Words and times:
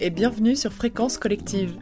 et 0.00 0.10
bienvenue 0.10 0.56
sur 0.56 0.72
Fréquence 0.72 1.18
Collective. 1.18 1.74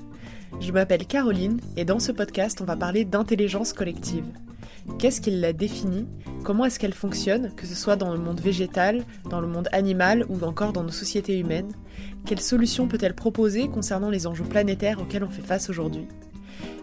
Je 0.61 0.73
m'appelle 0.73 1.07
Caroline 1.07 1.61
et 1.77 1.85
dans 1.85 2.01
ce 2.01 2.11
podcast 2.11 2.61
on 2.61 2.65
va 2.65 2.77
parler 2.77 3.05
d'intelligence 3.05 3.73
collective. 3.73 4.25
Qu'est-ce 4.99 5.21
qu'il 5.21 5.41
la 5.41 5.53
définit? 5.53 6.07
Comment 6.43 6.65
est-ce 6.65 6.81
qu'elle 6.81 6.95
fonctionne, 6.95 7.53
que 7.55 7.67
ce 7.67 7.75
soit 7.75 7.97
dans 7.97 8.13
le 8.13 8.19
monde 8.19 8.41
végétal, 8.41 9.05
dans 9.31 9.41
le 9.41 9.47
monde 9.47 9.69
animal 9.73 10.25
ou 10.29 10.45
encore 10.45 10.73
dans 10.73 10.83
nos 10.83 10.91
sociétés 10.91 11.39
humaines 11.39 11.73
Quelles 12.27 12.41
solutions 12.41 12.89
peut-elle 12.89 13.15
proposer 13.15 13.69
concernant 13.69 14.11
les 14.11 14.27
enjeux 14.27 14.45
planétaires 14.45 15.01
auxquels 15.01 15.25
on 15.25 15.31
fait 15.31 15.43
face 15.43 15.71
aujourd'hui? 15.71 16.09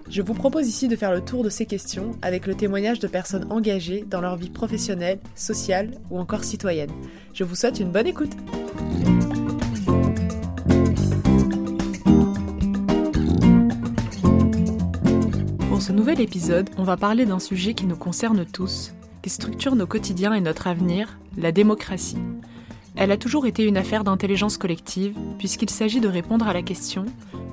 Je 0.09 0.21
vous 0.21 0.35
propose 0.35 0.69
ici 0.69 0.87
de 0.87 0.95
faire 0.95 1.11
le 1.11 1.21
tour 1.21 1.43
de 1.43 1.49
ces 1.49 1.65
questions 1.65 2.11
avec 2.21 2.45
le 2.45 2.55
témoignage 2.55 2.99
de 2.99 3.07
personnes 3.07 3.51
engagées 3.51 4.05
dans 4.07 4.21
leur 4.21 4.37
vie 4.37 4.51
professionnelle, 4.51 5.19
sociale 5.33 5.91
ou 6.11 6.19
encore 6.19 6.43
citoyenne. 6.43 6.91
Je 7.33 7.43
vous 7.43 7.55
souhaite 7.55 7.79
une 7.79 7.91
bonne 7.91 8.07
écoute. 8.07 8.31
Ce 15.85 15.91
nouvel 15.91 16.19
épisode, 16.19 16.71
on 16.79 16.83
va 16.83 16.97
parler 16.97 17.27
d'un 17.27 17.37
sujet 17.37 17.75
qui 17.75 17.85
nous 17.85 17.95
concerne 17.95 18.43
tous, 18.43 18.95
qui 19.21 19.29
structure 19.29 19.75
nos 19.75 19.85
quotidiens 19.85 20.33
et 20.33 20.41
notre 20.41 20.65
avenir, 20.65 21.19
la 21.37 21.51
démocratie. 21.51 22.17
Elle 22.95 23.11
a 23.11 23.17
toujours 23.17 23.45
été 23.45 23.63
une 23.63 23.77
affaire 23.77 24.03
d'intelligence 24.03 24.57
collective, 24.57 25.15
puisqu'il 25.37 25.69
s'agit 25.69 25.99
de 25.99 26.07
répondre 26.07 26.47
à 26.47 26.53
la 26.53 26.63
question 26.63 27.05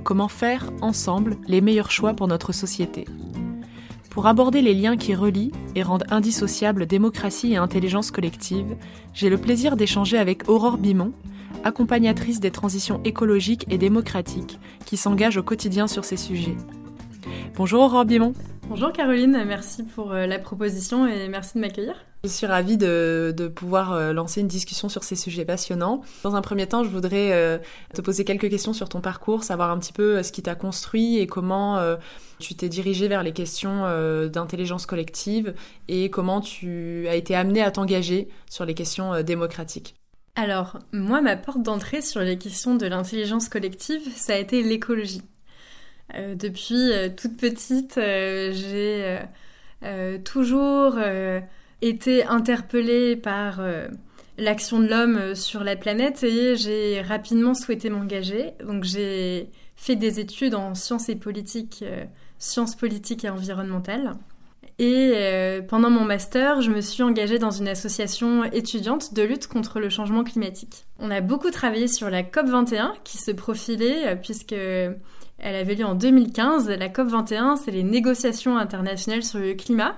comment 0.02 0.28
faire 0.28 0.70
ensemble 0.80 1.36
les 1.46 1.60
meilleurs 1.60 1.90
choix 1.90 2.14
pour 2.14 2.26
notre 2.26 2.52
société. 2.52 3.04
Pour 4.08 4.26
aborder 4.26 4.62
les 4.62 4.72
liens 4.72 4.96
qui 4.96 5.14
relient 5.14 5.52
et 5.74 5.82
rendent 5.82 6.06
indissociables 6.08 6.86
démocratie 6.86 7.52
et 7.52 7.56
intelligence 7.56 8.10
collective, 8.10 8.76
j'ai 9.12 9.28
le 9.28 9.36
plaisir 9.36 9.76
d'échanger 9.76 10.16
avec 10.16 10.48
Aurore 10.48 10.78
Bimon, 10.78 11.12
accompagnatrice 11.64 12.40
des 12.40 12.50
transitions 12.50 13.02
écologiques 13.04 13.66
et 13.68 13.76
démocratiques 13.76 14.58
qui 14.86 14.96
s'engage 14.96 15.36
au 15.36 15.42
quotidien 15.42 15.86
sur 15.86 16.06
ces 16.06 16.16
sujets. 16.16 16.56
Bonjour 17.56 17.82
Aurore 17.82 18.04
Bimon. 18.04 18.32
Bonjour 18.68 18.92
Caroline, 18.92 19.44
merci 19.46 19.82
pour 19.82 20.12
euh, 20.12 20.26
la 20.26 20.38
proposition 20.38 21.06
et 21.06 21.28
merci 21.28 21.56
de 21.56 21.60
m'accueillir. 21.60 21.94
Je 22.24 22.28
suis 22.28 22.46
ravie 22.46 22.78
de, 22.78 23.34
de, 23.36 23.48
pouvoir 23.48 23.92
euh, 23.92 24.12
lancer 24.12 24.40
une 24.40 24.46
discussion 24.46 24.88
sur 24.88 25.02
ces 25.02 25.16
sujets 25.16 25.44
passionnants. 25.44 26.00
Dans 26.22 26.36
un 26.36 26.40
premier 26.40 26.66
temps, 26.66 26.84
je 26.84 26.88
voudrais 26.88 27.32
euh, 27.32 27.58
te 27.92 28.00
poser 28.00 28.24
quelques 28.24 28.48
questions 28.48 28.72
sur 28.72 28.88
ton 28.88 29.00
parcours, 29.00 29.42
savoir 29.42 29.70
un 29.70 29.78
petit 29.78 29.92
peu 29.92 30.22
ce 30.22 30.30
qui 30.30 30.42
t'a 30.42 30.54
construit 30.54 31.18
et 31.18 31.26
comment 31.26 31.96
tu 32.38 32.54
t'es 32.54 32.68
dirigé 32.68 33.08
vers 33.08 33.22
les 33.22 33.32
questions 33.32 33.82
d'intelligence 34.28 34.86
collective 34.86 35.54
et 35.88 36.08
comment 36.08 36.40
tu 36.40 37.06
as 37.08 37.14
été 37.16 37.34
amené 37.34 37.62
à 37.62 37.70
t'engager 37.70 38.28
sur 38.48 38.64
les 38.64 38.74
questions 38.74 39.22
démocratiques. 39.22 39.96
Alors, 40.34 40.78
moi, 40.92 41.20
ma 41.20 41.36
porte 41.36 41.62
d'entrée 41.62 42.00
sur 42.00 42.20
les 42.20 42.38
questions 42.38 42.74
de 42.74 42.86
l'intelligence 42.86 43.48
collective, 43.48 44.00
ça 44.16 44.34
a 44.34 44.36
été 44.36 44.62
l'écologie. 44.62 45.22
Euh, 46.14 46.34
depuis 46.34 46.92
euh, 46.92 47.08
toute 47.08 47.36
petite, 47.36 47.98
euh, 47.98 48.52
j'ai 48.52 49.18
toujours 50.24 50.96
été 51.80 52.24
interpellée 52.24 53.16
par 53.16 53.60
l'action 54.38 54.78
de 54.78 54.86
l'homme 54.86 55.34
sur 55.34 55.64
la 55.64 55.74
planète 55.74 56.22
et 56.22 56.54
j'ai 56.54 57.02
rapidement 57.02 57.54
souhaité 57.54 57.90
m'engager. 57.90 58.52
Donc 58.64 58.84
j'ai 58.84 59.50
fait 59.74 59.96
des 59.96 60.20
études 60.20 60.54
en 60.54 60.76
sciences 60.76 61.08
et 61.08 61.16
politiques, 61.16 61.84
sciences 62.38 62.76
politiques 62.76 63.24
et 63.24 63.28
environnementales. 63.28 64.12
Et 64.78 65.14
pendant 65.66 65.90
mon 65.90 66.04
master, 66.04 66.60
je 66.60 66.70
me 66.70 66.80
suis 66.80 67.02
engagée 67.02 67.40
dans 67.40 67.50
une 67.50 67.66
association 67.66 68.44
étudiante 68.44 69.14
de 69.14 69.22
lutte 69.22 69.48
contre 69.48 69.80
le 69.80 69.88
changement 69.88 70.22
climatique. 70.22 70.86
On 71.00 71.10
a 71.10 71.20
beaucoup 71.20 71.50
travaillé 71.50 71.88
sur 71.88 72.08
la 72.08 72.22
COP21 72.22 72.92
qui 73.02 73.18
se 73.18 73.32
profilait 73.32 74.14
puisque 74.22 74.54
elle 75.42 75.56
avait 75.56 75.74
lieu 75.74 75.84
en 75.84 75.94
2015. 75.94 76.68
La 76.68 76.88
COP21, 76.88 77.56
c'est 77.56 77.72
les 77.72 77.82
négociations 77.82 78.56
internationales 78.56 79.22
sur 79.22 79.40
le 79.40 79.54
climat 79.54 79.96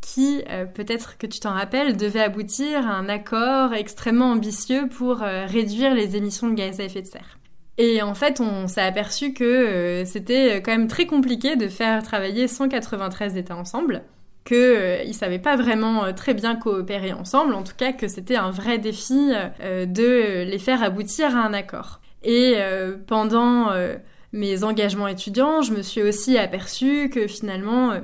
qui, 0.00 0.42
euh, 0.48 0.64
peut-être 0.64 1.18
que 1.18 1.26
tu 1.26 1.40
t'en 1.40 1.52
rappelles, 1.52 1.96
devait 1.96 2.22
aboutir 2.22 2.88
à 2.88 2.92
un 2.94 3.08
accord 3.08 3.74
extrêmement 3.74 4.32
ambitieux 4.32 4.88
pour 4.88 5.22
euh, 5.22 5.46
réduire 5.46 5.94
les 5.94 6.16
émissions 6.16 6.48
de 6.48 6.54
gaz 6.54 6.80
à 6.80 6.84
effet 6.84 7.02
de 7.02 7.06
serre. 7.06 7.38
Et 7.78 8.02
en 8.02 8.14
fait, 8.14 8.40
on 8.40 8.66
s'est 8.66 8.82
aperçu 8.82 9.32
que 9.32 9.44
euh, 9.44 10.04
c'était 10.04 10.60
quand 10.62 10.72
même 10.72 10.88
très 10.88 11.06
compliqué 11.06 11.56
de 11.56 11.68
faire 11.68 12.02
travailler 12.02 12.48
193 12.48 13.36
États 13.36 13.56
ensemble, 13.56 14.02
qu'ils 14.44 15.06
ne 15.06 15.12
savaient 15.12 15.38
pas 15.38 15.56
vraiment 15.56 16.12
très 16.14 16.34
bien 16.34 16.56
coopérer 16.56 17.12
ensemble, 17.12 17.54
en 17.54 17.62
tout 17.62 17.76
cas 17.76 17.92
que 17.92 18.08
c'était 18.08 18.36
un 18.36 18.50
vrai 18.50 18.78
défi 18.78 19.32
de 19.60 20.44
les 20.44 20.58
faire 20.58 20.82
aboutir 20.82 21.36
à 21.36 21.40
un 21.40 21.52
accord. 21.52 22.00
Et 22.22 22.56
pendant 23.06 23.70
mes 24.32 24.62
engagements 24.64 25.08
étudiants, 25.08 25.62
je 25.62 25.72
me 25.72 25.82
suis 25.82 26.02
aussi 26.02 26.38
aperçue 26.38 27.10
que 27.10 27.26
finalement, 27.26 27.92
euh, 27.92 28.00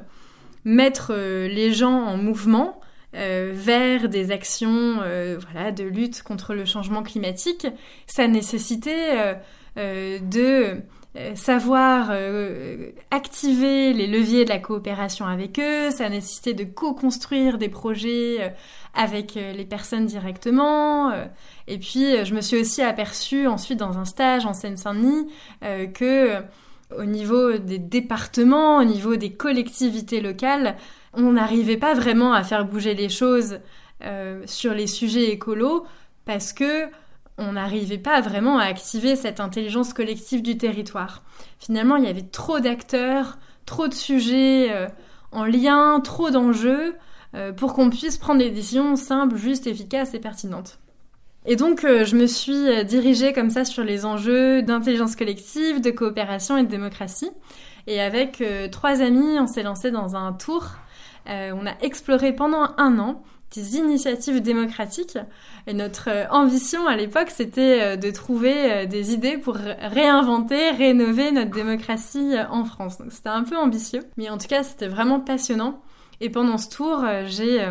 mettre 0.64 1.12
euh, 1.14 1.48
les 1.48 1.72
gens 1.72 2.02
en 2.02 2.16
mouvement 2.16 2.80
euh, 3.14 3.52
vers 3.54 4.08
des 4.08 4.32
actions 4.32 4.96
de 4.96 5.84
lutte 5.84 6.22
contre 6.22 6.54
le 6.54 6.64
changement 6.64 7.02
climatique, 7.02 7.66
ça 8.06 8.26
nécessitait 8.28 9.36
de 9.76 10.82
savoir 11.34 12.10
activer 13.10 13.94
les 13.94 14.06
leviers 14.06 14.44
de 14.44 14.50
la 14.50 14.58
coopération 14.58 15.24
avec 15.24 15.58
eux, 15.58 15.90
ça 15.90 16.10
nécessitait 16.10 16.52
de 16.52 16.64
co-construire 16.64 17.56
des 17.56 17.70
projets 17.70 18.52
avec 18.92 19.34
les 19.34 19.64
personnes 19.64 20.04
directement. 20.04 21.12
Et 21.68 21.78
puis, 21.78 22.16
euh, 22.16 22.24
je 22.24 22.34
me 22.34 22.40
suis 22.40 22.60
aussi 22.60 22.82
aperçue 22.82 23.46
ensuite 23.46 23.78
dans 23.78 23.98
un 23.98 24.04
stage 24.04 24.46
en 24.46 24.54
Seine-Saint-Denis 24.54 25.28
euh, 25.64 25.86
que 25.86 26.42
au 26.96 27.04
niveau 27.04 27.54
des 27.58 27.78
départements, 27.78 28.78
au 28.78 28.84
niveau 28.84 29.16
des 29.16 29.32
collectivités 29.32 30.20
locales, 30.20 30.76
on 31.14 31.32
n'arrivait 31.32 31.76
pas 31.76 31.94
vraiment 31.94 32.32
à 32.32 32.44
faire 32.44 32.64
bouger 32.64 32.94
les 32.94 33.08
choses 33.08 33.58
euh, 34.04 34.42
sur 34.46 34.72
les 34.72 34.86
sujets 34.86 35.30
écolos 35.30 35.84
parce 36.24 36.52
que 36.52 36.86
on 37.38 37.52
n'arrivait 37.52 37.98
pas 37.98 38.20
vraiment 38.20 38.58
à 38.58 38.64
activer 38.64 39.16
cette 39.16 39.40
intelligence 39.40 39.92
collective 39.92 40.42
du 40.42 40.56
territoire. 40.56 41.22
Finalement, 41.58 41.96
il 41.96 42.04
y 42.04 42.08
avait 42.08 42.22
trop 42.22 42.60
d'acteurs, 42.60 43.36
trop 43.66 43.88
de 43.88 43.94
sujets 43.94 44.70
en 45.32 45.44
lien, 45.44 46.00
trop 46.00 46.30
d'enjeux 46.30 46.94
pour 47.58 47.74
qu'on 47.74 47.90
puisse 47.90 48.16
prendre 48.16 48.38
des 48.38 48.50
décisions 48.50 48.96
simples, 48.96 49.36
justes, 49.36 49.66
efficaces 49.66 50.14
et 50.14 50.18
pertinentes. 50.18 50.78
Et 51.48 51.54
donc, 51.54 51.84
euh, 51.84 52.04
je 52.04 52.16
me 52.16 52.26
suis 52.26 52.68
euh, 52.68 52.82
dirigée 52.82 53.32
comme 53.32 53.50
ça 53.50 53.64
sur 53.64 53.84
les 53.84 54.04
enjeux 54.04 54.62
d'intelligence 54.62 55.14
collective, 55.14 55.80
de 55.80 55.92
coopération 55.92 56.56
et 56.56 56.64
de 56.64 56.68
démocratie. 56.68 57.30
Et 57.86 58.00
avec 58.00 58.40
euh, 58.40 58.68
trois 58.68 59.00
amis, 59.00 59.38
on 59.38 59.46
s'est 59.46 59.62
lancé 59.62 59.92
dans 59.92 60.16
un 60.16 60.32
tour. 60.32 60.70
on 61.26 61.66
a 61.66 61.74
exploré 61.82 62.32
pendant 62.32 62.70
un 62.78 62.98
an 62.98 63.22
des 63.54 63.76
initiatives 63.76 64.42
démocratiques. 64.42 65.18
Et 65.68 65.74
notre 65.74 66.10
ambition 66.30 66.88
à 66.88 66.96
l'époque, 66.96 67.30
c'était 67.30 67.96
de 67.96 68.10
trouver 68.10 68.86
des 68.86 69.12
idées 69.12 69.38
pour 69.38 69.54
réinventer, 69.54 70.70
rénover 70.72 71.30
notre 71.30 71.52
démocratie 71.52 72.34
en 72.50 72.64
France. 72.64 72.98
Donc 72.98 73.12
c'était 73.12 73.28
un 73.28 73.44
peu 73.44 73.56
ambitieux, 73.56 74.02
mais 74.16 74.28
en 74.30 74.38
tout 74.38 74.48
cas, 74.48 74.64
c'était 74.64 74.88
vraiment 74.88 75.20
passionnant. 75.20 75.80
Et 76.20 76.28
pendant 76.28 76.58
ce 76.58 76.68
tour, 76.70 77.04
j'ai 77.24 77.64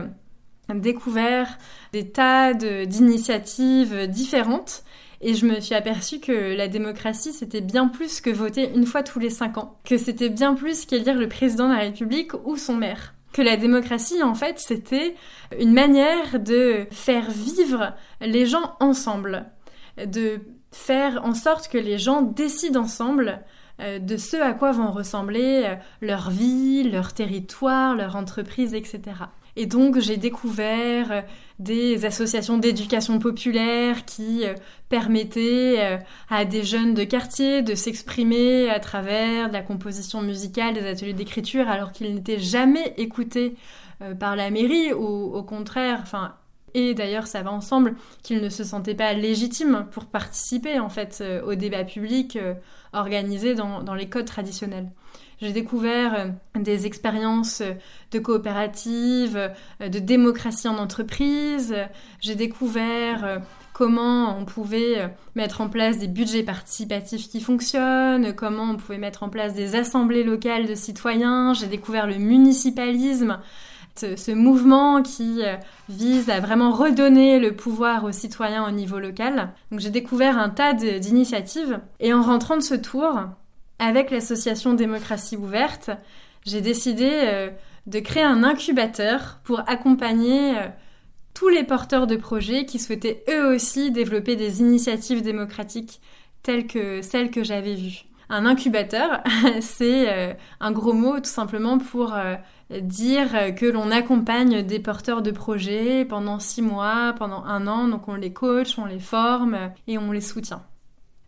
découvert 0.74 1.58
des 1.94 2.10
tas 2.10 2.54
d'initiatives 2.54 4.08
différentes 4.08 4.84
et 5.22 5.34
je 5.34 5.46
me 5.46 5.60
suis 5.60 5.76
aperçue 5.76 6.20
que 6.20 6.56
la 6.56 6.68
démocratie, 6.68 7.34
c'était 7.34 7.62
bien 7.62 7.88
plus 7.88 8.22
que 8.22 8.30
voter 8.30 8.72
une 8.76 8.86
fois 8.86 9.04
tous 9.04 9.20
les 9.20 9.30
cinq 9.30 9.58
ans, 9.58 9.80
que 9.84 9.98
c'était 9.98 10.30
bien 10.30 10.54
plus 10.54 10.86
qu'élire 10.86 11.18
le 11.18 11.28
président 11.28 11.68
de 11.68 11.74
la 11.74 11.80
République 11.80 12.34
ou 12.46 12.58
son 12.58 12.76
maire. 12.76 13.14
Que 13.34 13.42
la 13.42 13.58
démocratie, 13.58 14.24
en 14.24 14.36
fait, 14.36 14.60
c'était 14.60 15.16
une 15.60 15.74
manière 15.74 16.40
de 16.40 16.86
faire 16.92 17.30
vivre 17.30 17.94
les 18.22 18.46
gens 18.46 18.76
ensemble, 18.80 19.46
de 19.98 20.42
faire 20.72 21.26
en 21.26 21.34
sorte 21.34 21.70
que 21.70 21.78
les 21.78 21.98
gens 21.98 22.22
décident 22.22 22.82
ensemble 22.82 23.42
euh, 23.82 24.00
de 24.00 24.18
ce 24.18 24.38
à 24.38 24.54
quoi 24.54 24.72
vont 24.72 24.92
ressembler 24.92 25.64
euh, 25.66 25.76
leur 26.02 26.30
vie, 26.30 26.84
leur 26.84 27.14
territoire, 27.14 27.96
leur 27.96 28.16
entreprise, 28.16 28.74
etc. 28.74 29.02
Et 29.58 29.66
donc 29.66 30.00
j'ai 30.00 30.18
découvert 30.18 31.12
euh, 31.12 31.22
des 31.60 32.06
associations 32.06 32.58
d'éducation 32.58 33.20
populaire 33.20 34.04
qui 34.06 34.46
euh, 34.46 34.54
permettaient 34.90 35.76
euh, 35.80 35.98
à 36.30 36.44
des 36.44 36.64
jeunes 36.64 36.94
de 36.94 37.04
quartier 37.06 37.62
de 37.62 37.74
s'exprimer 37.74 38.70
à 38.70 38.80
travers 38.80 39.48
de 39.48 39.54
la 39.54 39.62
composition 39.62 40.22
musicale, 40.22 40.74
des 40.74 40.86
ateliers 40.86 41.14
d'écriture, 41.14 41.70
alors 41.70 41.94
qu'ils 41.94 42.14
n'étaient 42.14 42.40
jamais 42.40 42.94
écoutés 42.98 43.56
par 44.20 44.36
la 44.36 44.50
mairie, 44.50 44.92
ou 44.92 45.34
au 45.34 45.42
contraire, 45.42 46.04
et 46.74 46.94
d'ailleurs 46.94 47.28
ça 47.28 47.42
va 47.44 47.54
ensemble, 47.54 47.96
qu'ils 48.24 48.42
ne 48.42 48.50
se 48.50 48.66
sentaient 48.66 48.94
pas 48.94 49.14
légitimes 49.14 49.88
pour 49.92 50.06
participer 50.06 50.80
en 50.80 50.90
fait 50.90 51.24
au 51.48 51.56
débat 51.56 51.86
public 51.86 52.38
organisé 52.92 53.56
dans 53.56 53.96
les 53.96 54.10
codes 54.10 54.26
traditionnels. 54.26 54.90
J'ai 55.42 55.52
découvert 55.52 56.34
des 56.56 56.86
expériences 56.86 57.62
de 58.12 58.20
coopérative, 58.20 59.52
de 59.80 60.00
démocratie 60.00 60.68
en 60.68 60.78
entreprise. 60.78 61.76
J'ai 62.22 62.36
découvert 62.36 63.42
comment 63.74 64.38
on 64.38 64.46
pouvait 64.46 65.10
mettre 65.36 65.62
en 65.62 65.70
place 65.70 65.98
des 65.98 66.08
budgets 66.08 66.44
participatifs 66.44 67.28
qui 67.28 67.42
fonctionnent, 67.42 68.34
comment 68.34 68.64
on 68.64 68.78
pouvait 68.78 68.98
mettre 68.98 69.24
en 69.24 69.30
place 69.30 69.54
des 69.54 69.76
assemblées 69.76 70.24
locales 70.24 70.68
de 70.68 70.76
citoyens. 70.76 71.54
J'ai 71.54 71.68
découvert 71.68 72.08
le 72.08 72.16
municipalisme 72.16 73.40
ce 73.98 74.32
mouvement 74.32 75.02
qui 75.02 75.42
euh, 75.44 75.56
vise 75.90 76.30
à 76.30 76.40
vraiment 76.40 76.72
redonner 76.72 77.40
le 77.40 77.56
pouvoir 77.56 78.04
aux 78.04 78.12
citoyens 78.12 78.68
au 78.68 78.72
niveau 78.72 79.00
local. 79.00 79.54
Donc 79.72 79.80
j'ai 79.80 79.90
découvert 79.90 80.38
un 80.38 80.50
tas 80.50 80.74
d'initiatives 80.74 81.80
et 82.00 82.14
en 82.14 82.22
rentrant 82.22 82.58
de 82.58 82.62
ce 82.62 82.76
tour, 82.76 83.20
avec 83.80 84.12
l'association 84.12 84.74
Démocratie 84.74 85.38
ouverte, 85.38 85.92
j'ai 86.46 86.62
décidé 86.62 87.10
euh, 87.12 87.50
de 87.88 88.00
créer 88.00 88.24
un 88.24 88.44
incubateur 88.44 89.40
pour 89.44 89.62
accompagner 89.68 90.58
euh, 90.58 90.68
tous 91.34 91.50
les 91.50 91.64
porteurs 91.64 92.08
de 92.08 92.16
projets 92.16 92.66
qui 92.66 92.80
souhaitaient 92.80 93.24
eux 93.30 93.54
aussi 93.54 93.92
développer 93.92 94.36
des 94.36 94.62
initiatives 94.62 95.22
démocratiques 95.22 96.02
telles 96.44 96.68
que 96.68 97.02
celles 97.02 97.32
que 97.32 97.44
j'avais 97.44 97.76
vues. 97.76 98.06
Un 98.30 98.46
incubateur, 98.46 99.22
c'est 99.62 100.38
un 100.60 100.72
gros 100.72 100.94
mot 100.94 101.18
tout 101.18 101.26
simplement 101.26 101.78
pour 101.78 102.16
dire 102.72 103.54
que 103.56 103.66
l'on 103.66 103.92
accompagne 103.92 104.64
des 104.64 104.80
porteurs 104.80 105.22
de 105.22 105.32
projets 105.32 106.06
pendant 106.06 106.40
six 106.40 106.62
mois, 106.62 107.14
pendant 107.18 107.44
un 107.44 107.68
an, 107.68 107.88
donc 107.88 108.08
on 108.08 108.16
les 108.16 108.34
coach, 108.34 108.80
on 108.80 108.86
les 108.86 109.00
forme 109.00 109.72
et 109.88 109.98
on 109.98 110.12
les 110.12 110.22
soutient. 110.22 110.64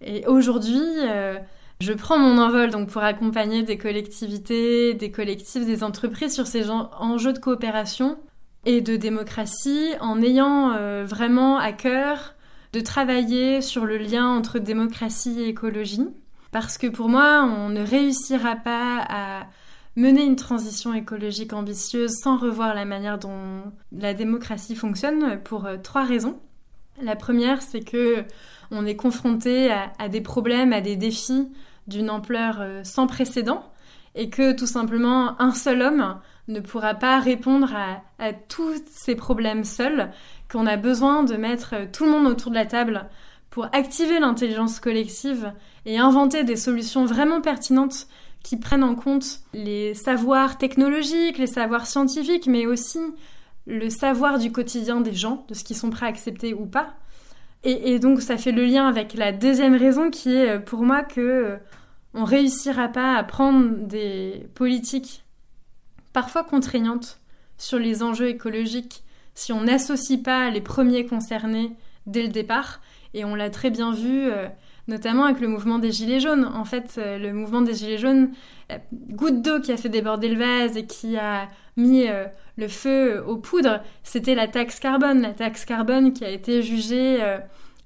Et 0.02 0.26
aujourd'hui, 0.28 0.82
euh, 0.82 1.38
je 1.80 1.94
prends 1.94 2.18
mon 2.18 2.40
envol 2.40 2.72
donc 2.72 2.90
pour 2.90 3.04
accompagner 3.04 3.64
des 3.64 3.78
collectivités, 3.78 4.94
des 4.96 5.12
collectifs, 5.12 5.66
des 5.66 5.84
entreprises 5.84 6.34
sur 6.34 6.48
ces 6.48 6.70
enjeux 6.72 7.34
de 7.34 7.40
coopération 7.40 8.18
et 8.66 8.82
de 8.82 8.96
démocratie 8.96 9.92
en 10.02 10.22
ayant 10.22 10.72
euh, 10.72 11.06
vraiment 11.06 11.58
à 11.58 11.72
cœur 11.72 12.34
de 12.74 12.80
travailler 12.80 13.62
sur 13.62 13.86
le 13.86 13.98
lien 13.98 14.28
entre 14.28 14.60
démocratie 14.60 15.40
et 15.40 15.48
écologie. 15.48 16.08
Parce 16.52 16.78
que 16.78 16.88
pour 16.88 17.10
moi, 17.10 17.44
on 17.44 17.70
ne 17.70 17.82
réussira 17.82 18.56
pas 18.56 19.06
à 19.08 19.46
mener 19.96 20.24
une 20.24 20.36
transition 20.36 20.94
écologique 20.94 21.54
ambitieuse 21.54 22.12
sans 22.22 22.38
revoir 22.38 22.74
la 22.74 22.86
manière 22.86 23.18
dont 23.18 23.64
la 23.92 24.14
démocratie 24.14 24.76
fonctionne 24.76 25.40
pour 25.44 25.66
euh, 25.66 25.78
trois 25.82 26.04
raisons. 26.04 26.40
La 27.02 27.16
première, 27.16 27.62
c'est 27.62 27.82
que 27.82 28.24
on 28.72 28.86
est 28.86 28.96
confronté 28.96 29.72
à, 29.72 30.10
des 30.10 30.22
problèmes, 30.22 30.74
à 30.74 30.82
des 30.82 30.96
défis 30.96 31.48
d'une 31.88 32.10
ampleur 32.10 32.58
euh, 32.60 32.84
sans 32.84 33.08
précédent 33.08 33.64
et 34.16 34.30
que 34.30 34.54
tout 34.54 34.68
simplement 34.68 35.40
un 35.42 35.54
seul 35.54 35.82
homme 35.82 36.20
ne 36.48 36.60
pourra 36.60 36.94
pas 36.94 37.20
répondre 37.20 37.74
à, 37.76 38.02
à 38.20 38.34
tous 38.34 38.82
ces 38.90 39.16
problèmes 39.16 39.64
seul, 39.64 40.12
qu'on 40.52 40.66
a 40.66 40.78
besoin 40.78 41.24
de 41.24 41.36
mettre 41.36 41.76
euh, 41.76 41.86
tout 41.92 42.06
le 42.06 42.12
monde 42.12 42.28
autour 42.28 42.52
de 42.52 42.56
la 42.56 42.66
table 42.66 43.06
pour 43.50 43.66
activer 43.74 44.20
l'intelligence 44.20 44.80
collective 44.80 45.52
et 45.86 45.98
inventer 45.98 46.44
des 46.44 46.56
solutions 46.56 47.06
vraiment 47.06 47.42
pertinentes 47.42 48.08
qui 48.44 48.58
prennent 48.58 48.84
en 48.84 48.96
compte 48.96 49.40
les 49.54 49.94
savoirs 49.94 50.58
technologiques, 50.58 51.38
les 51.38 51.48
savoirs 51.48 51.88
scientifiques, 51.88 52.48
mais 52.48 52.66
aussi 52.66 53.00
le 53.66 53.90
savoir 53.90 54.40
du 54.40 54.52
quotidien 54.52 55.02
des 55.02 55.14
gens, 55.14 55.46
de 55.50 55.54
ce 55.54 55.64
qu'ils 55.64 55.76
sont 55.76 55.90
prêts 55.90 56.06
à 56.06 56.10
accepter 56.10 56.54
ou 56.54 56.66
pas. 56.66 56.94
Et, 57.64 58.00
donc 58.00 58.22
ça 58.22 58.38
fait 58.38 58.52
le 58.52 58.66
lien 58.66 58.88
avec 58.88 59.14
la 59.14 59.32
deuxième 59.32 59.76
raison 59.76 60.10
qui 60.10 60.34
est 60.34 60.50
euh, 60.50 60.60
pour 60.60 60.84
moi 60.84 61.04
que 61.04 61.20
euh, 61.20 61.58
on 62.14 62.24
réussira 62.24 62.88
pas 62.88 63.16
à 63.16 63.24
prendre 63.24 63.76
des 63.88 64.48
politiques 64.54 65.26
parfois 66.14 66.44
contraignantes 66.44 67.20
sur 67.58 67.80
les 67.80 68.04
enjeux 68.04 68.30
écologiques 68.30 69.04
si 69.34 69.52
on 69.54 69.62
n'associe 69.64 70.22
pas 70.22 70.50
les 70.50 70.62
premiers 70.62 71.06
concernés 71.06 71.76
dès 72.06 72.22
le 72.22 72.30
départ. 72.30 72.80
Et 73.14 73.26
on 73.26 73.36
l'a 73.36 73.50
très 73.50 73.70
bien 73.70 73.92
vu 73.92 74.30
euh, 74.30 74.48
notamment 74.88 75.26
avec 75.26 75.42
le 75.42 75.48
mouvement 75.48 75.80
des 75.80 75.92
Gilets 75.92 76.20
jaunes. 76.20 76.46
En 76.46 76.64
fait, 76.64 76.98
le 76.98 77.34
mouvement 77.34 77.62
des 77.62 77.74
Gilets 77.74 77.98
jaunes, 77.98 78.32
goutte 79.12 79.42
d'eau 79.42 79.60
qui 79.60 79.72
a 79.72 79.78
fait 79.78 79.90
déborder 79.90 80.30
le 80.30 80.40
vase 80.40 80.78
et 80.78 80.86
qui 80.86 81.18
a 81.18 81.50
mis 81.76 82.08
le 82.58 82.68
feu 82.68 83.24
aux 83.26 83.38
poudres, 83.38 83.82
c'était 84.04 84.36
la 84.36 84.48
taxe 84.48 84.80
carbone. 84.80 85.22
La 85.22 85.34
taxe 85.34 85.66
carbone 85.66 86.14
qui 86.14 86.26
a 86.26 86.30
été 86.30 86.62
jugée 86.62 87.22
euh, 87.22 87.38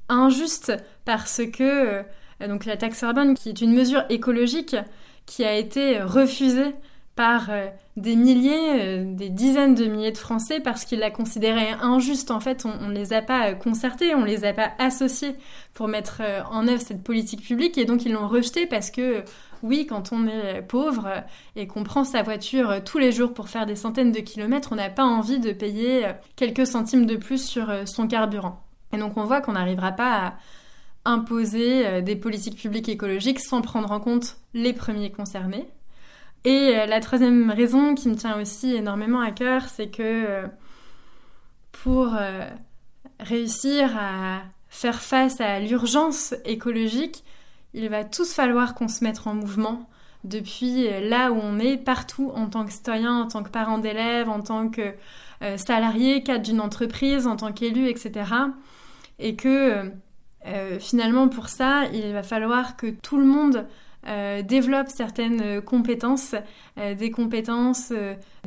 injuste 0.09 0.73
parce 1.05 1.41
que, 1.53 2.03
donc 2.47 2.65
la 2.65 2.77
taxe 2.77 3.01
carbone 3.01 3.33
qui 3.35 3.49
est 3.49 3.61
une 3.61 3.73
mesure 3.73 4.03
écologique 4.09 4.75
qui 5.25 5.43
a 5.45 5.55
été 5.55 6.01
refusée 6.01 6.73
par 7.15 7.49
des 7.97 8.15
milliers, 8.15 8.81
euh, 8.81 9.15
des 9.15 9.29
dizaines 9.29 9.75
de 9.75 9.85
milliers 9.85 10.11
de 10.11 10.17
Français 10.17 10.59
parce 10.61 10.85
qu'ils 10.85 10.99
la 10.99 11.11
considéraient 11.11 11.73
injuste. 11.81 12.31
En 12.31 12.39
fait, 12.39 12.65
on 12.65 12.87
ne 12.87 12.93
les 12.93 13.13
a 13.13 13.21
pas 13.21 13.49
euh, 13.49 13.53
concertés, 13.53 14.15
on 14.15 14.23
les 14.23 14.45
a 14.45 14.53
pas 14.53 14.71
associés 14.79 15.35
pour 15.73 15.87
mettre 15.87 16.21
euh, 16.21 16.41
en 16.49 16.67
œuvre 16.67 16.81
cette 16.81 17.03
politique 17.03 17.41
publique 17.41 17.77
et 17.77 17.85
donc 17.85 18.05
ils 18.05 18.13
l'ont 18.13 18.27
rejetée 18.27 18.65
parce 18.65 18.91
que 18.91 19.23
oui, 19.61 19.85
quand 19.85 20.11
on 20.11 20.25
est 20.25 20.61
pauvre 20.63 21.23
et 21.55 21.67
qu'on 21.67 21.83
prend 21.83 22.03
sa 22.03 22.23
voiture 22.23 22.83
tous 22.83 22.97
les 22.97 23.11
jours 23.11 23.33
pour 23.33 23.47
faire 23.47 23.67
des 23.67 23.75
centaines 23.75 24.11
de 24.11 24.19
kilomètres, 24.19 24.69
on 24.71 24.75
n'a 24.75 24.89
pas 24.89 25.03
envie 25.03 25.39
de 25.39 25.51
payer 25.51 26.07
quelques 26.35 26.65
centimes 26.65 27.05
de 27.05 27.15
plus 27.15 27.45
sur 27.45 27.71
son 27.85 28.07
carburant. 28.07 28.63
Et 28.91 28.97
donc 28.97 29.17
on 29.17 29.23
voit 29.23 29.39
qu'on 29.39 29.51
n'arrivera 29.51 29.91
pas 29.91 30.15
à 30.15 30.33
imposer 31.05 32.01
des 32.01 32.15
politiques 32.15 32.57
publiques 32.57 32.89
écologiques 32.89 33.39
sans 33.39 33.61
prendre 33.61 33.91
en 33.91 33.99
compte 33.99 34.37
les 34.55 34.73
premiers 34.73 35.11
concernés, 35.11 35.67
et 36.43 36.75
euh, 36.75 36.85
la 36.87 36.99
troisième 36.99 37.51
raison 37.51 37.93
qui 37.93 38.09
me 38.09 38.15
tient 38.15 38.39
aussi 38.39 38.73
énormément 38.73 39.21
à 39.21 39.31
cœur, 39.31 39.63
c'est 39.69 39.89
que 39.89 40.01
euh, 40.01 40.47
pour 41.71 42.15
euh, 42.15 42.49
réussir 43.19 43.95
à 43.97 44.41
faire 44.69 45.01
face 45.01 45.39
à 45.39 45.59
l'urgence 45.59 46.33
écologique, 46.45 47.23
il 47.73 47.89
va 47.89 48.03
tous 48.03 48.33
falloir 48.33 48.73
qu'on 48.73 48.87
se 48.87 49.03
mette 49.03 49.21
en 49.25 49.35
mouvement 49.35 49.87
depuis 50.23 50.87
là 51.01 51.31
où 51.31 51.35
on 51.35 51.57
est, 51.57 51.77
partout 51.77 52.31
en 52.35 52.47
tant 52.47 52.65
que 52.65 52.71
citoyen, 52.71 53.21
en 53.21 53.27
tant 53.27 53.43
que 53.43 53.49
parent 53.49 53.79
d'élève, 53.79 54.29
en 54.29 54.41
tant 54.41 54.69
que 54.69 54.93
salarié, 55.57 56.21
cadre 56.21 56.43
d'une 56.43 56.61
entreprise, 56.61 57.25
en 57.25 57.35
tant 57.35 57.51
qu'élu, 57.51 57.87
etc. 57.87 58.29
Et 59.17 59.35
que 59.35 59.91
finalement 60.79 61.27
pour 61.27 61.49
ça, 61.49 61.85
il 61.91 62.13
va 62.13 62.21
falloir 62.21 62.75
que 62.75 62.87
tout 62.91 63.17
le 63.17 63.25
monde 63.25 63.65
euh, 64.07 64.41
développe 64.41 64.87
certaines 64.89 65.41
euh, 65.41 65.61
compétences, 65.61 66.33
euh, 66.79 66.95
des 66.95 67.11
compétences 67.11 67.93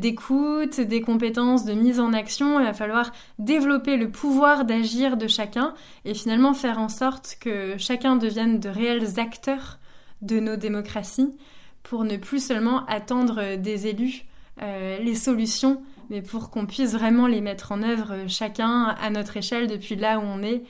d'écoute, 0.00 0.80
des 0.80 1.00
compétences 1.00 1.64
de 1.64 1.74
mise 1.74 2.00
en 2.00 2.12
action. 2.12 2.58
Il 2.58 2.66
va 2.66 2.74
falloir 2.74 3.12
développer 3.38 3.96
le 3.96 4.10
pouvoir 4.10 4.64
d'agir 4.64 5.16
de 5.16 5.28
chacun 5.28 5.74
et 6.04 6.14
finalement 6.14 6.54
faire 6.54 6.78
en 6.78 6.88
sorte 6.88 7.36
que 7.40 7.76
chacun 7.78 8.16
devienne 8.16 8.58
de 8.58 8.68
réels 8.68 9.20
acteurs 9.20 9.78
de 10.22 10.40
nos 10.40 10.56
démocraties 10.56 11.36
pour 11.84 12.04
ne 12.04 12.16
plus 12.16 12.44
seulement 12.44 12.84
attendre 12.86 13.56
des 13.56 13.86
élus 13.86 14.24
les 14.60 15.16
solutions, 15.16 15.82
mais 16.10 16.22
pour 16.22 16.50
qu'on 16.50 16.64
puisse 16.64 16.92
vraiment 16.92 17.26
les 17.26 17.40
mettre 17.40 17.72
en 17.72 17.82
œuvre 17.82 18.28
chacun 18.28 18.94
à 19.02 19.10
notre 19.10 19.36
échelle 19.36 19.66
depuis 19.66 19.96
là 19.96 20.20
où 20.20 20.22
on 20.22 20.44
est 20.44 20.62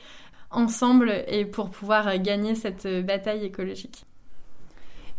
ensemble 0.50 1.12
et 1.28 1.44
pour 1.44 1.68
pouvoir 1.68 2.18
gagner 2.18 2.54
cette 2.54 2.88
bataille 3.04 3.44
écologique. 3.44 4.06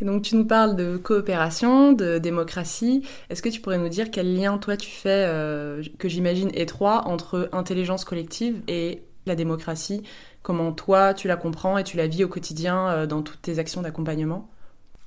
Et 0.01 0.05
donc 0.05 0.23
tu 0.23 0.35
nous 0.35 0.45
parles 0.45 0.75
de 0.75 0.97
coopération, 0.97 1.93
de 1.93 2.17
démocratie. 2.17 3.03
Est-ce 3.29 3.41
que 3.41 3.49
tu 3.49 3.61
pourrais 3.61 3.77
nous 3.77 3.89
dire 3.89 4.11
quel 4.11 4.35
lien 4.35 4.57
toi 4.57 4.75
tu 4.77 4.89
fais, 4.89 5.25
euh, 5.27 5.81
que 5.97 6.09
j'imagine 6.09 6.51
étroit, 6.53 7.07
entre 7.07 7.49
intelligence 7.53 8.03
collective 8.03 8.61
et 8.67 9.03
la 9.25 9.35
démocratie? 9.35 10.03
Comment 10.43 10.71
toi 10.73 11.13
tu 11.13 11.27
la 11.27 11.37
comprends 11.37 11.77
et 11.77 11.83
tu 11.83 11.97
la 11.97 12.07
vis 12.07 12.23
au 12.23 12.27
quotidien 12.27 12.89
euh, 12.89 13.05
dans 13.05 13.21
toutes 13.21 13.41
tes 13.41 13.57
actions 13.57 13.81
d'accompagnement? 13.81 14.49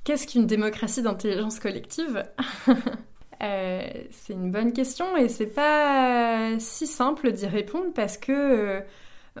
Qu'est-ce 0.03 0.25
qu'une 0.27 0.47
démocratie 0.47 1.01
d'intelligence 1.01 1.59
collective? 1.59 2.23
Euh, 3.41 3.87
C'est 4.11 4.33
une 4.33 4.51
bonne 4.51 4.73
question 4.73 5.15
et 5.15 5.29
c'est 5.29 5.45
pas 5.45 6.59
si 6.59 6.85
simple 6.87 7.31
d'y 7.31 7.45
répondre 7.45 7.93
parce 7.95 8.17
que 8.17 8.83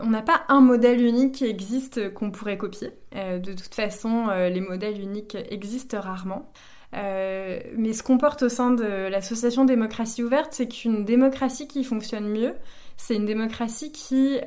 on 0.01 0.09
n'a 0.09 0.21
pas 0.21 0.43
un 0.47 0.61
modèle 0.61 1.01
unique 1.01 1.35
qui 1.35 1.45
existe 1.45 2.13
qu'on 2.13 2.31
pourrait 2.31 2.57
copier. 2.57 2.91
Euh, 3.15 3.39
de 3.39 3.53
toute 3.53 3.73
façon, 3.73 4.27
euh, 4.29 4.49
les 4.49 4.61
modèles 4.61 4.99
uniques 4.99 5.37
existent 5.49 5.99
rarement. 5.99 6.51
Euh, 6.95 7.59
mais 7.77 7.93
ce 7.93 8.01
qu'on 8.01 8.17
porte 8.17 8.43
au 8.43 8.49
sein 8.49 8.71
de 8.71 8.83
l'association 8.83 9.65
Démocratie 9.65 10.23
ouverte, 10.23 10.53
c'est 10.53 10.67
qu'une 10.67 11.05
démocratie 11.05 11.67
qui 11.67 11.83
fonctionne 11.83 12.27
mieux, 12.27 12.55
c'est 12.97 13.15
une 13.15 13.25
démocratie 13.25 13.91
qui 13.91 14.39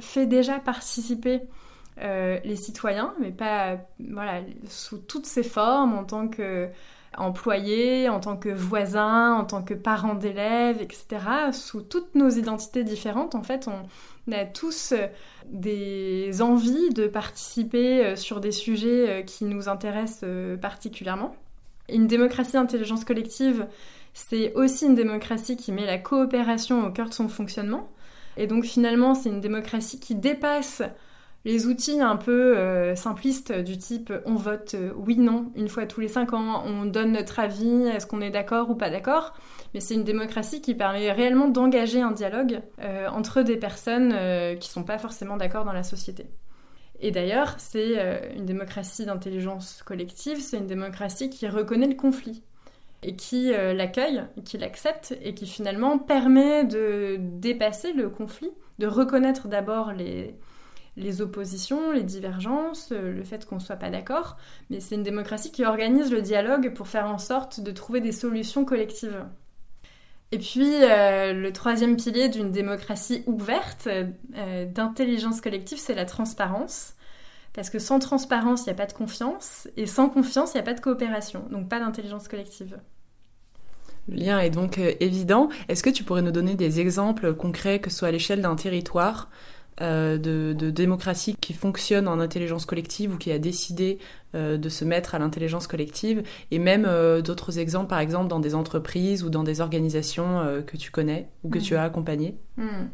fait 0.00 0.26
déjà 0.26 0.60
participer 0.60 1.40
les 1.98 2.56
citoyens, 2.56 3.14
mais 3.18 3.32
pas 3.32 3.78
voilà, 3.98 4.42
sous 4.68 4.98
toutes 4.98 5.26
ses 5.26 5.42
formes, 5.42 5.94
en 5.94 6.04
tant 6.04 6.28
que 6.28 6.68
employés, 7.16 8.08
en 8.08 8.20
tant 8.20 8.36
que 8.36 8.48
voisins, 8.50 9.32
en 9.32 9.44
tant 9.44 9.62
que 9.62 9.74
parents 9.74 10.14
d'élèves, 10.14 10.80
etc. 10.80 11.06
Sous 11.52 11.80
toutes 11.80 12.14
nos 12.14 12.28
identités 12.28 12.84
différentes, 12.84 13.34
en 13.34 13.42
fait, 13.42 13.66
on 13.68 13.88
a 14.34 14.44
tous 14.44 14.92
euh, 14.92 15.06
des 15.50 16.42
envies 16.42 16.90
de 16.90 17.06
participer 17.06 18.04
euh, 18.04 18.16
sur 18.16 18.40
des 18.40 18.52
sujets 18.52 19.08
euh, 19.08 19.22
qui 19.22 19.44
nous 19.44 19.68
intéressent 19.68 20.28
particulièrement. 20.60 21.36
Une 21.88 22.06
démocratie 22.06 22.54
d'intelligence 22.54 23.04
collective, 23.04 23.66
c'est 24.12 24.52
aussi 24.54 24.86
une 24.86 24.96
démocratie 24.96 25.56
qui 25.56 25.70
met 25.70 25.86
la 25.86 25.98
coopération 25.98 26.84
au 26.84 26.90
cœur 26.90 27.08
de 27.08 27.14
son 27.14 27.28
fonctionnement. 27.28 27.88
Et 28.36 28.46
donc 28.46 28.64
finalement, 28.64 29.14
c'est 29.14 29.28
une 29.28 29.40
démocratie 29.40 30.00
qui 30.00 30.14
dépasse 30.14 30.82
les 31.46 31.68
outils 31.68 32.00
un 32.00 32.16
peu 32.16 32.58
euh, 32.58 32.96
simplistes 32.96 33.52
du 33.52 33.78
type 33.78 34.12
on 34.24 34.34
vote 34.34 34.74
euh, 34.74 34.90
oui-non 34.96 35.52
une 35.54 35.68
fois 35.68 35.86
tous 35.86 36.00
les 36.00 36.08
cinq 36.08 36.32
ans, 36.32 36.64
on 36.66 36.86
donne 36.86 37.12
notre 37.12 37.38
avis, 37.38 37.84
est-ce 37.84 38.04
qu'on 38.04 38.20
est, 38.20 38.30
d'accord 38.30 38.68
ou 38.68 38.74
pas 38.74 38.90
d'accord, 38.90 39.32
mais 39.72 39.78
c'est 39.78 39.94
une 39.94 40.02
démocratie 40.02 40.60
qui 40.60 40.74
permet 40.74 41.12
réellement 41.12 41.46
d'engager 41.46 42.02
un 42.02 42.10
dialogue 42.10 42.62
euh, 42.82 43.06
entre 43.08 43.42
des 43.42 43.56
personnes 43.56 44.12
qui 44.58 44.68
sont 44.68 44.82
pas 44.82 44.98
forcément 44.98 45.36
d'accord 45.36 45.64
dans 45.64 45.72
la 45.72 45.84
société. 45.84 46.26
Et 46.98 47.12
d'ailleurs, 47.12 47.54
c'est 47.58 47.94
une 48.34 48.44
démocratie 48.44 49.06
d'intelligence 49.06 49.82
collective, 49.84 50.40
c'est 50.40 50.56
une 50.58 50.66
démocratie 50.66 51.30
qui 51.30 51.46
reconnaît 51.46 51.86
le 51.86 51.94
conflit 51.94 52.42
et 53.04 53.14
qui 53.14 53.52
l'accueille, 53.52 54.24
qui 54.44 54.58
l'accepte 54.58 55.16
et 55.22 55.34
qui 55.34 55.46
finalement 55.46 55.98
permet 55.98 56.64
de 56.64 57.18
dépasser 57.20 57.92
le 57.92 58.08
conflit, 58.08 58.50
de 58.78 58.86
reconnaître 58.88 59.46
d'abord 59.46 59.92
les, 59.92 60.34
les 60.96 61.20
oppositions, 61.20 61.92
les 61.92 62.02
divergences, 62.02 62.90
euh, 62.92 63.12
le 63.12 63.22
fait 63.22 63.44
qu'on 63.44 63.56
ne 63.56 63.60
soit 63.60 63.76
pas 63.76 63.90
d'accord, 63.90 64.36
mais 64.70 64.80
c'est 64.80 64.94
une 64.94 65.02
démocratie 65.02 65.52
qui 65.52 65.64
organise 65.64 66.10
le 66.10 66.22
dialogue 66.22 66.72
pour 66.72 66.88
faire 66.88 67.06
en 67.06 67.18
sorte 67.18 67.60
de 67.60 67.70
trouver 67.70 68.00
des 68.00 68.12
solutions 68.12 68.64
collectives. 68.64 69.24
Et 70.32 70.38
puis, 70.38 70.74
euh, 70.82 71.32
le 71.32 71.52
troisième 71.52 71.96
pilier 71.96 72.28
d'une 72.28 72.50
démocratie 72.50 73.22
ouverte, 73.26 73.88
euh, 73.88 74.64
d'intelligence 74.64 75.40
collective, 75.40 75.78
c'est 75.78 75.94
la 75.94 76.06
transparence. 76.06 76.94
Parce 77.52 77.70
que 77.70 77.78
sans 77.78 77.98
transparence, 77.98 78.62
il 78.62 78.64
n'y 78.64 78.72
a 78.72 78.74
pas 78.74 78.86
de 78.86 78.92
confiance, 78.92 79.68
et 79.76 79.86
sans 79.86 80.08
confiance, 80.08 80.52
il 80.52 80.56
n'y 80.56 80.60
a 80.60 80.64
pas 80.64 80.74
de 80.74 80.80
coopération, 80.80 81.44
donc 81.50 81.68
pas 81.68 81.78
d'intelligence 81.78 82.28
collective. 82.28 82.78
Le 84.08 84.16
lien 84.16 84.38
est 84.40 84.50
donc 84.50 84.78
évident. 84.78 85.48
Est-ce 85.68 85.82
que 85.82 85.90
tu 85.90 86.04
pourrais 86.04 86.22
nous 86.22 86.32
donner 86.32 86.54
des 86.54 86.80
exemples 86.80 87.34
concrets, 87.34 87.80
que 87.80 87.90
ce 87.90 87.98
soit 87.98 88.08
à 88.08 88.10
l'échelle 88.10 88.42
d'un 88.42 88.56
territoire, 88.56 89.30
euh, 89.82 90.16
de, 90.16 90.70
démocratie 90.70 91.36
qui 91.38 91.52
fonctionne 91.52 92.08
en 92.08 92.18
intelligence 92.18 92.64
collective 92.64 93.12
ou 93.12 93.18
qui 93.18 93.30
a 93.30 93.38
décidé 93.38 93.98
euh, 94.34 94.56
de 94.56 94.68
se 94.70 94.86
mettre 94.86 95.14
à 95.14 95.18
l'intelligence 95.18 95.66
collective, 95.66 96.22
et 96.50 96.58
même 96.58 96.86
euh, 96.86 97.20
d'autres 97.20 97.58
exemples, 97.58 97.88
par 97.88 97.98
exemple 97.98 98.28
dans 98.28 98.40
des 98.40 98.54
entreprises 98.54 99.22
ou 99.22 99.28
dans 99.28 99.42
des 99.42 99.60
organisations 99.60 100.62
que 100.66 100.78
tu 100.78 100.90
connais 100.90 101.28
ou 101.44 101.50
que 101.50 101.58
tu 101.58 101.74
mm. 101.74 101.76
as 101.76 101.82
accompagnées. 101.82 102.36
Mm. 102.56 102.86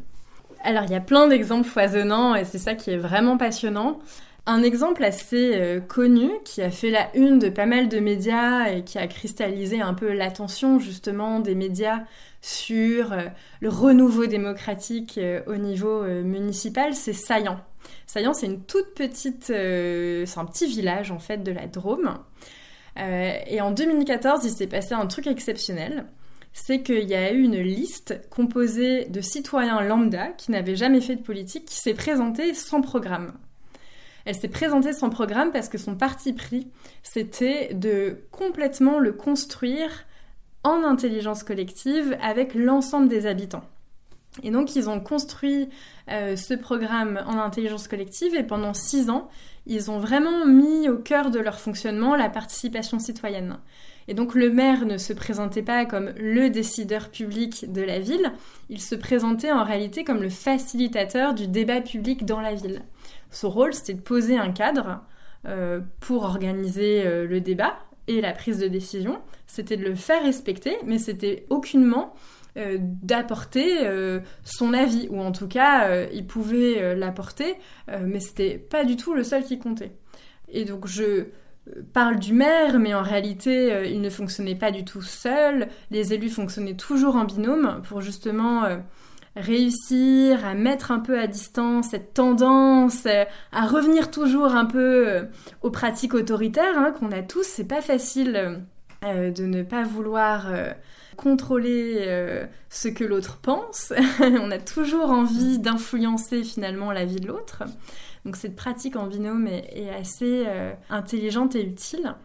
Alors 0.63 0.83
il 0.83 0.91
y 0.91 0.95
a 0.95 1.01
plein 1.01 1.27
d'exemples 1.27 1.67
foisonnants 1.67 2.35
et 2.35 2.43
c'est 2.43 2.57
ça 2.57 2.75
qui 2.75 2.91
est 2.91 2.97
vraiment 2.97 3.37
passionnant. 3.37 3.99
Un 4.45 4.61
exemple 4.61 5.05
assez 5.05 5.81
connu 5.87 6.29
qui 6.43 6.61
a 6.61 6.69
fait 6.69 6.89
la 6.89 7.15
une 7.15 7.39
de 7.39 7.47
pas 7.47 7.65
mal 7.65 7.87
de 7.87 7.99
médias 7.99 8.67
et 8.67 8.83
qui 8.83 8.97
a 8.97 9.07
cristallisé 9.07 9.79
un 9.79 9.93
peu 9.93 10.11
l'attention 10.11 10.79
justement 10.79 11.39
des 11.39 11.55
médias 11.55 12.03
sur 12.43 13.13
euh, 13.13 13.29
le 13.61 13.69
renouveau 13.69 14.25
démocratique 14.25 15.17
euh, 15.17 15.41
au 15.47 15.55
niveau 15.55 16.03
euh, 16.03 16.23
municipal, 16.23 16.93
c'est 16.93 17.13
Saillant. 17.13 17.57
Saillant, 18.05 18.33
c'est 18.33 18.47
une 18.47 18.61
toute 18.63 18.93
petite, 18.93 19.45
c'est 19.45 20.37
un 20.37 20.45
petit 20.45 20.67
village 20.67 21.11
en 21.11 21.19
fait 21.19 21.37
de 21.37 21.51
la 21.51 21.67
Drôme. 21.67 22.17
et 22.97 23.61
en 23.61 23.71
2014, 23.71 24.45
il 24.45 24.51
s'est 24.51 24.67
passé 24.67 24.93
un 24.93 25.07
truc 25.07 25.27
exceptionnel. 25.27 26.05
C'est 26.53 26.81
qu'il 26.81 27.09
y 27.09 27.15
a 27.15 27.31
eu 27.31 27.41
une 27.41 27.59
liste 27.59 28.21
composée 28.29 29.05
de 29.05 29.21
citoyens 29.21 29.81
lambda 29.81 30.27
qui 30.29 30.51
n'avaient 30.51 30.75
jamais 30.75 31.01
fait 31.01 31.15
de 31.15 31.23
politique 31.23 31.65
qui 31.65 31.77
s'est 31.77 31.93
présentée 31.93 32.53
sans 32.53 32.81
programme. 32.81 33.33
Elle 34.25 34.35
s'est 34.35 34.47
présentée 34.47 34.93
sans 34.93 35.09
programme 35.09 35.51
parce 35.51 35.69
que 35.69 35.77
son 35.77 35.95
parti 35.95 36.33
pris, 36.33 36.67
c'était 37.03 37.73
de 37.73 38.19
complètement 38.31 38.99
le 38.99 39.11
construire 39.11 40.05
en 40.63 40.83
intelligence 40.83 41.43
collective 41.43 42.17
avec 42.21 42.55
l'ensemble 42.55 43.09
des 43.09 43.25
habitants. 43.25 43.65
Et 44.41 44.49
donc 44.49 44.75
ils 44.75 44.89
ont 44.89 44.99
construit 44.99 45.69
euh, 46.09 46.35
ce 46.35 46.53
programme 46.53 47.21
en 47.27 47.37
intelligence 47.37 47.87
collective 47.87 48.33
et 48.33 48.43
pendant 48.43 48.73
six 48.73 49.09
ans, 49.09 49.29
ils 49.67 49.91
ont 49.91 49.99
vraiment 49.99 50.45
mis 50.45 50.89
au 50.89 50.97
cœur 50.97 51.29
de 51.29 51.39
leur 51.39 51.59
fonctionnement 51.59 52.15
la 52.15 52.29
participation 52.29 52.97
citoyenne. 52.99 53.59
Et 54.07 54.13
donc 54.13 54.33
le 54.33 54.49
maire 54.49 54.85
ne 54.85 54.97
se 54.97 55.13
présentait 55.13 55.61
pas 55.61 55.85
comme 55.85 56.11
le 56.17 56.49
décideur 56.49 57.09
public 57.09 57.71
de 57.71 57.81
la 57.81 57.99
ville, 57.99 58.33
il 58.69 58.81
se 58.81 58.95
présentait 58.95 59.51
en 59.51 59.63
réalité 59.63 60.03
comme 60.03 60.21
le 60.21 60.29
facilitateur 60.29 61.33
du 61.33 61.47
débat 61.47 61.81
public 61.81 62.25
dans 62.25 62.41
la 62.41 62.55
ville. 62.55 62.81
Son 63.33 63.49
rôle, 63.49 63.73
c'était 63.73 63.95
de 63.95 64.01
poser 64.01 64.37
un 64.37 64.51
cadre 64.51 65.01
euh, 65.45 65.81
pour 65.99 66.23
organiser 66.23 67.05
euh, 67.05 67.27
le 67.27 67.41
débat 67.41 67.79
et 68.07 68.21
la 68.21 68.31
prise 68.31 68.59
de 68.59 68.67
décision, 68.67 69.19
c'était 69.47 69.75
de 69.75 69.83
le 69.83 69.95
faire 69.95 70.21
respecter, 70.23 70.77
mais 70.85 70.99
c'était 70.99 71.45
aucunement 71.49 72.13
euh, 72.57 72.77
d'apporter 72.79 73.79
son 74.43 74.73
avis, 74.73 75.07
ou 75.09 75.19
en 75.19 75.31
tout 75.31 75.47
cas, 75.47 76.05
il 76.11 76.27
pouvait 76.27 76.95
l'apporter, 76.95 77.55
mais 77.87 78.19
c'était 78.19 78.57
pas 78.57 78.83
du 78.83 78.97
tout 78.97 79.13
le 79.13 79.23
seul 79.23 79.43
qui 79.43 79.57
comptait. 79.57 79.93
Et 80.49 80.65
donc 80.65 80.85
je 80.85 81.27
parle 81.93 82.19
du 82.19 82.33
maire, 82.33 82.77
mais 82.77 82.93
en 82.93 83.01
réalité, 83.01 83.89
il 83.89 84.01
ne 84.01 84.09
fonctionnait 84.09 84.55
pas 84.55 84.71
du 84.71 84.83
tout 84.83 85.01
seul, 85.01 85.69
les 85.89 86.13
élus 86.13 86.29
fonctionnaient 86.29 86.75
toujours 86.75 87.15
en 87.15 87.23
binôme 87.23 87.81
pour 87.87 88.01
justement 88.01 88.63
réussir 89.35 90.45
à 90.45 90.53
mettre 90.53 90.91
un 90.91 90.99
peu 90.99 91.19
à 91.19 91.27
distance 91.27 91.89
cette 91.91 92.13
tendance 92.13 93.07
à 93.51 93.65
revenir 93.65 94.11
toujours 94.11 94.55
un 94.55 94.65
peu 94.65 95.27
aux 95.61 95.71
pratiques 95.71 96.13
autoritaires 96.13 96.77
hein, 96.77 96.91
qu'on 96.91 97.11
a 97.11 97.23
tous. 97.23 97.43
C'est 97.43 97.67
pas 97.67 97.81
facile 97.81 98.61
euh, 99.03 99.31
de 99.31 99.45
ne 99.45 99.63
pas 99.63 99.83
vouloir 99.83 100.49
euh, 100.49 100.71
contrôler 101.17 102.05
euh, 102.07 102.45
ce 102.69 102.87
que 102.87 103.03
l'autre 103.03 103.39
pense. 103.41 103.91
On 104.21 104.49
a 104.49 104.59
toujours 104.59 105.09
envie 105.09 105.59
d'influencer 105.59 106.43
finalement 106.43 106.91
la 106.91 107.03
vie 107.03 107.19
de 107.19 107.27
l'autre. 107.27 107.63
Donc 108.23 108.37
cette 108.37 108.55
pratique 108.55 108.95
en 108.95 109.07
binôme 109.07 109.47
est, 109.47 109.89
assez 109.89 110.45
intelligente 110.89 111.55
et 111.55 111.63
utile. 111.63 112.15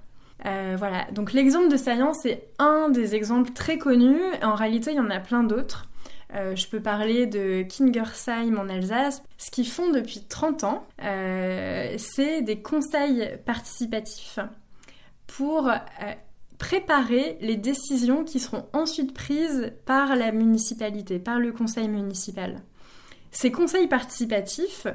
voilà, 0.44 1.06
donc 1.10 1.32
l'exemple 1.32 1.68
de 1.68 1.76
Science 1.76 2.24
est 2.24 2.50
un 2.60 2.88
des 2.88 3.16
exemples 3.16 3.50
très 3.52 3.78
connus. 3.78 4.20
En 4.40 4.54
réalité, 4.54 4.92
il 4.92 4.96
y 4.96 5.00
en 5.00 5.10
a 5.10 5.18
plein 5.18 5.42
d'autres. 5.42 5.88
Je 6.32 6.66
peux 6.66 6.80
parler 6.80 7.26
de 7.26 7.62
Kingersheim 7.62 8.58
en 8.58 8.68
Alsace. 8.68 9.22
Ce 9.38 9.50
qu'ils 9.50 9.68
font 9.68 9.90
depuis 9.90 10.24
30 10.28 10.64
ans, 10.64 10.86
c'est 10.98 12.42
des 12.42 12.60
conseils 12.60 13.38
participatifs 13.46 14.38
pour 15.26 15.70
préparer 16.58 17.38
les 17.40 17.56
décisions 17.56 18.24
qui 18.24 18.40
seront 18.40 18.66
ensuite 18.72 19.14
prises 19.14 19.72
par 19.86 20.16
la 20.16 20.32
municipalité, 20.32 21.18
par 21.18 21.38
le 21.38 21.52
conseil 21.52 21.88
municipal. 21.88 22.62
Ces 23.30 23.52
conseils 23.52 23.86
participatifs, 23.86 24.86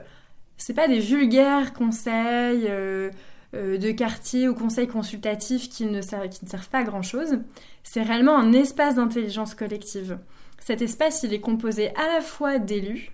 c'est 0.58 0.74
pas 0.74 0.88
des 0.88 1.00
vulgaires 1.00 1.74
conseils 1.74 2.68
euh, 2.68 3.10
euh, 3.54 3.78
de 3.78 3.92
quartier 3.92 4.50
ou 4.50 4.56
conseils 4.56 4.88
consultatifs 4.88 5.70
qui 5.70 5.86
ne, 5.86 6.02
servent, 6.02 6.28
qui 6.30 6.44
ne 6.44 6.50
servent 6.50 6.70
pas 6.70 6.80
à 6.80 6.84
grand 6.84 7.02
chose. 7.02 7.40
C'est 7.84 8.02
réellement 8.02 8.38
un 8.38 8.52
espace 8.52 8.96
d'intelligence 8.96 9.56
collective. 9.56 10.18
Cet 10.66 10.82
espace, 10.82 11.26
est 11.26 11.42
composé 11.42 11.90
à 11.96 12.08
la 12.08 12.22
fois 12.22 12.58
d'élus, 12.58 13.12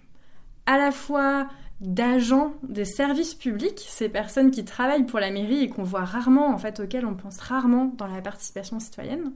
à 0.67 0.77
la 0.77 0.91
fois 0.91 1.47
d'agents 1.81 2.53
des 2.61 2.85
services 2.85 3.33
publics, 3.33 3.83
ces 3.87 4.07
personnes 4.07 4.51
qui 4.51 4.63
travaillent 4.65 5.07
pour 5.07 5.19
la 5.19 5.31
mairie 5.31 5.63
et 5.63 5.69
qu'on 5.69 5.81
voit 5.81 6.03
rarement, 6.03 6.49
en 6.49 6.59
fait, 6.59 6.79
auxquelles 6.79 7.07
on 7.07 7.15
pense 7.15 7.39
rarement 7.39 7.91
dans 7.97 8.05
la 8.05 8.21
participation 8.21 8.79
citoyenne. 8.79 9.31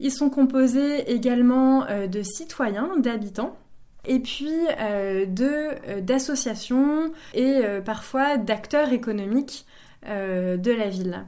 Ils 0.00 0.10
sont 0.10 0.30
composés 0.30 1.12
également 1.12 1.86
euh, 1.86 2.08
de 2.08 2.22
citoyens, 2.22 2.90
d'habitants, 2.98 3.56
et 4.04 4.18
puis 4.18 4.52
euh, 4.80 5.26
euh, 5.40 6.00
d'associations 6.00 7.12
et 7.34 7.62
parfois 7.84 8.36
d'acteurs 8.36 8.92
économiques 8.92 9.64
de 10.04 10.72
la 10.72 10.88
ville. 10.88 11.24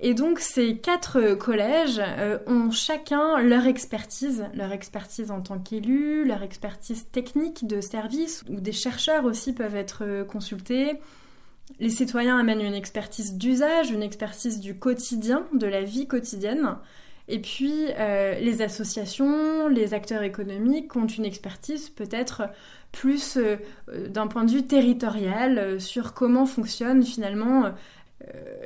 Et 0.00 0.14
donc 0.14 0.40
ces 0.40 0.76
quatre 0.76 1.34
collèges 1.34 2.00
euh, 2.00 2.38
ont 2.46 2.70
chacun 2.70 3.40
leur 3.40 3.66
expertise, 3.66 4.44
leur 4.54 4.72
expertise 4.72 5.30
en 5.30 5.40
tant 5.40 5.58
qu'élus, 5.58 6.24
leur 6.24 6.42
expertise 6.42 7.10
technique 7.10 7.66
de 7.66 7.80
service, 7.80 8.44
où 8.48 8.60
des 8.60 8.72
chercheurs 8.72 9.24
aussi 9.24 9.52
peuvent 9.52 9.76
être 9.76 10.02
euh, 10.04 10.24
consultés. 10.24 10.98
Les 11.78 11.90
citoyens 11.90 12.38
amènent 12.38 12.60
une 12.60 12.74
expertise 12.74 13.34
d'usage, 13.34 13.90
une 13.90 14.02
expertise 14.02 14.60
du 14.60 14.76
quotidien, 14.76 15.46
de 15.54 15.66
la 15.66 15.82
vie 15.82 16.06
quotidienne. 16.08 16.76
Et 17.28 17.38
puis 17.38 17.86
euh, 17.96 18.38
les 18.38 18.60
associations, 18.60 19.68
les 19.68 19.94
acteurs 19.94 20.22
économiques 20.22 20.94
ont 20.94 21.06
une 21.06 21.24
expertise 21.24 21.88
peut-être 21.88 22.42
plus 22.92 23.38
d'un 23.88 24.26
point 24.26 24.44
de 24.44 24.50
vue 24.50 24.66
territorial 24.66 25.80
sur 25.80 26.14
comment 26.14 26.46
fonctionne 26.46 27.02
finalement 27.02 27.64
euh, 27.64 27.70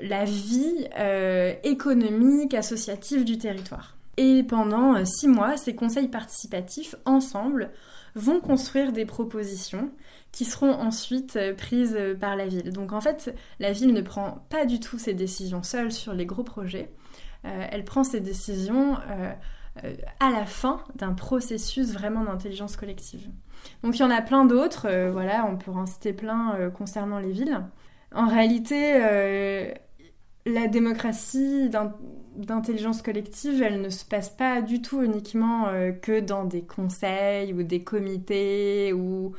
la 0.03 0.25
vie 0.25 0.87
euh, 0.99 1.55
économique, 1.65 2.55
associative 2.55 3.25
du 3.25 3.39
territoire. 3.39 3.97
Et 4.17 4.43
pendant 4.43 4.97
euh, 4.97 5.05
six 5.05 5.29
mois, 5.29 5.57
ces 5.57 5.75
conseils 5.75 6.09
participatifs, 6.09 6.95
ensemble, 7.05 7.71
vont 8.15 8.41
construire 8.41 8.93
des 8.93 9.05
propositions 9.05 9.91
qui 10.33 10.45
seront 10.45 10.73
ensuite 10.73 11.39
prises 11.57 11.99
par 12.21 12.37
la 12.37 12.47
ville. 12.47 12.73
Donc 12.73 12.93
en 12.93 13.01
fait, 13.01 13.35
la 13.61 13.73
ville 13.73 13.93
ne 13.93 14.01
prend 14.01 14.45
pas 14.51 14.67
du 14.67 14.81
tout 14.81 14.99
ses 14.99 15.15
décisions 15.15 15.63
seule 15.63 15.93
sur 15.93 16.15
les 16.15 16.27
gros 16.27 16.43
projets. 16.43 16.91
elle 17.45 17.85
prend 17.85 18.05
ses 18.05 18.21
décisions 18.21 18.97
à 20.21 20.31
la 20.31 20.47
fin 20.47 20.83
d'un 20.97 21.13
processus 21.13 21.93
vraiment 21.93 22.25
d'intelligence 22.25 22.77
collective. 22.77 23.29
Donc 23.83 23.97
il 23.97 24.01
y 24.01 24.05
en 24.05 24.11
a 24.11 24.21
plein 24.21 24.45
d'autres, 24.45 24.89
voilà, 25.11 25.47
on 25.47 25.57
peut 25.57 25.71
en 25.71 25.87
citer 25.87 26.13
plein 26.13 26.71
concernant 26.77 27.21
les 27.21 27.31
villes. 27.31 27.63
En 28.15 28.29
réalité, 28.29 28.95
la 30.49 30.67
démocratie 30.67 31.71
d'intelligence 32.37 33.03
collective, 33.03 33.63
elle 33.63 33.81
ne 33.81 33.91
se 33.91 34.05
passe 34.05 34.31
pas 34.31 34.63
du 34.63 34.81
tout 34.81 35.03
uniquement 35.03 35.69
euh, 35.69 35.93
que 35.93 36.21
dans 36.21 36.45
des 36.45 36.63
conseils 36.63 37.53
ou 37.53 37.63
des 37.63 37.83
comités 37.83 38.93
ou, 38.93 39.33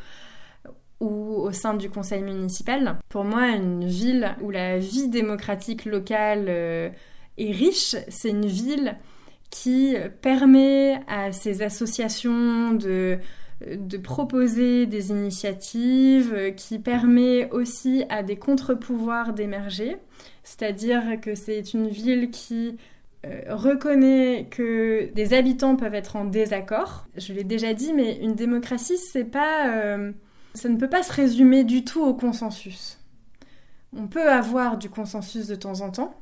ou 1.00 1.08
au 1.08 1.52
sein 1.52 1.74
du 1.74 1.90
conseil 1.90 2.22
municipal. 2.22 2.98
Pour 3.10 3.24
moi, 3.24 3.50
une 3.50 3.86
ville 3.86 4.36
où 4.42 4.52
la 4.52 4.78
vie 4.78 5.08
démocratique 5.08 5.86
locale 5.86 6.46
euh, 6.48 6.90
est 7.38 7.52
riche, 7.52 7.96
c'est 8.08 8.30
une 8.30 8.48
ville 8.48 8.98
qui 9.50 9.96
permet 10.22 11.02
à 11.08 11.32
ces 11.32 11.64
associations 11.64 12.72
de 12.74 13.18
de 13.66 13.98
proposer 13.98 14.86
des 14.86 15.10
initiatives, 15.10 16.54
qui 16.56 16.80
permet 16.80 17.50
aussi 17.52 18.06
à 18.10 18.24
des 18.24 18.38
contre-pouvoirs 18.38 19.34
d'émerger. 19.34 19.98
C'est-à-dire 20.44 21.20
que 21.22 21.36
c'est 21.36 21.74
une 21.74 21.90
ville 21.90 22.32
qui 22.32 22.78
euh, 23.26 23.42
reconnaît 23.50 24.48
que 24.50 25.12
des 25.14 25.34
habitants 25.34 25.76
peuvent 25.76 25.96
être 25.96 26.16
en 26.16 26.24
désaccord. 26.24 27.06
Je 27.18 27.34
l'ai 27.34 27.44
déjà 27.44 27.74
dit, 27.74 27.92
mais 27.94 28.18
une 28.18 28.34
démocratie, 28.34 28.98
c'est 28.98 29.26
pas, 29.26 29.76
euh, 29.76 30.14
ça 30.54 30.70
ne 30.70 30.78
peut 30.78 30.90
pas 30.90 31.04
se 31.04 31.12
résumer 31.12 31.66
du 31.66 31.84
tout 31.84 32.02
au 32.02 32.14
consensus. 32.14 32.98
On 33.94 34.08
peut 34.08 34.32
avoir 34.32 34.78
du 34.78 34.90
consensus 34.90 35.48
de 35.48 35.56
temps 35.56 35.82
en 35.82 35.92
temps, 35.92 36.16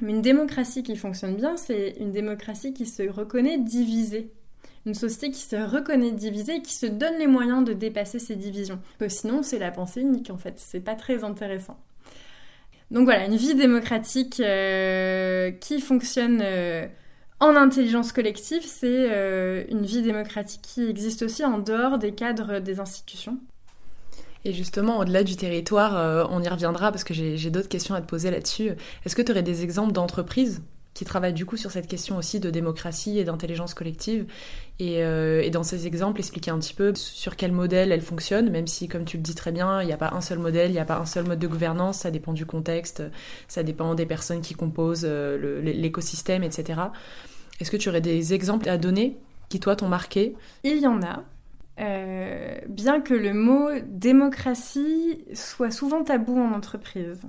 mais 0.00 0.12
une 0.12 0.22
démocratie 0.22 0.84
qui 0.84 0.94
fonctionne 0.96 1.34
bien, 1.34 1.56
c'est 1.56 1.96
une 1.98 2.12
démocratie 2.12 2.72
qui 2.72 2.86
se 2.86 3.02
reconnaît 3.08 3.58
divisée. 3.58 4.30
Une 4.86 4.94
société 4.94 5.32
qui 5.32 5.40
se 5.40 5.56
reconnaît 5.56 6.12
divisée 6.12 6.56
et 6.56 6.62
qui 6.62 6.72
se 6.72 6.86
donne 6.86 7.18
les 7.18 7.26
moyens 7.26 7.64
de 7.64 7.72
dépasser 7.72 8.20
ces 8.20 8.36
divisions. 8.36 8.78
sinon, 9.08 9.42
c'est 9.42 9.58
la 9.58 9.72
pensée 9.72 10.00
unique 10.00 10.30
en 10.30 10.38
fait, 10.38 10.54
c'est 10.58 10.80
pas 10.80 10.94
très 10.94 11.24
intéressant. 11.24 11.76
Donc 12.92 13.04
voilà, 13.04 13.26
une 13.26 13.36
vie 13.36 13.54
démocratique 13.54 14.38
euh, 14.38 15.50
qui 15.50 15.80
fonctionne 15.80 16.40
euh, 16.40 16.86
en 17.40 17.56
intelligence 17.56 18.12
collective, 18.12 18.62
c'est 18.64 19.10
euh, 19.10 19.64
une 19.68 19.84
vie 19.84 20.02
démocratique 20.02 20.62
qui 20.62 20.88
existe 20.88 21.22
aussi 21.22 21.44
en 21.44 21.58
dehors 21.58 21.98
des 21.98 22.12
cadres 22.12 22.60
des 22.60 22.78
institutions. 22.78 23.38
Et 24.44 24.52
justement, 24.52 25.00
au-delà 25.00 25.24
du 25.24 25.34
territoire, 25.34 26.30
on 26.30 26.40
y 26.40 26.48
reviendra 26.48 26.92
parce 26.92 27.02
que 27.02 27.12
j'ai 27.12 27.50
d'autres 27.50 27.68
questions 27.68 27.96
à 27.96 28.00
te 28.00 28.06
poser 28.06 28.30
là-dessus. 28.30 28.70
Est-ce 29.04 29.16
que 29.16 29.22
tu 29.22 29.32
aurais 29.32 29.42
des 29.42 29.64
exemples 29.64 29.90
d'entreprises 29.90 30.62
qui 30.96 31.04
travaille 31.04 31.34
du 31.34 31.44
coup 31.44 31.58
sur 31.58 31.70
cette 31.70 31.88
question 31.88 32.16
aussi 32.16 32.40
de 32.40 32.48
démocratie 32.48 33.18
et 33.18 33.24
d'intelligence 33.24 33.74
collective. 33.74 34.24
Euh, 34.80 35.42
et, 35.42 35.50
dans 35.50 35.62
ces 35.62 35.86
exemples, 35.86 36.20
expliquer 36.20 36.50
un 36.50 36.58
petit 36.58 36.72
peu 36.72 36.94
sur 36.94 37.36
quel 37.36 37.52
modèle 37.52 37.92
elle 37.92 38.00
fonctionne, 38.00 38.48
même 38.48 38.66
si, 38.66 38.88
comme 38.88 39.04
tu 39.04 39.18
le 39.18 39.22
dis 39.22 39.34
très 39.34 39.52
bien, 39.52 39.82
il 39.82 39.86
n'y 39.86 39.92
a 39.92 39.98
pas 39.98 40.12
un 40.14 40.22
seul 40.22 40.38
modèle, 40.38 40.70
il 40.70 40.72
n'y 40.72 40.78
a 40.78 40.86
pas 40.86 40.96
un 40.96 41.04
seul 41.04 41.26
mode 41.26 41.38
de 41.38 41.46
gouvernance, 41.46 41.98
ça 41.98 42.10
dépend 42.10 42.32
du 42.32 42.46
contexte, 42.46 43.02
ça 43.46 43.62
dépend 43.62 43.94
des 43.94 44.06
personnes 44.06 44.40
qui 44.40 44.54
composent 44.54 45.04
euh, 45.06 45.60
l'écosystème, 45.60 46.42
etc. 46.42 46.80
Est-ce 47.60 47.70
que 47.70 47.76
tu 47.76 47.90
aurais 47.90 48.00
des 48.00 48.32
exemples 48.32 48.66
à 48.70 48.78
donner 48.78 49.18
qui, 49.50 49.60
toi, 49.60 49.76
t'ont 49.76 49.88
marqué? 49.88 50.34
Il 50.64 50.78
y 50.78 50.86
en 50.86 51.02
a. 51.02 51.24
Euh, 51.78 52.58
bien 52.70 53.02
que 53.02 53.12
le 53.12 53.34
mot 53.34 53.68
démocratie 53.86 55.22
soit 55.34 55.70
souvent 55.70 56.04
tabou 56.04 56.38
en 56.38 56.54
entreprise. 56.54 57.20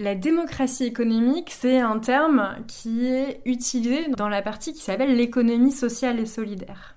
La 0.00 0.14
démocratie 0.14 0.84
économique, 0.84 1.50
c'est 1.50 1.78
un 1.78 1.98
terme 1.98 2.56
qui 2.66 3.04
est 3.04 3.42
utilisé 3.44 4.08
dans 4.08 4.30
la 4.30 4.40
partie 4.40 4.72
qui 4.72 4.80
s'appelle 4.80 5.14
l'économie 5.14 5.72
sociale 5.72 6.18
et 6.18 6.24
solidaire. 6.24 6.96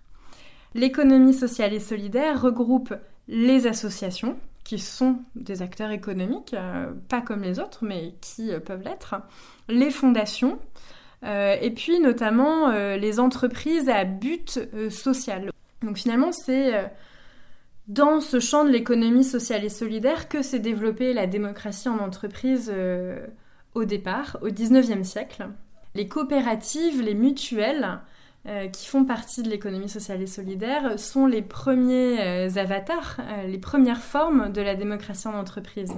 L'économie 0.74 1.34
sociale 1.34 1.74
et 1.74 1.82
solidaire 1.82 2.42
regroupe 2.42 2.94
les 3.28 3.68
associations, 3.68 4.38
qui 4.64 4.80
sont 4.80 5.18
des 5.36 5.62
acteurs 5.62 5.92
économiques, 5.92 6.54
euh, 6.54 6.94
pas 7.10 7.20
comme 7.20 7.42
les 7.42 7.60
autres, 7.60 7.80
mais 7.84 8.14
qui 8.22 8.54
euh, 8.54 8.62
peuvent 8.62 8.84
l'être, 8.84 9.16
les 9.68 9.92
fondations, 9.92 10.58
euh, 11.26 11.58
et 11.60 11.72
puis 11.72 12.00
notamment 12.00 12.72
les 12.72 13.20
entreprises 13.20 13.90
à 13.90 14.06
but 14.06 14.62
social. 14.90 15.52
Donc 15.82 15.98
finalement, 15.98 16.32
c'est 16.32 16.90
dans 17.88 18.22
ce 18.22 18.40
champ 18.40 18.64
de 18.64 18.70
l'économie 18.70 19.24
sociale 19.24 19.64
et 19.64 19.70
solidaire 19.70 20.30
que 20.30 20.42
s'est 20.42 20.60
développée 20.60 21.14
la 21.14 21.28
démocratie 21.28 21.90
en 21.90 22.00
entreprise 22.00 22.72
euh, 22.74 23.26
au 23.74 23.84
départ, 23.84 24.38
au 24.42 24.50
19e 24.50 25.04
siècle. 25.04 25.50
Les 25.96 26.08
coopératives, 26.08 27.02
les 27.02 27.14
mutuelles, 27.14 28.00
euh, 28.48 28.68
qui 28.68 28.88
font 28.88 29.06
partie 29.06 29.44
de 29.44 29.50
l'économie 29.50 29.90
sociale 29.90 30.22
et 30.22 30.28
solidaire, 30.28 30.98
sont 30.98 31.28
les 31.28 31.42
premiers 31.42 32.22
euh, 32.22 32.50
avatars, 32.56 33.18
les 33.48 33.58
premières 33.58 34.02
formes 34.02 34.52
de 34.52 34.62
la 34.62 34.76
démocratie 34.76 35.28
en 35.28 35.38
entreprise. 35.38 35.94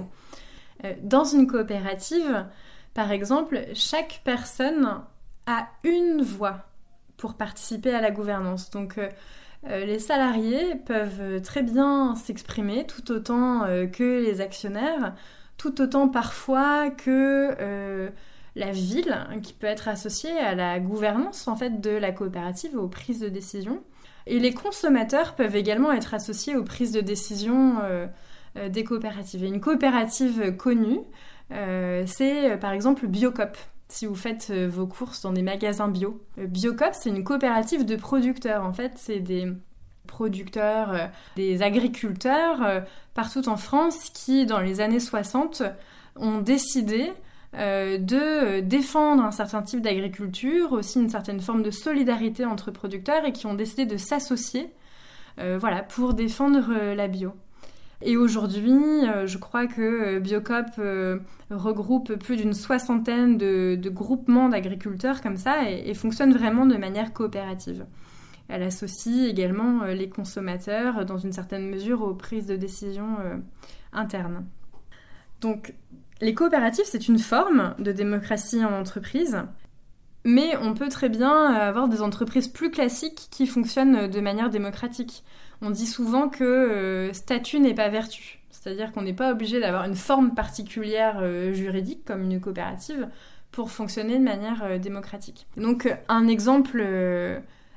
dans 1.02 1.24
une 1.24 1.46
coopérative, 1.46 2.46
par 2.94 3.10
exemple, 3.12 3.60
chaque 3.74 4.22
personne 4.24 5.02
a 5.46 5.68
une 5.84 6.22
voix 6.22 6.66
pour 7.16 7.34
participer 7.34 7.94
à 7.94 8.00
la 8.00 8.10
gouvernance. 8.10 8.70
Donc, 8.70 8.98
les 9.64 9.98
salariés 9.98 10.76
peuvent 10.84 11.40
très 11.42 11.62
bien 11.62 12.14
s'exprimer 12.14 12.86
tout 12.86 13.10
autant 13.10 13.64
euh, 13.64 13.86
que 13.86 14.22
les 14.24 14.40
actionnaires, 14.40 15.14
tout 15.56 15.80
autant 15.80 16.08
parfois 16.08 16.90
que 16.90 17.54
euh, 17.60 18.10
la 18.54 18.70
ville 18.70 19.16
qui 19.42 19.52
peut 19.52 19.66
être 19.66 19.88
associée 19.88 20.38
à 20.38 20.54
la 20.54 20.78
gouvernance 20.78 21.48
en 21.48 21.56
fait 21.56 21.80
de 21.80 21.90
la 21.90 22.12
coopérative 22.12 22.76
aux 22.76 22.88
prises 22.88 23.20
de 23.20 23.28
décision. 23.28 23.82
Et 24.26 24.38
les 24.38 24.52
consommateurs 24.52 25.34
peuvent 25.34 25.56
également 25.56 25.92
être 25.92 26.14
associés 26.14 26.56
aux 26.56 26.64
prises 26.64 26.90
de 26.92 27.00
décision 27.00 27.76
des 28.56 28.82
coopératives. 28.82 29.44
Et 29.44 29.46
une 29.46 29.60
coopérative 29.60 30.56
connue, 30.56 30.98
c'est 31.50 32.58
par 32.58 32.72
exemple 32.72 33.06
Biocop 33.06 33.56
si 33.88 34.06
vous 34.06 34.14
faites 34.14 34.48
euh, 34.50 34.68
vos 34.68 34.86
courses 34.86 35.22
dans 35.22 35.32
des 35.32 35.42
magasins 35.42 35.88
bio. 35.88 36.20
Euh, 36.38 36.46
Biocop, 36.46 36.92
c'est 36.92 37.10
une 37.10 37.24
coopérative 37.24 37.84
de 37.84 37.96
producteurs. 37.96 38.64
En 38.64 38.72
fait, 38.72 38.92
c'est 38.96 39.20
des 39.20 39.48
producteurs, 40.06 40.92
euh, 40.92 41.06
des 41.36 41.62
agriculteurs 41.62 42.84
partout 43.14 43.48
en 43.48 43.56
France 43.56 44.10
qui, 44.10 44.46
dans 44.46 44.60
les 44.60 44.80
années 44.80 45.00
60, 45.00 45.62
ont 46.16 46.38
décidé 46.38 47.12
de 47.54 48.60
défendre 48.60 49.22
un 49.22 49.30
certain 49.30 49.62
type 49.62 49.80
d'agriculture, 49.80 50.72
aussi 50.72 51.00
une 51.00 51.08
certaine 51.08 51.40
forme 51.40 51.62
de 51.62 51.70
solidarité 51.70 52.44
entre 52.44 52.70
producteurs 52.70 53.24
et 53.24 53.32
qui 53.32 53.46
ont 53.46 53.54
décidé 53.54 53.86
de 53.86 53.96
s'associer 53.96 54.70
voilà, 55.38 55.82
pour 55.82 56.12
défendre 56.12 56.94
la 56.94 57.08
bio. 57.08 57.32
Et 58.02 58.16
aujourd'hui, 58.16 58.72
euh, 58.74 59.26
je 59.26 59.38
crois 59.38 59.66
que 59.66 59.80
euh, 59.80 60.20
Biocop 60.20 60.66
euh, 60.78 61.18
regroupe 61.50 62.14
plus 62.16 62.36
d'une 62.36 62.52
soixantaine 62.52 63.38
de, 63.38 63.80
groupements 63.88 64.48
d'agriculteurs 64.48 65.22
comme 65.22 65.38
ça 65.38 65.70
et, 65.70 65.94
fonctionne 65.94 66.32
vraiment 66.32 66.66
de 66.66 66.76
manière 66.76 67.12
coopérative. 67.12 67.86
Elle 68.48 68.62
associe 68.62 69.28
également 69.28 69.84
les 69.86 70.08
consommateurs 70.08 71.04
dans 71.04 71.18
une 71.18 71.32
certaine 71.32 71.68
mesure 71.68 72.02
aux 72.02 72.14
prises 72.14 72.46
de 72.46 72.54
décision 72.54 73.16
internes. 73.92 74.46
Donc, 75.40 75.74
les 76.20 76.32
coopératives, 76.32 76.84
c'est 76.86 77.08
une 77.08 77.18
forme 77.18 77.74
de 77.80 77.90
démocratie 77.90 78.64
en 78.64 78.72
entreprise, 78.72 79.42
mais 80.26 80.56
on 80.58 80.74
peut 80.74 80.88
très 80.88 81.08
bien 81.08 81.46
avoir 81.54 81.88
des 81.88 82.02
entreprises 82.02 82.48
plus 82.48 82.70
classiques 82.70 83.28
qui 83.30 83.46
fonctionnent 83.46 84.08
de 84.08 84.20
manière 84.20 84.50
démocratique 84.50 85.24
on 85.62 85.70
dit 85.70 85.86
souvent 85.86 86.28
que 86.28 86.44
euh, 86.44 87.12
statut 87.12 87.60
n'est 87.60 87.74
pas 87.74 87.88
vertu. 87.88 88.40
C'est-à-dire 88.50 88.92
qu'on 88.92 89.02
n'est 89.02 89.14
pas 89.14 89.32
obligé 89.32 89.60
d'avoir 89.60 89.84
une 89.84 89.94
forme 89.94 90.34
particulière 90.34 91.18
euh, 91.20 91.52
juridique 91.52 92.04
comme 92.04 92.22
une 92.22 92.40
coopérative 92.40 93.08
pour 93.52 93.70
fonctionner 93.70 94.18
de 94.18 94.24
manière 94.24 94.62
euh, 94.64 94.78
démocratique. 94.78 95.46
Donc 95.56 95.88
un 96.08 96.28
exemple 96.28 96.84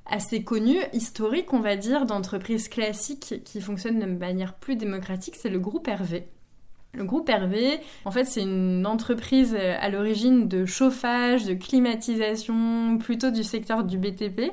assez 0.06 0.44
connu, 0.44 0.78
historique 0.94 1.54
on 1.54 1.60
va 1.60 1.76
dire, 1.76 2.06
d'entreprise 2.06 2.68
classique 2.68 3.42
qui 3.46 3.62
fonctionne 3.62 4.00
de 4.00 4.06
manière 4.06 4.56
plus 4.56 4.76
démocratique, 4.76 5.36
c'est 5.36 5.50
le 5.50 5.60
groupe 5.60 5.88
Hervé. 5.88 6.28
Le 6.94 7.04
groupe 7.04 7.30
Hervé, 7.30 7.80
en 8.06 8.12
fait, 8.12 8.26
c'est 8.26 8.42
une 8.42 8.86
entreprise 8.88 9.56
à 9.56 9.90
l'origine 9.90 10.48
de 10.48 10.66
chauffage, 10.66 11.46
de 11.46 11.54
climatisation, 11.54 12.98
plutôt 12.98 13.30
du 13.30 13.44
secteur 13.44 13.84
du 13.84 13.98
BTP, 13.98 14.52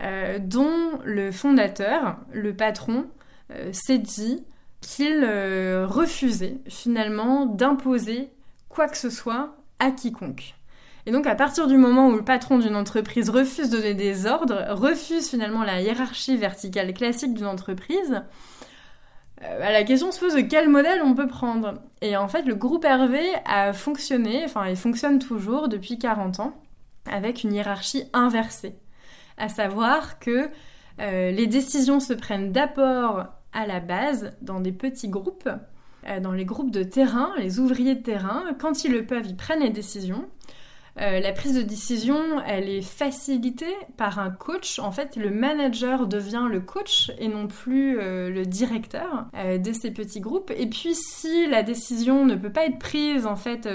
euh, 0.00 0.38
dont 0.40 1.00
le 1.04 1.32
fondateur, 1.32 2.18
le 2.32 2.54
patron, 2.54 3.06
euh, 3.50 3.70
s'est 3.72 3.98
dit 3.98 4.44
qu'il 4.80 5.22
euh, 5.22 5.86
refusait 5.86 6.58
finalement 6.68 7.46
d'imposer 7.46 8.30
quoi 8.68 8.88
que 8.88 8.96
ce 8.96 9.10
soit 9.10 9.56
à 9.78 9.90
quiconque. 9.90 10.54
Et 11.06 11.10
donc 11.10 11.26
à 11.26 11.34
partir 11.34 11.66
du 11.66 11.76
moment 11.76 12.08
où 12.08 12.16
le 12.16 12.24
patron 12.24 12.58
d'une 12.58 12.76
entreprise 12.76 13.28
refuse 13.28 13.70
de 13.70 13.76
donner 13.76 13.94
des 13.94 14.26
ordres, 14.26 14.66
refuse 14.70 15.28
finalement 15.28 15.64
la 15.64 15.80
hiérarchie 15.80 16.36
verticale 16.36 16.94
classique 16.94 17.34
d'une 17.34 17.46
entreprise, 17.46 18.22
bah, 19.42 19.72
la 19.72 19.84
question 19.84 20.12
se 20.12 20.20
pose 20.20 20.34
de 20.34 20.40
quel 20.40 20.68
modèle 20.68 21.02
on 21.04 21.14
peut 21.14 21.26
prendre. 21.26 21.74
Et 22.00 22.16
en 22.16 22.28
fait, 22.28 22.42
le 22.42 22.54
groupe 22.54 22.84
Hervé 22.84 23.22
a 23.44 23.72
fonctionné, 23.72 24.42
enfin 24.44 24.68
il 24.68 24.76
fonctionne 24.76 25.18
toujours 25.18 25.68
depuis 25.68 25.98
40 25.98 26.40
ans, 26.40 26.54
avec 27.10 27.42
une 27.42 27.52
hiérarchie 27.52 28.04
inversée. 28.12 28.76
À 29.36 29.48
savoir 29.48 30.18
que 30.18 30.48
les 30.98 31.46
décisions 31.46 32.00
se 32.00 32.12
prennent 32.12 32.52
d'abord 32.52 33.26
à 33.52 33.66
la 33.66 33.80
base 33.80 34.36
dans 34.40 34.60
des 34.60 34.72
petits 34.72 35.08
groupes, 35.08 35.48
dans 36.20 36.32
les 36.32 36.44
groupes 36.44 36.70
de 36.70 36.82
terrain, 36.82 37.32
les 37.38 37.58
ouvriers 37.58 37.96
de 37.96 38.02
terrain. 38.02 38.44
Quand 38.58 38.84
ils 38.84 38.92
le 38.92 39.04
peuvent, 39.04 39.26
ils 39.26 39.36
prennent 39.36 39.60
les 39.60 39.70
décisions. 39.70 40.28
Euh, 41.00 41.20
la 41.20 41.32
prise 41.32 41.54
de 41.54 41.62
décision, 41.62 42.40
elle 42.46 42.68
est 42.68 42.82
facilitée 42.82 43.74
par 43.96 44.18
un 44.18 44.30
coach. 44.30 44.78
En 44.78 44.92
fait, 44.92 45.16
le 45.16 45.30
manager 45.30 46.06
devient 46.06 46.46
le 46.50 46.60
coach 46.60 47.10
et 47.18 47.28
non 47.28 47.46
plus 47.46 47.98
euh, 47.98 48.28
le 48.28 48.44
directeur 48.44 49.26
euh, 49.34 49.56
de 49.56 49.72
ces 49.72 49.90
petits 49.90 50.20
groupes. 50.20 50.52
Et 50.54 50.66
puis, 50.66 50.94
si 50.94 51.46
la 51.46 51.62
décision 51.62 52.26
ne 52.26 52.34
peut 52.34 52.52
pas 52.52 52.66
être 52.66 52.78
prise 52.78 53.26
en 53.26 53.36
fait 53.36 53.68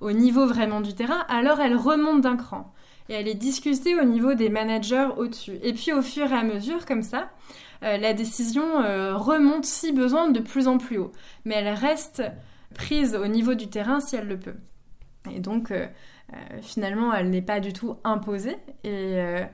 au 0.00 0.10
niveau 0.10 0.46
vraiment 0.46 0.80
du 0.80 0.94
terrain, 0.94 1.24
alors 1.28 1.60
elle 1.60 1.76
remonte 1.76 2.22
d'un 2.22 2.36
cran 2.36 2.72
et 3.08 3.14
elle 3.14 3.28
est 3.28 3.34
discutée 3.34 3.94
au 4.00 4.04
niveau 4.04 4.34
des 4.34 4.48
managers 4.48 5.08
au-dessus. 5.16 5.58
Et 5.62 5.74
puis, 5.74 5.92
au 5.92 6.02
fur 6.02 6.32
et 6.32 6.36
à 6.36 6.42
mesure, 6.42 6.86
comme 6.86 7.02
ça, 7.02 7.30
la 7.82 8.14
décision 8.14 8.64
remonte 9.18 9.66
si 9.66 9.92
besoin 9.92 10.30
de 10.30 10.40
plus 10.40 10.68
en 10.68 10.78
plus 10.78 10.96
haut, 10.96 11.12
mais 11.44 11.56
elle 11.56 11.68
reste 11.68 12.22
prise 12.74 13.14
au 13.14 13.26
niveau 13.26 13.54
du 13.54 13.68
terrain 13.68 14.00
si 14.00 14.16
elle 14.16 14.26
le 14.26 14.38
peut. 14.38 14.56
Et 15.30 15.40
donc, 15.40 15.70
finalement, 16.62 17.12
elle 17.12 17.30
n'est 17.30 17.42
pas 17.42 17.60
du 17.60 17.72
tout 17.72 17.96
imposée 18.04 18.56
et, 18.82 18.88
euh, 18.90 19.44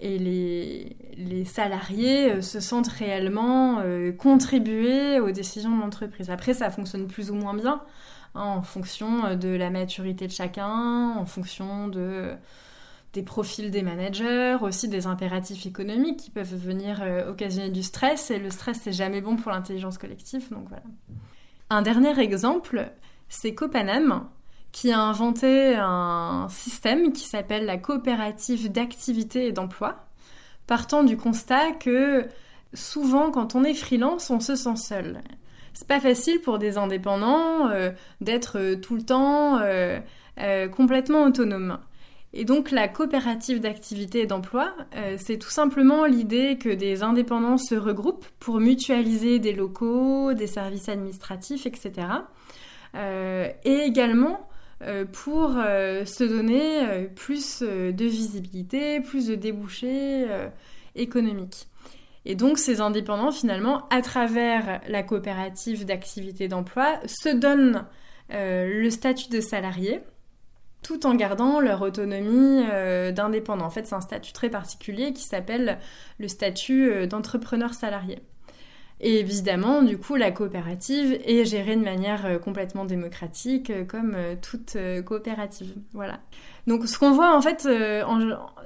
les, 0.00 1.44
salariés 1.46 2.32
euh, 2.32 2.42
se 2.42 2.60
sentent 2.60 2.88
réellement 2.88 3.82
contribuer 4.18 5.20
aux 5.20 5.30
décisions 5.30 5.74
de 5.74 5.80
l'entreprise. 5.80 6.30
Après, 6.30 6.54
ça 6.54 6.70
fonctionne 6.70 7.06
plus 7.06 7.30
ou 7.30 7.34
moins 7.34 7.54
bien 7.54 7.80
hein, 8.34 8.42
en 8.42 8.62
fonction 8.62 9.34
de 9.34 9.48
la 9.48 9.70
maturité 9.70 10.26
de 10.26 10.32
chacun, 10.32 11.14
en 11.16 11.24
fonction 11.24 11.88
des 11.88 13.22
profils 13.22 13.70
des 13.70 13.82
managers, 13.82 14.58
aussi 14.60 14.88
des 14.88 15.06
impératifs 15.06 15.64
économiques 15.64 16.18
qui 16.18 16.30
peuvent 16.30 16.54
venir 16.54 17.02
occasionner 17.28 17.70
du 17.70 17.82
stress. 17.82 18.30
Et 18.30 18.38
le 18.38 18.50
stress, 18.50 18.80
c'est 18.82 18.92
jamais 18.92 19.22
bon 19.22 19.36
pour 19.36 19.50
l'intelligence 19.52 19.96
collective. 19.96 20.50
Donc 20.50 20.68
voilà. 20.68 20.84
Un 21.70 21.82
dernier 21.82 22.18
exemple, 22.20 22.90
c'est 23.28 23.54
Copanam, 23.54 24.28
qui 24.76 24.92
a 24.92 25.00
inventé 25.00 25.74
un 25.74 26.48
système 26.50 27.14
qui 27.14 27.24
s'appelle 27.24 27.64
la 27.64 27.78
coopérative 27.78 28.70
d'activité 28.70 29.46
et 29.46 29.52
d'emploi, 29.52 30.04
partant 30.66 31.02
du 31.02 31.16
constat 31.16 31.72
que 31.72 32.26
souvent 32.74 33.30
quand 33.30 33.54
on 33.54 33.64
est 33.64 33.72
freelance, 33.72 34.28
on 34.28 34.38
se 34.38 34.54
sent 34.54 34.76
seul. 34.76 35.22
C'est 35.72 35.88
pas 35.88 35.98
facile 35.98 36.42
pour 36.42 36.58
des 36.58 36.76
indépendants 36.76 37.70
euh, 37.70 37.90
d'être 38.20 38.58
euh, 38.58 38.76
tout 38.76 38.96
le 38.96 39.02
temps 39.02 39.60
euh, 39.62 39.98
complètement 40.68 41.22
autonome. 41.22 41.78
Et 42.34 42.44
donc 42.44 42.70
la 42.70 42.86
coopérative 42.86 43.60
d'activité 43.60 44.20
et 44.20 44.26
d'emploi, 44.26 44.74
c'est 45.16 45.38
tout 45.38 45.48
simplement 45.48 46.04
l'idée 46.04 46.58
que 46.58 46.68
des 46.68 47.02
indépendants 47.02 47.56
se 47.56 47.74
regroupent 47.74 48.26
pour 48.40 48.60
mutualiser 48.60 49.38
des 49.38 49.54
locaux, 49.54 50.34
des 50.34 50.46
services 50.46 50.90
administratifs, 50.90 51.64
etc. 51.64 52.08
et 52.94 53.78
également 53.86 54.46
pour 55.12 55.54
euh, 55.56 56.04
se 56.04 56.24
donner 56.24 56.86
euh, 56.86 57.06
plus 57.06 57.62
de 57.62 58.04
visibilité, 58.04 59.00
plus 59.00 59.26
de 59.28 59.34
débouchés 59.34 60.26
économiques. 60.94 61.68
Et 62.24 62.34
donc 62.34 62.58
ces 62.58 62.80
indépendants, 62.80 63.32
finalement, 63.32 63.88
à 63.90 64.02
travers 64.02 64.80
la 64.88 65.02
coopérative 65.02 65.84
d'activité 65.84 66.48
d'emploi, 66.48 66.98
se 67.06 67.28
donnent 67.28 67.86
le 68.30 68.90
statut 68.90 69.28
de 69.30 69.40
salarié 69.40 70.00
tout 70.82 71.06
en 71.06 71.14
gardant 71.14 71.60
leur 71.60 71.82
autonomie 71.82 72.64
d'indépendant. 73.12 73.66
En 73.66 73.70
fait, 73.70 73.86
c'est 73.86 73.94
un 73.94 74.00
statut 74.00 74.32
très 74.32 74.50
particulier 74.50 75.12
qui 75.12 75.22
s'appelle 75.22 75.78
le 76.18 76.26
statut 76.26 77.06
d'entrepreneur 77.06 77.74
salarié. 77.74 78.18
Et 79.00 79.20
évidemment, 79.20 79.82
du 79.82 79.98
coup, 79.98 80.16
la 80.16 80.30
coopérative 80.30 81.18
est 81.24 81.44
gérée 81.44 81.76
de 81.76 81.84
manière 81.84 82.24
euh, 82.24 82.38
complètement 82.38 82.86
démocratique, 82.86 83.68
euh, 83.68 83.84
comme 83.84 84.14
euh, 84.14 84.36
toute 84.40 84.76
coopérative. 85.04 85.74
Voilà. 85.92 86.20
Donc, 86.66 86.86
ce 86.86 86.98
qu'on 86.98 87.10
voit 87.10 87.36
en 87.36 87.42
fait, 87.42 87.68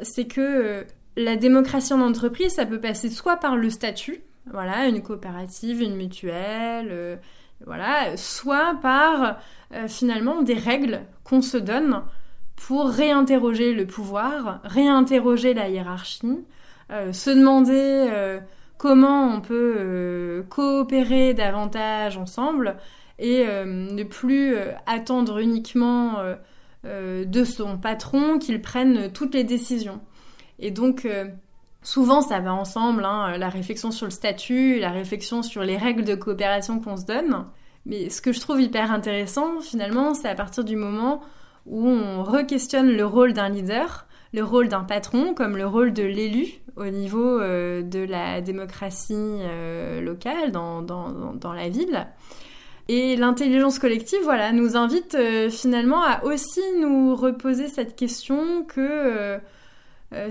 c'est 0.03 0.27
que 0.27 0.87
la 1.17 1.37
démocratie 1.37 1.93
en 1.93 2.01
entreprise, 2.01 2.53
ça 2.53 2.65
peut 2.65 2.81
passer 2.81 3.11
soit 3.11 3.37
par 3.37 3.57
le 3.57 3.71
statut, 3.71 4.23
voilà, 4.51 4.87
une 4.87 5.03
coopérative, 5.03 5.83
une 5.83 5.97
mutuelle, 5.97 7.21
voilà, 7.67 8.17
soit 8.17 8.79
par 8.81 9.39
finalement 9.87 10.41
des 10.41 10.55
règles 10.55 11.03
qu'on 11.25 11.43
se 11.43 11.59
donne 11.59 12.03
pour 12.57 12.89
réinterroger 12.89 13.75
le 13.75 13.87
pouvoir, 13.87 14.61
réinterroger 14.65 15.53
la 15.53 15.69
hiérarchie, 15.69 16.39
se 16.89 17.31
demander 17.31 18.41
comment 18.81 19.27
on 19.27 19.43
peut 19.43 19.75
euh, 19.77 20.43
coopérer 20.45 21.35
davantage 21.35 22.17
ensemble 22.17 22.79
et 23.19 23.45
euh, 23.47 23.67
ne 23.67 24.03
plus 24.05 24.55
euh, 24.55 24.73
attendre 24.87 25.39
uniquement 25.39 26.17
de 26.83 27.45
son 27.45 27.77
patron 27.77 28.39
qu'il 28.39 28.63
prenne 28.63 29.13
toutes 29.13 29.35
les 29.35 29.45
décisions. 29.45 30.01
Et 30.59 30.71
donc, 30.71 31.07
souvent, 31.83 32.23
ça 32.23 32.41
va 32.41 32.55
ensemble, 32.55 33.05
hein, 33.05 33.37
la 33.37 33.51
réflexion 33.51 33.91
sur 33.91 34.07
le 34.07 34.11
statut, 34.11 34.79
la 34.79 34.91
réflexion 34.91 35.43
sur 35.43 35.63
les 35.63 35.77
règles 35.77 36.05
de 36.05 36.15
coopération 36.15 36.81
qu'on 36.81 36.97
se 36.97 37.05
donne. 37.05 37.45
Mais 37.85 38.09
ce 38.09 38.23
que 38.23 38.33
je 38.33 38.41
trouve 38.41 38.63
hyper 38.63 38.93
intéressant, 38.93 39.61
finalement, 39.61 40.15
c'est 40.15 40.29
à 40.29 40.35
partir 40.35 40.65
du 40.65 40.77
moment 40.77 41.21
où 41.67 41.87
on 41.87 42.23
re-questionne 42.25 42.91
le 42.91 43.05
rôle 43.05 43.35
d'un 43.35 43.51
leader 43.51 44.07
le 44.33 44.45
rôle 44.45 44.69
d'un 44.69 44.85
patron 44.85 45.35
comme 45.35 45.57
le 45.57 45.67
rôle 45.67 45.93
de 45.93 46.05
l'élu 46.05 46.61
au 46.77 46.87
niveau 46.87 47.41
euh, 47.41 47.83
de 47.83 48.01
la 48.01 48.41
démocratie 48.41 49.15
euh, 49.15 50.01
locale 50.01 50.53
dans, 50.53 50.83
dans, 50.83 51.53
la 51.53 51.69
ville. 51.69 52.07
Et 52.89 53.17
l'intelligence 53.17 53.79
collective, 53.79 54.21
voilà, 54.23 54.53
nous 54.53 54.77
invite 54.77 55.15
euh, 55.15 55.51
finalement 55.51 56.03
à 56.03 56.25
aussi 56.25 56.63
nous 56.81 57.15
reposer 57.15 57.69
cette 57.69 57.97
question 57.97 58.65
que 58.65 59.39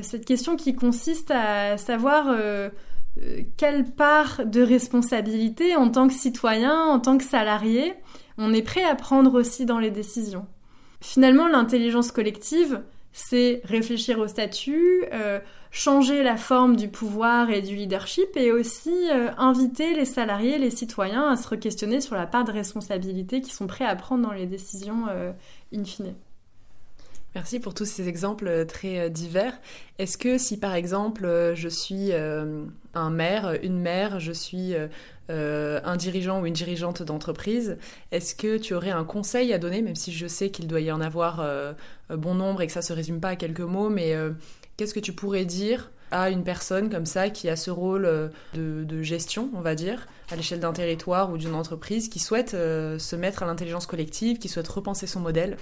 cette 0.01 0.25
question 0.25 0.57
qui 0.57 0.75
consiste 0.75 1.31
à 1.31 1.77
savoir 1.77 2.35
quelle 3.55 3.85
part 3.85 4.45
de 4.45 4.61
responsabilité 4.61 5.77
en 5.77 5.89
tant 5.89 6.09
que 6.09 6.13
citoyen, 6.13 6.83
en 6.83 6.99
tant 6.99 7.17
que 7.17 7.23
salarié, 7.23 7.93
on 8.37 8.53
est 8.53 8.61
prêt 8.61 8.83
à 8.83 8.95
prendre 8.95 9.39
aussi 9.39 9.65
dans 9.65 9.79
les 9.79 9.89
décisions. 9.89 10.47
Finalement, 10.99 11.47
l'intelligence 11.47 12.11
collective, 12.11 12.81
c'est 13.11 13.61
réfléchir 13.63 14.19
au 14.19 14.27
statut, 14.27 15.03
euh, 15.13 15.39
changer 15.71 16.23
la 16.23 16.37
forme 16.37 16.75
du 16.75 16.87
pouvoir 16.87 17.49
et 17.49 17.61
du 17.61 17.75
leadership 17.75 18.35
et 18.35 18.51
aussi 18.51 18.93
euh, 19.11 19.29
inviter 19.37 19.95
les 19.95 20.05
salariés, 20.05 20.57
les 20.57 20.69
citoyens 20.69 21.29
à 21.29 21.35
se 21.35 21.47
re-questionner 21.47 22.01
sur 22.01 22.15
la 22.15 22.27
part 22.27 22.43
de 22.43 22.51
responsabilité 22.51 23.41
qu'ils 23.41 23.53
sont 23.53 23.67
prêts 23.67 23.85
à 23.85 23.95
prendre 23.95 24.23
dans 24.27 24.33
les 24.33 24.45
décisions 24.45 25.05
euh, 25.09 25.31
in 25.73 25.83
fine. 25.83 26.13
Merci 27.35 27.59
pour 27.59 27.75
tous 27.75 27.85
ces 27.85 28.07
exemples 28.07 28.65
très 28.65 29.11
divers. 29.11 29.53
Est-ce 29.99 30.17
que 30.17 30.39
si 30.39 30.57
par 30.57 30.73
exemple 30.73 31.51
je 31.53 31.69
suis 31.69 32.11
un 32.11 33.09
maire, 33.11 33.55
une 33.61 33.79
mère, 33.79 34.19
je 34.19 34.31
suis 34.31 34.73
euh, 35.29 35.79
un 35.83 35.95
dirigeant 35.95 36.41
ou 36.41 36.45
une 36.47 36.53
dirigeante 36.53 37.03
d'entreprise, 37.03 37.77
est-ce 38.11 38.33
que 38.33 38.57
tu 38.57 38.73
aurais 38.73 38.89
un 38.89 39.03
conseil 39.03 39.53
à 39.53 39.59
donner, 39.59 39.81
même 39.81 39.95
si 39.95 40.11
je 40.11 40.25
sais 40.25 40.49
qu'il 40.49 40.67
doit 40.67 40.81
y 40.81 40.91
en 40.91 41.01
avoir 41.01 41.39
euh, 41.39 41.73
bon 42.09 42.33
nombre 42.33 42.61
et 42.61 42.67
que 42.67 42.73
ça 42.73 42.81
se 42.81 42.93
résume 42.93 43.19
pas 43.19 43.29
à 43.29 43.35
quelques 43.35 43.59
mots, 43.59 43.89
mais 43.89 44.15
euh, 44.15 44.31
qu'est-ce 44.75 44.93
que 44.93 44.99
tu 44.99 45.13
pourrais 45.13 45.45
dire 45.45 45.91
à 46.09 46.31
une 46.31 46.43
personne 46.43 46.89
comme 46.89 47.05
ça 47.05 47.29
qui 47.29 47.47
a 47.47 47.55
ce 47.55 47.69
rôle 47.69 48.31
de, 48.55 49.03
gestion, 49.03 49.51
on 49.53 49.61
va 49.61 49.75
dire, 49.75 50.07
à 50.31 50.35
l'échelle 50.35 50.59
d'un 50.59 50.73
territoire 50.73 51.31
ou 51.31 51.37
d'une 51.37 51.53
entreprise, 51.53 52.09
qui 52.09 52.17
souhaite 52.17 52.51
se 52.53 53.15
mettre 53.15 53.43
à 53.43 53.45
l'intelligence 53.45 53.85
collective, 53.85 54.39
qui 54.39 54.49
souhaite 54.49 54.67
repenser 54.67 55.05
son 55.05 55.19
modèle? 55.19 55.57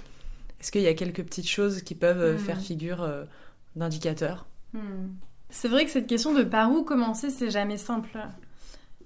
Est-ce 0.62 0.71
qu'il 0.71 0.84
y 0.84 0.88
a 0.88 0.93
quelques 0.93 1.23
petites 1.23 1.49
choses 1.49 1.82
qui 1.82 1.95
peuvent 1.95 2.36
hmm. 2.36 2.38
faire 2.38 2.62
figure 2.62 3.06
d'indicateur? 3.75 4.45
Hmm. 4.71 5.10
C'est 5.49 5.67
vrai 5.67 5.84
que 5.84 5.91
cette 5.91 6.08
question 6.08 6.34
de 6.34 6.43
par 6.43 6.71
où 6.71 6.84
commencer, 6.84 7.30
c'est 7.30 7.51
jamais 7.51 7.77
simple. 7.77 8.17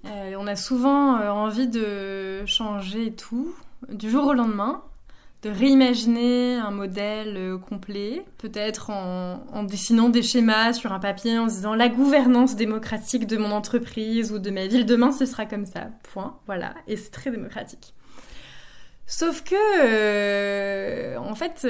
Euh, 0.06 0.34
on 0.38 0.46
a 0.46 0.56
souvent 0.56 1.16
euh, 1.16 1.30
envie 1.30 1.68
de 1.68 2.44
changer 2.46 3.12
tout 3.12 3.54
du 3.88 4.10
jour 4.10 4.26
au 4.26 4.32
lendemain, 4.32 4.82
de 5.42 5.50
réimaginer 5.50 6.56
un 6.56 6.70
modèle 6.70 7.36
euh, 7.36 7.58
complet, 7.58 8.24
peut-être 8.38 8.90
en, 8.90 9.62
dessinant 9.64 10.08
des 10.08 10.22
schémas 10.22 10.72
sur 10.72 10.92
un 10.92 10.98
papier 10.98 11.38
en 11.38 11.48
se 11.48 11.54
disant 11.56 11.74
la 11.74 11.88
gouvernance 11.88 12.56
démocratique 12.56 13.26
de 13.26 13.36
mon 13.36 13.52
entreprise 13.52 14.32
ou 14.32 14.38
de 14.38 14.50
ma 14.50 14.66
ville 14.66 14.86
demain 14.86 15.12
ce 15.12 15.24
sera 15.24 15.46
comme 15.46 15.66
ça, 15.66 15.88
point, 16.12 16.36
voilà, 16.46 16.74
et 16.88 16.96
c'est 16.96 17.10
très 17.10 17.30
démocratique. 17.30 17.94
Sauf 19.06 19.42
que, 19.42 21.18
en 21.18 21.34
fait, 21.34 21.66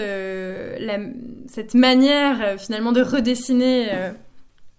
cette 1.49 1.75
manière 1.75 2.61
finalement 2.61 2.93
de 2.93 3.03
redessiner 3.03 4.13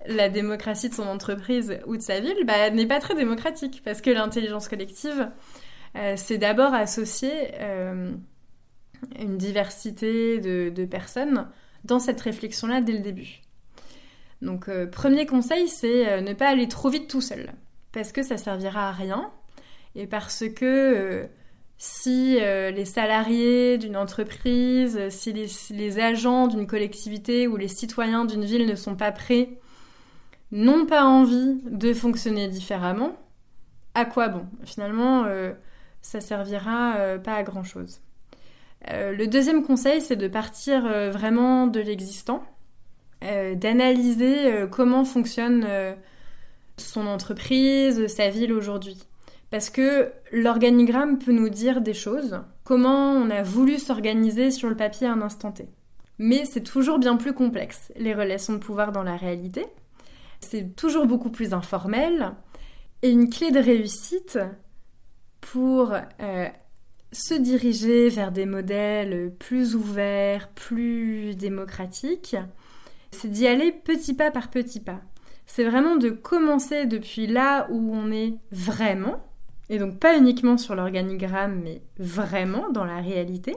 la 0.08 0.30
démocratie 0.30 0.90
de 0.90 0.94
son 0.94 1.08
entreprise 1.08 1.80
ou 1.86 1.98
de 1.98 2.02
sa 2.02 2.20
ville 2.20 2.46
bah, 2.46 2.70
n'est 2.70 2.86
pas 2.86 3.00
très 3.00 3.16
démocratique 3.16 3.82
parce 3.84 4.02
que 4.02 4.10
l'intelligence 4.10 4.68
collective, 4.68 5.30
euh, 5.96 6.14
c'est 6.18 6.38
d'abord 6.38 6.74
associer 6.74 7.32
euh, 7.60 8.12
une 9.20 9.38
diversité 9.38 10.40
de, 10.40 10.86
personnes 10.86 11.48
dans 11.84 12.00
cette 12.00 12.22
réflexion-là 12.22 12.82
dès 12.82 12.94
le 12.94 13.00
début. 13.00 13.42
Donc, 14.42 14.70
premier 14.92 15.26
conseil, 15.26 15.70
c'est 15.70 16.22
ne 16.22 16.34
pas 16.34 16.50
aller 16.50 16.68
trop 16.68 16.90
vite 16.90 17.10
tout 17.10 17.22
seul, 17.22 17.54
parce 17.94 18.12
que 18.12 18.24
ça 18.24 18.36
servira 18.36 18.90
à 18.90 18.92
rien, 18.92 19.32
et 19.96 20.06
parce 20.06 20.44
que 20.54 21.30
si 21.86 22.38
euh, 22.40 22.72
les 22.72 22.86
salariés 22.86 23.78
d'une 23.78 23.98
entreprise, 23.98 25.10
si 25.10 25.34
les, 25.34 26.00
agents 26.00 26.48
d'une 26.48 26.66
collectivité 26.66 27.46
ou 27.46 27.58
les 27.58 27.68
citoyens 27.68 28.24
d'une 28.24 28.46
ville 28.46 28.66
ne 28.66 28.76
sont 28.76 28.96
pas 28.96 29.12
prêts, 29.12 29.60
n'ont 30.54 30.86
pas 30.86 31.04
envie 31.04 31.60
de 31.66 31.94
fonctionner 31.94 32.48
différemment, 32.48 33.18
à 33.96 34.06
quoi 34.06 34.30
bon? 34.30 34.46
Finalement, 34.64 35.26
euh, 35.26 35.52
ça 36.02 36.22
servira 36.22 36.96
euh, 36.96 37.18
pas 37.18 37.34
à 37.34 37.44
grand 37.44 37.64
chose. 37.64 38.00
le 38.90 39.26
deuxième 39.26 39.66
conseil, 39.66 40.00
c'est 40.00 40.16
de 40.16 40.28
partir 40.28 40.84
vraiment 41.12 41.68
de 41.68 41.80
l'existant, 41.80 42.44
d'analyser 43.22 44.68
comment 44.70 45.06
fonctionne 45.06 45.66
son 46.78 47.08
entreprise, 47.08 48.08
sa 48.08 48.30
ville 48.30 48.52
aujourd'hui. 48.52 48.98
Parce 49.52 49.70
que 49.70 50.12
l'organigramme 50.32 51.20
peut 51.20 51.32
nous 51.32 51.50
dire 51.50 51.82
des 51.82 51.94
choses, 51.94 52.42
comment 52.64 53.12
on 53.12 53.30
a 53.30 53.44
voulu 53.44 53.78
s'organiser 53.78 54.50
sur 54.50 54.68
le 54.68 54.76
papier 54.76 55.08
à 55.08 55.14
un 55.14 55.22
instant 55.22 55.52
T. 55.52 55.68
Mais 56.18 56.46
c'est 56.46 56.64
toujours 56.64 57.00
bien 57.00 57.18
plus 57.18 57.34
complexe, 57.34 57.92
les 57.96 58.14
relations 58.14 58.54
de 58.54 58.58
pouvoir 58.58 58.92
dans 58.92 59.04
la 59.04 59.16
réalité. 59.16 59.66
C'est 60.44 60.76
toujours 60.76 61.08
beaucoup 61.08 61.30
plus 61.32 61.54
informel. 61.54 62.34
Et 63.02 63.10
une 63.10 63.30
clé 63.30 63.52
de 63.52 63.60
réussite 63.60 64.40
pour 65.42 65.94
euh, 65.94 66.48
se 67.12 67.34
diriger 67.34 68.10
vers 68.10 68.32
des 68.32 68.46
modèles 68.46 69.34
plus 69.40 69.76
ouverts, 69.76 70.50
plus 70.50 71.36
démocratiques, 71.36 72.36
c'est 73.12 73.30
d'y 73.30 73.48
aller 73.48 73.72
petit 73.72 74.14
pas 74.14 74.32
par 74.32 74.50
petit 74.50 74.80
pas. 74.80 75.02
C'est 75.46 75.66
vraiment 75.66 75.98
de 75.98 76.10
commencer 76.10 76.86
depuis 76.86 77.28
là 77.28 77.68
où 77.70 77.94
on 77.94 78.12
est 78.12 78.36
vraiment, 78.52 79.22
et 79.70 79.80
donc 79.80 80.00
pas 80.00 80.18
uniquement 80.18 80.58
sur 80.58 80.76
l'organigramme, 80.76 81.62
mais 81.64 81.82
vraiment 81.98 82.70
dans 82.70 82.86
la 82.86 83.02
réalité. 83.02 83.56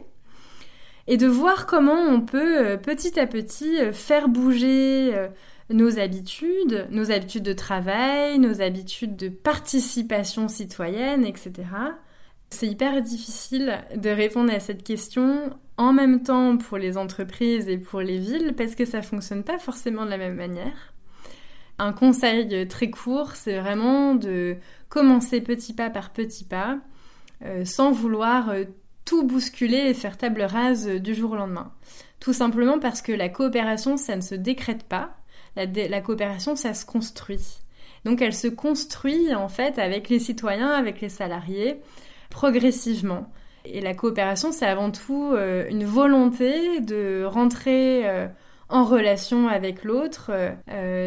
Et 1.07 1.17
de 1.17 1.29
voir 1.29 1.67
comment 1.67 2.01
on 2.01 2.21
peut 2.21 2.67
euh, 2.67 2.77
petit 2.77 3.19
à 3.21 3.27
petit 3.29 3.79
euh, 3.81 3.93
faire 3.93 4.29
bouger 4.29 5.29
nos 5.71 5.99
habitudes, 5.99 6.87
nos 6.91 7.11
habitudes 7.11 7.43
de 7.43 7.53
travail, 7.53 8.39
nos 8.39 8.61
habitudes 8.61 9.17
de 9.17 9.29
participation 9.29 10.49
citoyenne, 10.49 11.25
etc. 11.25 11.53
C'est 12.51 12.69
hyper 12.69 13.03
difficile 13.03 13.85
de 13.95 14.11
répondre 14.11 14.53
à 14.53 14.61
cette 14.61 14.85
question 14.85 15.51
en 15.77 15.93
même 15.93 16.23
temps 16.23 16.57
pour 16.57 16.79
les 16.79 16.97
entreprises 16.97 17.69
et 17.69 17.79
pour 17.79 18.01
les 18.01 18.19
villes 18.19 18.55
parce 18.57 18.75
que 18.75 18.85
ça 18.85 19.03
fonctionne 19.03 19.43
pas 19.43 19.59
forcément 19.59 20.05
de 20.05 20.11
la 20.11 20.19
même 20.19 20.37
manière. 20.37 20.95
Un 21.79 21.93
conseil 21.93 22.67
très 22.69 22.89
court, 22.89 23.33
c'est 23.33 23.59
vraiment 23.59 24.15
de 24.15 24.57
commencer 24.89 25.41
petit 25.41 25.75
pas 25.75 25.91
par 25.91 26.13
petit 26.13 26.45
pas, 26.45 26.79
euh, 27.45 27.65
sans 27.67 27.91
vouloir 27.91 28.49
euh, 28.49 28.65
tout 29.05 29.25
bousculer 29.25 29.91
et 29.91 29.95
faire 29.95 30.17
table 30.17 30.43
rase 30.43 30.87
du 30.87 31.15
jour 31.15 31.33
au 31.33 31.37
lendemain. 31.37 31.73
Tout 32.19 32.33
simplement 32.33 32.79
parce 32.79 33.03
que 33.03 33.13
la 33.13 33.29
coopération, 33.29 33.97
ça 33.97 34.17
ne 34.17 34.23
se 34.23 34.35
décrète 34.35 34.85
pas. 34.85 35.17
La, 35.57 36.01
coopération, 36.01 36.57
ça 36.57 36.75
se 36.75 36.85
construit. 36.85 37.59
Donc 38.05 38.23
elle 38.23 38.35
se 38.35 38.47
construit 38.47 39.35
en 39.35 39.49
fait 39.49 39.79
avec 39.79 40.09
les 40.09 40.19
citoyens, 40.19 40.71
avec 40.71 41.01
les 41.01 41.09
salariés, 41.09 41.81
progressivement. 42.31 43.31
Et 43.65 43.81
la 43.81 43.95
coopération, 43.95 44.53
c'est 44.53 44.67
avant 44.67 44.93
tout 44.93 45.33
euh, 45.33 45.67
une 45.69 45.85
volonté 45.85 46.81
de 46.81 47.25
rentrer 47.25 48.05
en 48.69 48.85
relation 48.85 49.49
avec 49.49 49.83
l'autre. 49.83 50.31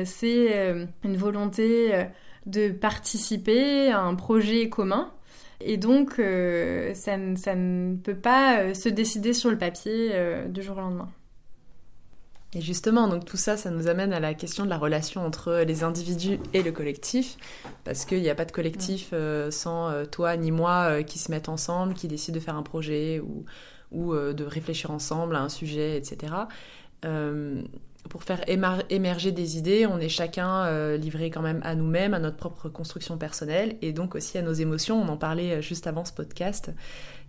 c'est 0.05 0.87
une 1.03 1.17
volonté 1.17 2.05
de 2.45 2.69
participer 2.69 3.91
à 3.91 4.01
un 4.01 4.15
projet 4.15 4.69
commun. 4.69 5.11
Et 5.61 5.77
donc, 5.77 6.19
euh, 6.19 6.93
ça, 6.93 7.17
ne 7.17 7.95
peut 7.97 8.15
pas 8.15 8.59
euh, 8.59 8.73
se 8.73 8.89
décider 8.89 9.33
sur 9.33 9.51
le 9.51 9.57
papier 9.57 10.11
euh, 10.13 10.47
du 10.47 10.61
jour 10.61 10.77
au 10.77 10.81
lendemain. 10.81 11.09
Et 12.53 12.61
justement, 12.61 13.07
donc 13.07 13.25
tout 13.25 13.37
ça, 13.37 13.57
ça 13.57 13.69
nous 13.69 13.87
amène 13.87 14.11
à 14.11 14.19
la 14.19 14.33
question 14.33 14.65
de 14.65 14.69
la 14.69 14.77
relation 14.77 15.23
entre 15.23 15.63
les 15.67 15.83
individus 15.83 16.39
et 16.53 16.63
le 16.63 16.71
collectif, 16.71 17.37
parce 17.83 18.05
qu'il 18.05 18.21
n'y 18.21 18.29
a 18.29 18.35
pas 18.35 18.45
de 18.45 18.51
collectif 18.51 19.13
sans 19.51 20.05
toi 20.07 20.35
ni 20.35 20.49
moi 20.49 21.03
qui 21.03 21.19
se 21.19 21.29
mettent 21.29 21.47
ensemble, 21.47 21.93
qui 21.93 22.07
décident 22.07 22.35
de 22.35 22.43
faire 22.43 22.55
un 22.55 22.63
projet 22.63 23.19
ou, 23.19 23.45
ou 23.91 24.15
de 24.15 24.43
réfléchir 24.43 24.89
ensemble 24.89 25.35
à 25.35 25.41
un 25.41 25.49
sujet, 25.49 25.95
etc 25.95 26.33
pour 28.07 28.23
faire 28.23 28.41
émerger 28.47 29.31
des 29.31 29.57
idées, 29.57 29.85
on 29.85 29.99
est 29.99 30.09
chacun 30.09 30.65
euh, 30.65 30.97
livré 30.97 31.29
quand 31.29 31.41
même 31.41 31.59
à 31.63 31.75
nous-mêmes, 31.75 32.13
à 32.13 32.19
notre 32.19 32.37
propre 32.37 32.69
construction 32.69 33.17
personnelle 33.17 33.77
et 33.81 33.91
donc 33.91 34.15
aussi 34.15 34.37
à 34.37 34.41
nos 34.41 34.53
émotions. 34.53 35.01
On 35.01 35.09
en 35.09 35.17
parlait 35.17 35.55
euh, 35.57 35.61
juste 35.61 35.85
avant 35.85 36.05
ce 36.05 36.13
podcast. 36.13 36.71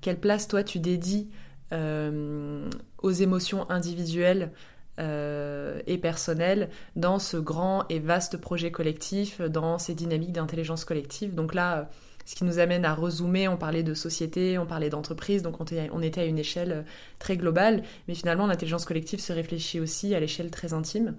Quelle 0.00 0.18
place 0.18 0.46
toi 0.46 0.62
tu 0.62 0.78
dédies 0.78 1.28
euh, 1.72 2.68
aux 3.02 3.10
émotions 3.10 3.68
individuelles 3.70 4.52
et 4.98 5.98
personnelles 5.98 6.68
dans 6.94 7.18
ce 7.18 7.38
grand 7.38 7.84
et 7.88 8.00
vaste 8.00 8.36
projet 8.36 8.70
collectif, 8.70 9.40
dans 9.40 9.78
ces 9.78 9.94
dynamiques 9.94 10.32
d'intelligence 10.32 10.84
collective. 10.84 11.34
Donc 11.34 11.54
là, 11.54 11.88
ce 12.30 12.36
qui 12.36 12.44
nous 12.44 12.60
amène 12.60 12.84
à 12.84 12.94
rezoomer, 12.94 13.48
on 13.48 13.56
parlait 13.56 13.82
de 13.82 13.92
société, 13.92 14.56
on 14.56 14.64
parlait 14.64 14.88
d'entreprise, 14.88 15.42
donc 15.42 15.56
on 15.60 16.02
était 16.02 16.20
à 16.20 16.24
une 16.24 16.38
échelle 16.38 16.72
euh, 16.72 16.82
très 17.18 17.36
globale, 17.36 17.82
mais 18.06 18.14
finalement 18.14 18.46
l'intelligence 18.46 18.84
collective 18.84 19.18
se 19.18 19.32
réfléchit 19.32 19.80
aussi 19.80 20.14
à 20.14 20.20
l'échelle 20.20 20.50
très 20.52 20.72
intime. 20.72 21.16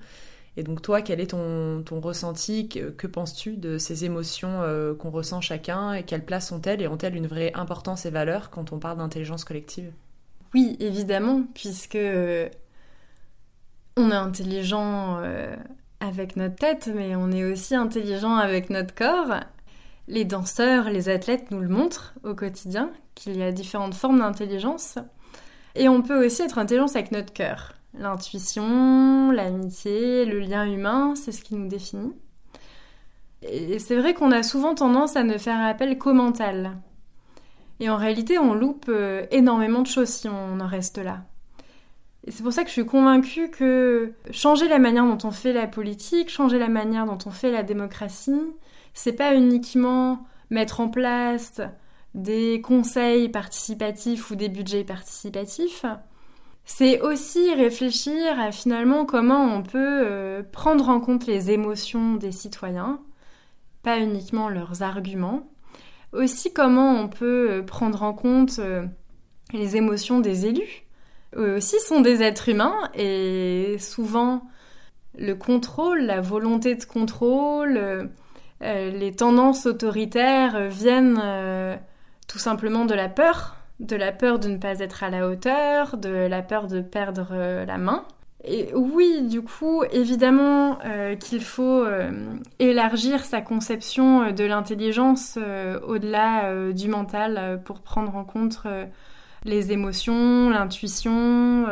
Et 0.56 0.64
donc 0.64 0.82
toi, 0.82 1.02
quel 1.02 1.20
est 1.20 1.32
ton, 1.32 1.84
ressenti? 2.02 2.70
Que, 2.70 3.08
penses-tu 3.08 3.58
de 3.58 3.78
ces 3.78 4.06
émotions 4.06 4.62
euh, 4.62 4.94
qu'on 4.94 5.10
ressent 5.10 5.42
chacun? 5.42 5.94
Et 5.94 6.04
quelle 6.04 6.24
place 6.24 6.52
ont-elles? 6.54 6.82
Et 6.82 6.88
ont-elles 6.88 7.16
une 7.16 7.28
vraie 7.28 7.52
importance 7.56 8.06
et 8.06 8.10
valeur 8.10 8.50
quand 8.50 8.72
on 8.72 8.80
parle 8.80 8.98
d'intelligence 8.98 9.44
collective? 9.44 9.92
Oui, 10.54 10.78
évidemment, 10.80 11.44
puisque 11.54 11.96
euh, 11.96 12.48
on 14.02 14.12
est 14.12 14.16
intelligent 14.16 15.22
avec 16.00 16.36
notre 16.36 16.56
tête, 16.56 16.90
mais 16.94 17.16
on 17.16 17.32
est 17.32 17.44
aussi 17.44 17.76
intelligent 17.76 18.36
avec 18.36 18.70
notre 18.70 18.94
corps 18.94 19.40
les 20.12 20.26
danseurs, 20.26 20.90
les 20.90 21.10
athlètes 21.10 21.52
nous 21.52 21.62
le 21.62 21.70
montrent 21.70 22.14
au 22.24 22.36
quotidien, 22.36 22.92
qu'il 23.16 23.38
y 23.38 23.44
a 23.44 23.52
différentes 23.52 23.94
formes 23.94 24.20
d'intelligence. 24.20 24.98
Et 25.76 25.88
on 25.88 26.02
peut 26.02 26.26
aussi 26.26 26.42
être 26.42 26.58
intelligent 26.58 26.94
avec 26.94 27.12
notre 27.12 27.32
cœur. 27.32 27.74
L'intuition, 27.98 29.32
l'amitié, 29.32 30.26
le 30.26 30.40
lien 30.40 30.66
humain, 30.66 31.14
c'est 31.16 31.32
ce 31.32 31.44
qui 31.44 31.56
nous 31.56 31.68
définit. 31.68 32.14
Et 33.42 33.80
c'est 33.80 33.96
vrai 33.96 34.14
qu'on 34.14 34.32
a 34.32 34.44
souvent 34.44 34.76
tendance 34.76 35.16
à 35.16 35.24
ne 35.24 35.38
faire 35.38 35.60
appel 35.66 35.98
qu'au 35.98 36.14
mental. 36.14 36.78
Et 37.80 37.90
en 37.90 37.98
réalité, 37.98 38.38
on 38.38 38.54
loupe 38.54 38.86
euh, 38.90 39.26
énormément 39.32 39.82
de 39.82 39.88
choses 39.88 40.10
si 40.10 40.28
on 40.28 40.60
en 40.60 40.68
reste 40.68 41.00
là. 41.00 41.24
C'est 42.28 42.44
pour 42.44 42.54
ça 42.54 42.62
que 42.64 42.68
je 42.68 42.74
suis 42.74 42.86
convaincue 42.86 43.50
que 43.50 44.14
changer 44.30 44.68
la 44.68 44.78
manière 44.78 45.06
dont 45.06 45.28
on 45.28 45.32
fait 45.32 45.54
la 45.54 45.68
politique, 45.68 46.30
changer 46.30 46.60
la 46.60 46.70
manière 46.70 47.06
dont 47.06 47.18
on 47.26 47.32
fait 47.32 47.52
la 47.52 47.64
démocratie, 47.64 48.42
c'est 48.94 49.14
pas 49.14 49.36
uniquement 49.36 50.26
mettre 50.50 50.82
en 50.82 50.90
place 50.90 51.62
des 52.14 52.62
conseils 52.62 53.30
participatifs 53.30 54.30
ou 54.30 54.36
des 54.36 54.50
budgets 54.50 54.84
participatifs, 54.84 55.86
c'est 56.66 57.02
aussi 57.02 57.54
réfléchir 57.54 58.40
à 58.40 58.52
finalement 58.52 59.06
comment 59.06 59.44
on 59.44 59.64
peut 59.64 60.04
euh, 60.06 60.44
prendre 60.44 60.90
en 60.90 61.00
compte 61.00 61.26
les 61.26 61.52
émotions 61.52 62.16
des 62.16 62.32
citoyens, 62.32 63.02
pas 63.84 64.00
uniquement 64.00 64.50
leurs 64.50 64.84
arguments, 64.84 65.50
aussi 66.14 66.54
comment 66.54 66.94
on 66.94 67.08
peut 67.08 67.48
euh, 67.50 67.64
prendre 67.64 68.04
en 68.04 68.14
compte 68.14 68.60
euh, 68.60 68.86
les 69.54 69.76
émotions 69.76 70.20
des 70.20 70.46
élus. 70.46 70.86
Eux 71.36 71.56
aussi 71.56 71.80
sont 71.80 72.02
des 72.02 72.22
êtres 72.24 72.50
humains 72.50 72.89
et 72.94 73.78
souvent 73.80 74.44
le 75.17 75.34
contrôle, 75.36 76.02
la 76.02 76.22
volonté 76.22 76.76
de 76.76 76.84
contrôle, 76.84 78.10
euh, 78.63 78.91
les 78.91 79.13
tendances 79.13 79.65
autoritaires 79.65 80.67
viennent 80.67 81.20
euh, 81.22 81.76
tout 82.28 82.39
simplement 82.39 82.86
de 82.86 82.94
la 82.94 83.10
peur, 83.10 83.56
de 83.80 83.96
la 83.96 84.12
peur 84.12 84.39
de 84.39 84.50
ne 84.50 84.58
pas 84.58 84.80
être 84.80 85.04
à 85.04 85.10
la 85.10 85.28
hauteur, 85.28 85.98
de 85.98 86.10
la 86.10 86.41
peur 86.41 86.67
de 86.67 86.82
perdre 86.82 87.30
euh, 87.32 87.65
la 87.65 87.78
main. 87.78 88.06
Et 88.44 88.70
oui, 88.74 89.22
du 89.24 89.44
coup, 89.44 89.84
évidemment 89.91 90.80
qu'il 91.20 91.44
faut 91.44 91.86
élargir 92.58 93.24
sa 93.24 93.39
conception 93.39 94.32
de 94.32 94.44
l'intelligence 94.44 95.38
au-delà 95.86 96.72
du 96.74 96.88
mental 96.88 97.62
pour 97.63 97.82
prendre 97.82 98.15
en 98.15 98.24
compte 98.24 98.58
les 99.44 99.72
émotions, 99.72 100.50
l'intuition, 100.50 101.68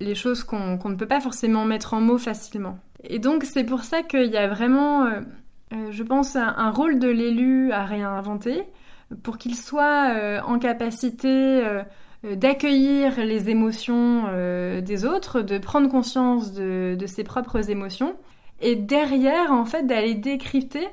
les 0.00 0.14
choses 0.14 0.44
qu'on 0.44 0.76
ne 0.76 0.94
peut 0.94 1.06
pas 1.06 1.20
forcément 1.20 1.64
mettre 1.64 1.94
en 1.94 2.00
mots 2.00 2.18
facilement. 2.18 2.78
Et 3.04 3.18
donc 3.18 3.44
c'est 3.44 3.64
pour 3.64 3.84
ça 3.84 4.02
qu'il 4.02 4.30
y 4.30 4.36
a 4.36 4.48
vraiment 4.48 5.06
euh, 5.72 5.92
je 5.92 6.02
pense, 6.02 6.34
un, 6.34 6.70
rôle 6.70 6.98
de 6.98 7.08
l'élu 7.08 7.70
à 7.70 7.84
réinventer 7.84 8.64
pour 9.22 9.38
qu'il 9.38 9.54
soit 9.54 10.12
euh, 10.14 10.40
en 10.40 10.58
capacité 10.58 11.28
euh, 11.28 11.82
d'accueillir 12.34 13.24
les 13.24 13.50
émotions 13.50 14.24
des 14.82 15.04
autres, 15.06 15.40
de 15.40 15.58
prendre 15.58 15.88
conscience 15.88 16.52
de, 16.52 17.04
ses 17.06 17.24
propres 17.24 17.70
émotions, 17.70 18.14
et 18.60 18.76
derrière, 18.76 19.52
en 19.52 19.64
fait, 19.64 19.86
d'aller 19.86 20.14
décrypter 20.14 20.86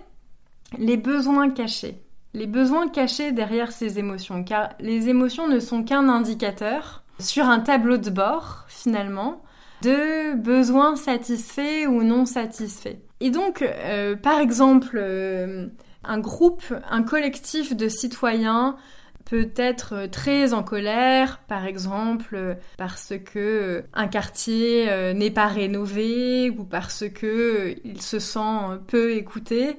les 0.78 0.96
besoins 0.96 1.50
cachés. 1.50 2.02
Les 2.38 2.46
besoins 2.46 2.88
cachés 2.88 3.32
derrière 3.32 3.72
ces 3.72 3.98
émotions, 3.98 4.44
car 4.44 4.70
les 4.80 5.10
émotions 5.10 5.48
ne 5.48 5.60
sont 5.60 5.84
qu'un 5.84 6.08
indicateur 6.08 7.04
sur 7.18 7.46
un 7.46 7.60
tableau 7.60 7.98
de 7.98 8.12
bord, 8.12 8.66
finalement, 8.68 9.42
de 9.82 10.36
besoins 10.36 10.96
satisfaits 10.96 11.88
ou 11.88 12.04
non 12.04 12.28
satisfaits. 12.28 13.00
Et 13.22 13.32
donc, 13.32 13.64
euh, 13.64 14.16
par 14.16 14.40
exemple, 14.40 15.00
euh, 15.02 15.66
un 16.04 16.20
groupe, 16.20 16.62
un 16.92 17.02
collectif 17.02 17.76
de 17.76 17.88
citoyens 17.88 18.78
peut 19.26 19.50
être 19.56 20.06
très 20.12 20.54
en 20.54 20.62
colère, 20.62 21.40
par 21.48 21.66
exemple, 21.66 22.56
parce 22.78 23.14
que 23.26 23.84
un 23.96 24.08
quartier 24.08 24.92
euh, 24.92 25.14
n'est 25.14 25.32
pas 25.32 25.48
rénové 25.48 26.52
ou 26.52 26.66
parce 26.66 27.04
que 27.10 27.76
il 27.84 28.00
se 28.04 28.20
sent 28.20 28.78
peu 28.86 29.14
écouté. 29.14 29.78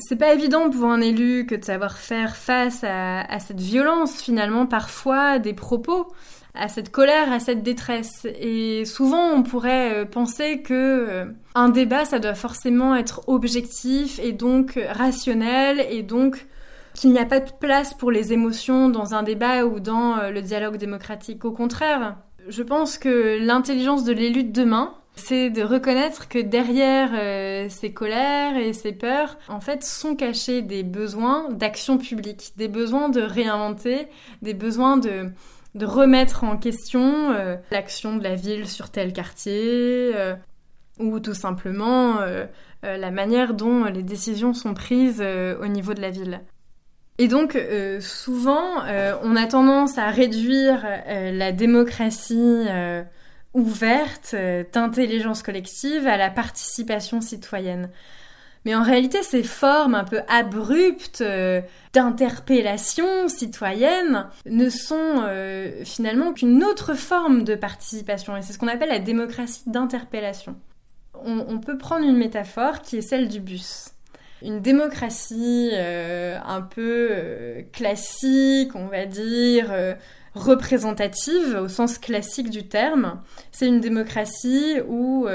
C'est 0.00 0.16
pas 0.16 0.34
évident 0.34 0.70
pour 0.70 0.86
un 0.86 1.00
élu 1.00 1.46
que 1.46 1.54
de 1.54 1.64
savoir 1.64 1.98
faire 1.98 2.36
face 2.36 2.84
à 2.84 3.38
cette 3.38 3.60
violence, 3.60 4.20
finalement, 4.20 4.66
parfois 4.66 5.38
des 5.38 5.52
propos 5.52 6.08
à 6.54 6.68
cette 6.68 6.90
colère, 6.90 7.32
à 7.32 7.40
cette 7.40 7.62
détresse. 7.62 8.26
Et 8.38 8.84
souvent, 8.84 9.30
on 9.30 9.42
pourrait 9.42 9.94
euh, 9.94 10.04
penser 10.04 10.62
que 10.62 10.74
euh, 10.74 11.24
un 11.54 11.68
débat, 11.68 12.04
ça 12.04 12.18
doit 12.18 12.34
forcément 12.34 12.94
être 12.94 13.22
objectif 13.28 14.18
et 14.22 14.32
donc 14.32 14.78
rationnel 14.90 15.84
et 15.90 16.02
donc 16.02 16.46
qu'il 16.94 17.12
n'y 17.12 17.18
a 17.18 17.26
pas 17.26 17.40
de 17.40 17.52
place 17.60 17.94
pour 17.94 18.10
les 18.10 18.32
émotions 18.32 18.88
dans 18.88 19.14
un 19.14 19.22
débat 19.22 19.64
ou 19.64 19.80
dans 19.80 20.18
euh, 20.18 20.30
le 20.30 20.42
dialogue 20.42 20.76
démocratique. 20.76 21.44
Au 21.44 21.52
contraire, 21.52 22.16
je 22.48 22.62
pense 22.62 22.98
que 22.98 23.38
l'intelligence 23.40 24.04
de 24.04 24.12
l'élu 24.12 24.42
de 24.42 24.52
demain, 24.52 24.94
c'est 25.14 25.50
de 25.50 25.62
reconnaître 25.62 26.28
que 26.28 26.38
derrière 26.38 27.10
ces 27.70 27.92
colères 27.92 28.56
et 28.56 28.72
ces 28.72 28.92
peurs, 28.92 29.36
en 29.48 29.60
fait, 29.60 29.84
sont 29.84 30.16
cachés 30.16 30.62
des 30.62 30.82
besoins 30.82 31.50
d'action 31.50 31.98
publique, 31.98 32.52
des 32.56 32.68
besoins 32.68 33.10
de 33.10 33.20
réinventer, 33.20 34.08
des 34.40 34.54
besoins 34.54 34.96
de 34.96 35.30
de 35.74 35.86
remettre 35.86 36.44
en 36.44 36.56
question 36.56 37.32
euh, 37.32 37.56
l'action 37.70 38.16
de 38.16 38.24
la 38.24 38.34
ville 38.34 38.68
sur 38.68 38.90
tel 38.90 39.12
quartier, 39.12 40.12
euh, 40.14 40.34
ou 40.98 41.20
tout 41.20 41.34
simplement 41.34 42.20
euh, 42.20 42.46
la 42.82 43.10
manière 43.10 43.54
dont 43.54 43.84
les 43.84 44.02
décisions 44.02 44.54
sont 44.54 44.74
prises 44.74 45.22
au 45.22 45.66
niveau 45.66 45.92
de 45.92 46.00
la 46.00 46.10
ville. 46.10 46.40
Et 47.18 47.28
donc, 47.28 47.58
souvent, 48.00 48.82
on 49.22 49.36
a 49.36 49.46
tendance 49.46 49.98
à 49.98 50.08
réduire 50.08 50.86
la 51.06 51.52
démocratie 51.52 52.64
ouverte 53.54 54.34
d'intelligence 54.72 55.42
collective 55.42 56.06
à 56.06 56.16
la 56.16 56.30
participation 56.30 57.20
citoyenne. 57.20 57.90
Mais 58.64 58.74
en 58.74 58.82
réalité, 58.82 59.22
ces 59.22 59.42
formes 59.42 59.94
un 59.94 60.04
peu 60.04 60.20
abruptes 60.28 61.22
euh, 61.22 61.62
d'interpellation 61.94 63.28
citoyenne 63.28 64.26
ne 64.44 64.68
sont 64.68 65.22
euh, 65.22 65.82
finalement 65.84 66.32
qu'une 66.32 66.62
autre 66.62 66.94
forme 66.94 67.44
de 67.44 67.54
participation. 67.54 68.36
Et 68.36 68.42
c'est 68.42 68.52
ce 68.52 68.58
qu'on 68.58 68.68
appelle 68.68 68.90
la 68.90 68.98
démocratie 68.98 69.62
d'interpellation. 69.66 70.56
On, 71.22 71.58
peut 71.58 71.76
prendre 71.76 72.06
une 72.06 72.16
métaphore 72.16 72.80
qui 72.80 72.96
est 72.96 73.02
celle 73.02 73.28
du 73.28 73.40
bus. 73.40 73.88
Une 74.42 74.60
démocratie 74.60 75.68
euh, 75.74 76.38
un 76.46 76.62
peu 76.62 77.62
classique, 77.74 78.74
on 78.74 78.86
va 78.86 79.04
dire, 79.04 79.70
représentative 80.34 81.58
au 81.62 81.68
sens 81.68 81.98
classique 81.98 82.50
du 82.50 82.68
terme. 82.68 83.20
C'est 83.52 83.66
une 83.66 83.80
démocratie 83.80 84.76
où 84.88 85.26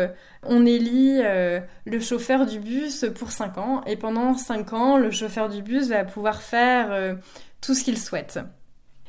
on 0.47 0.65
élit 0.65 1.19
euh, 1.23 1.59
le 1.85 1.99
chauffeur 1.99 2.45
du 2.45 2.59
bus 2.59 3.05
pour 3.15 3.31
5 3.31 3.57
ans 3.57 3.81
et 3.85 3.95
pendant 3.95 4.35
5 4.35 4.73
ans, 4.73 4.97
le 4.97 5.11
chauffeur 5.11 5.49
du 5.49 5.61
bus 5.61 5.87
va 5.87 6.03
pouvoir 6.03 6.41
faire 6.41 6.91
euh, 6.91 7.15
tout 7.61 7.73
ce 7.73 7.83
qu'il 7.83 7.97
souhaite. 7.97 8.39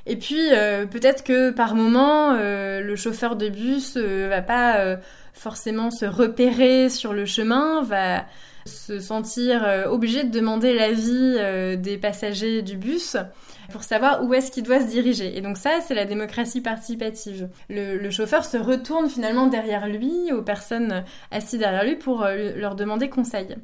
Et 0.07 0.17
puis 0.17 0.53
euh, 0.53 0.87
peut-être 0.87 1.25
que 1.25 1.51
par 1.51 1.75
moment, 1.75 2.33
le 2.33 2.97
chauffeur 2.97 3.37
de 3.37 3.49
bus 3.49 3.97
va 3.97 4.41
pas 4.41 4.99
forcément 5.35 5.91
se 5.91 6.07
repérer 6.07 6.89
sur 6.89 7.13
le 7.13 7.27
chemin, 7.27 7.83
va 7.83 8.25
se 8.65 9.01
sentir 9.01 9.67
obligé 9.91 10.25
de 10.25 10.31
demander 10.31 10.75
l'avis 10.75 11.77
des 11.79 11.99
passagers 11.99 12.63
du 12.63 12.77
bus 12.77 13.17
pour 13.71 13.83
savoir 13.83 14.25
où 14.25 14.35
est-ce 14.35 14.51
qu'il 14.51 14.63
doit 14.63 14.81
se 14.81 14.87
diriger. 14.87 15.37
Et 15.37 15.41
donc 15.41 15.57
ça, 15.57 15.81
c'est 15.81 15.95
la 15.95 16.05
démocratie 16.05 16.61
participative. 16.61 17.49
Le, 17.69 18.11
chauffeur 18.11 18.45
se 18.45 18.57
retourne 18.57 19.09
finalement 19.09 19.47
derrière 19.47 19.89
lui, 19.89 20.33
aux 20.33 20.43
personnes 20.43 21.05
assises 21.31 21.59
derrière 21.59 21.85
lui, 21.85 21.97
pour 21.97 22.23
euh, 22.23 22.53
leur 22.57 22.75
demander 22.75 23.09
conseil. 23.09 23.57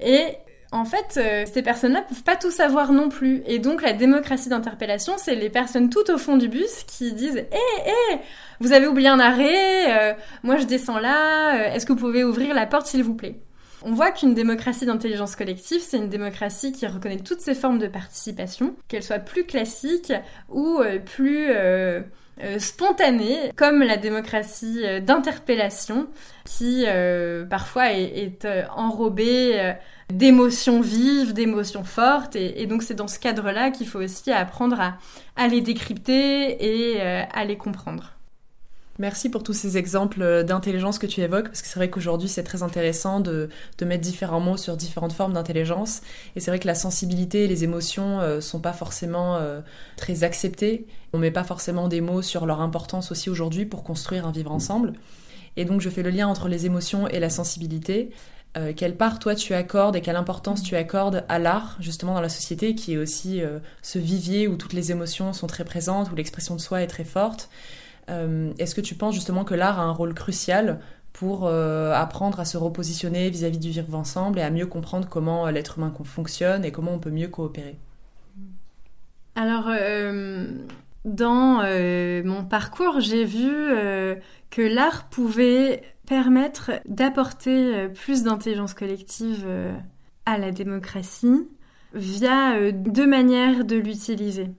Et 0.00 0.24
en 0.72 0.84
fait, 0.84 1.16
euh, 1.16 1.44
ces 1.52 1.62
personnes-là 1.62 2.02
peuvent 2.02 2.22
pas 2.22 2.36
tout 2.36 2.50
savoir 2.50 2.92
non 2.92 3.08
plus. 3.08 3.42
Et 3.46 3.58
donc, 3.58 3.82
la 3.82 3.92
démocratie 3.92 4.48
d'interpellation, 4.48 5.14
c'est 5.16 5.34
les 5.34 5.50
personnes 5.50 5.90
tout 5.90 6.10
au 6.10 6.18
fond 6.18 6.36
du 6.36 6.48
bus 6.48 6.84
qui 6.86 7.12
disent 7.12 7.36
Hé, 7.36 7.86
hé, 7.86 8.18
vous 8.60 8.72
avez 8.72 8.86
oublié 8.86 9.08
un 9.08 9.20
arrêt, 9.20 10.12
euh, 10.12 10.14
moi 10.42 10.56
je 10.56 10.64
descends 10.64 10.98
là, 10.98 11.74
est-ce 11.74 11.86
que 11.86 11.92
vous 11.92 11.98
pouvez 11.98 12.24
ouvrir 12.24 12.54
la 12.54 12.66
porte 12.66 12.86
s'il 12.86 13.02
vous 13.02 13.14
plaît? 13.14 13.40
On 13.82 13.92
voit 13.92 14.10
qu'une 14.10 14.34
démocratie 14.34 14.86
d'intelligence 14.86 15.36
collective, 15.36 15.80
c'est 15.80 15.98
une 15.98 16.08
démocratie 16.08 16.72
qui 16.72 16.86
reconnaît 16.86 17.18
toutes 17.18 17.40
ces 17.40 17.54
formes 17.54 17.78
de 17.78 17.86
participation, 17.86 18.74
qu'elles 18.88 19.02
soient 19.02 19.18
plus 19.18 19.44
classiques 19.44 20.12
ou 20.48 20.80
euh, 20.80 20.98
plus 20.98 21.46
euh, 21.50 22.00
euh, 22.42 22.58
spontanées, 22.58 23.52
comme 23.56 23.82
la 23.82 23.96
démocratie 23.96 24.82
d'interpellation, 25.02 26.08
qui 26.44 26.86
parfois 27.50 27.92
est, 27.92 28.46
enrobée 28.74 29.74
d'émotions 30.10 30.80
vives, 30.80 31.34
d'émotions 31.34 31.84
fortes, 31.84 32.36
et, 32.36 32.66
donc 32.66 32.82
c'est 32.82 32.94
dans 32.94 33.08
ce 33.08 33.18
cadre-là 33.18 33.70
qu'il 33.70 33.86
faut 33.86 34.00
aussi 34.00 34.32
apprendre 34.32 34.94
à 35.36 35.48
les 35.48 35.60
décrypter 35.60 36.64
et 36.64 37.00
à 37.00 37.44
les 37.44 37.56
comprendre. 37.56 38.17
Merci 39.00 39.28
pour 39.28 39.44
tous 39.44 39.52
ces 39.52 39.78
exemples 39.78 40.22
euh, 40.22 40.42
d'intelligence 40.42 40.98
que 40.98 41.06
tu 41.06 41.20
évoques, 41.20 41.46
parce 41.46 41.62
que 41.62 41.68
c'est 41.68 41.78
vrai 41.78 41.88
qu'aujourd'hui 41.88 42.28
c'est 42.28 42.42
très 42.42 42.64
intéressant 42.64 43.20
de, 43.20 43.48
mettre 43.80 44.02
différents 44.02 44.40
mots 44.40 44.56
sur 44.56 44.76
différentes 44.76 45.12
formes 45.12 45.34
d'intelligence. 45.34 46.00
Et 46.34 46.40
c'est 46.40 46.50
vrai 46.50 46.58
que 46.58 46.66
la 46.66 46.74
sensibilité 46.74 47.44
et 47.44 47.46
les 47.46 47.62
émotions 47.62 48.18
euh, 48.18 48.40
sont 48.40 48.58
pas 48.58 48.72
forcément 48.72 49.36
euh, 49.36 49.60
très 49.96 50.24
acceptées. 50.24 50.84
On 51.12 51.18
met 51.18 51.30
pas 51.30 51.44
forcément 51.44 51.86
des 51.86 52.00
mots 52.00 52.22
sur 52.22 52.44
leur 52.44 52.60
importance 52.60 53.12
aussi 53.12 53.30
aujourd'hui 53.30 53.66
pour 53.66 53.84
construire 53.84 54.26
un 54.26 54.32
vivre 54.32 54.50
ensemble. 54.50 54.94
Et 55.56 55.64
donc 55.64 55.80
je 55.80 55.90
fais 55.90 56.02
le 56.02 56.10
lien 56.10 56.26
entre 56.26 56.48
les 56.48 56.66
émotions 56.66 57.06
et 57.06 57.20
la 57.20 57.30
sensibilité. 57.30 58.10
quelle 58.76 58.96
part 58.96 59.18
toi 59.20 59.34
tu 59.36 59.54
accordes 59.54 59.94
et 59.96 60.00
quelle 60.00 60.16
importance 60.16 60.62
tu 60.62 60.74
accordes 60.74 61.24
à 61.28 61.38
l'art 61.38 61.76
justement 61.80 62.14
dans 62.14 62.20
la 62.20 62.28
société 62.28 62.74
qui 62.74 62.94
est 62.94 62.96
aussi 62.96 63.40
ce 63.82 63.98
vivier 63.98 64.48
où 64.48 64.56
toutes 64.56 64.72
les 64.72 64.90
émotions 64.90 65.32
sont 65.32 65.46
très 65.46 65.64
présentes, 65.64 66.10
où 66.10 66.16
l'expression 66.16 66.54
de 66.56 66.60
soi 66.60 66.82
est 66.82 66.88
très 66.88 67.04
forte? 67.04 67.48
euh, 67.50 67.77
est-ce 68.08 68.74
que 68.74 68.80
tu 68.80 68.94
penses 68.94 69.14
justement 69.14 69.44
que 69.44 69.54
l'art 69.54 69.78
a 69.78 69.82
un 69.82 69.92
rôle 69.92 70.14
crucial 70.14 70.80
pour 71.12 71.46
euh, 71.46 71.92
apprendre 71.94 72.38
à 72.38 72.44
se 72.44 72.56
repositionner 72.56 73.28
vis-à-vis 73.30 73.58
du 73.58 73.70
vivre 73.70 73.94
ensemble 73.96 74.38
et 74.38 74.42
à 74.42 74.50
mieux 74.50 74.66
comprendre 74.66 75.08
comment 75.08 75.46
euh, 75.46 75.50
l'être 75.50 75.78
humain 75.78 75.92
fonctionne 76.04 76.64
et 76.64 76.70
comment 76.70 76.92
on 76.92 76.98
peut 77.00 77.10
mieux 77.10 77.28
coopérer? 77.28 77.76
Alors, 79.34 79.70
dans 81.04 81.62
mon 81.62 82.44
parcours, 82.44 82.98
j'ai 82.98 83.24
vu 83.24 83.46
que 84.50 84.62
l'art 84.62 85.08
pouvait 85.10 85.82
permettre 86.08 86.72
d'apporter 86.88 87.88
plus 87.88 88.24
d'intelligence 88.24 88.74
collective 88.74 89.46
à 90.26 90.38
la 90.38 90.50
démocratie 90.50 91.46
via 91.94 92.72
deux 92.72 93.06
manières 93.06 93.64
de 93.64 93.76
l'utiliser. 93.76 94.50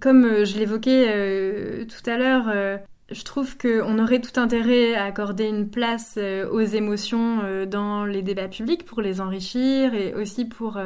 Comme 0.00 0.24
euh, 0.24 0.44
je 0.44 0.58
l'évoquais 0.58 1.06
euh, 1.08 1.84
tout 1.84 2.10
à 2.10 2.16
l'heure, 2.16 2.46
euh, 2.48 2.78
je 3.10 3.22
trouve 3.22 3.56
qu'on 3.56 3.98
aurait 3.98 4.20
tout 4.20 4.38
intérêt 4.40 4.94
à 4.94 5.04
accorder 5.04 5.44
une 5.44 5.68
place 5.68 6.18
aux 6.50 6.60
émotions 6.60 7.66
dans 7.66 8.06
les 8.06 8.22
débats 8.22 8.48
publics 8.48 8.86
pour 8.86 9.02
les 9.02 9.20
enrichir 9.20 9.92
et 9.92 10.14
aussi 10.14 10.46
pour 10.46 10.78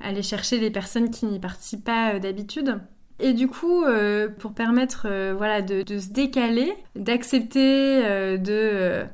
aller 0.00 0.22
chercher 0.22 0.58
les 0.58 0.70
personnes 0.70 1.10
qui 1.10 1.24
n'y 1.24 1.40
participent 1.40 1.84
pas 1.84 2.18
d'habitude. 2.18 2.78
Et 3.20 3.32
du 3.32 3.48
coup, 3.48 3.86
pour 4.38 4.52
permettre 4.52 5.08
voilà, 5.34 5.62
de, 5.62 5.82
se 5.98 6.10
décaler, 6.10 6.70
d'accepter 6.94 8.02
de 8.36 9.06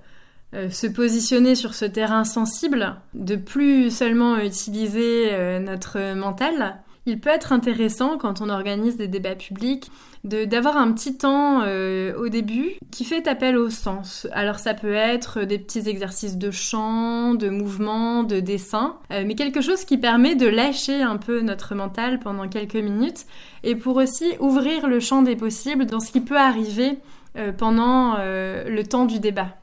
se 0.68 0.86
positionner 0.88 1.55
sur 1.55 1.74
ce 1.74 1.84
terrain 1.84 2.24
sensible, 2.24 2.97
de 3.14 3.36
plus 3.36 3.91
seulement 3.93 4.36
utiliser 4.36 5.61
notre 5.61 6.14
mental, 6.14 6.80
il 7.07 7.20
peut 7.20 7.30
être 7.30 7.52
intéressant 7.52 8.18
quand 8.18 8.40
on 8.40 8.48
organise 8.48 8.96
des 8.96 9.09
débats 9.09 9.36
publics 9.36 9.90
d'avoir 10.24 10.76
un 10.76 10.92
petit 10.92 11.16
temps 11.16 11.62
euh, 11.62 12.12
au 12.18 12.28
début 12.28 12.72
qui 12.90 13.04
fait 13.04 13.28
appel 13.28 13.57
au 13.57 13.70
sens. 13.70 14.26
Alors 14.32 14.59
ça 14.59 14.74
peut 14.74 14.94
être 14.94 15.42
des 15.42 15.59
petits 15.59 15.88
exercices 15.88 16.36
de 16.36 16.50
chant, 16.50 17.34
de 17.34 17.48
mouvement, 17.48 18.24
de 18.24 18.40
dessin, 18.40 18.96
euh, 19.12 19.22
mais 19.24 19.36
quelque 19.36 19.61
chose 19.61 19.84
qui 19.84 19.98
permet 19.98 20.34
de 20.34 20.48
lâcher 20.48 21.00
un 21.00 21.16
peu 21.16 21.40
notre 21.42 21.76
mental 21.76 22.18
pendant 22.18 22.48
quelques 22.48 22.74
minutes 22.74 23.26
et 23.62 23.76
pour 23.76 23.96
aussi 23.96 24.32
ouvrir 24.40 24.88
le 24.88 24.98
champ 24.98 25.22
des 25.22 25.36
possibles 25.36 25.86
dans 25.86 26.00
ce 26.00 26.11
qui 26.11 26.20
peut 26.20 26.38
arriver 26.38 26.98
euh, 27.36 27.52
pendant 27.52 28.16
le 28.16 28.82
temps 28.82 29.07
du 29.07 29.20
débat. 29.20 29.57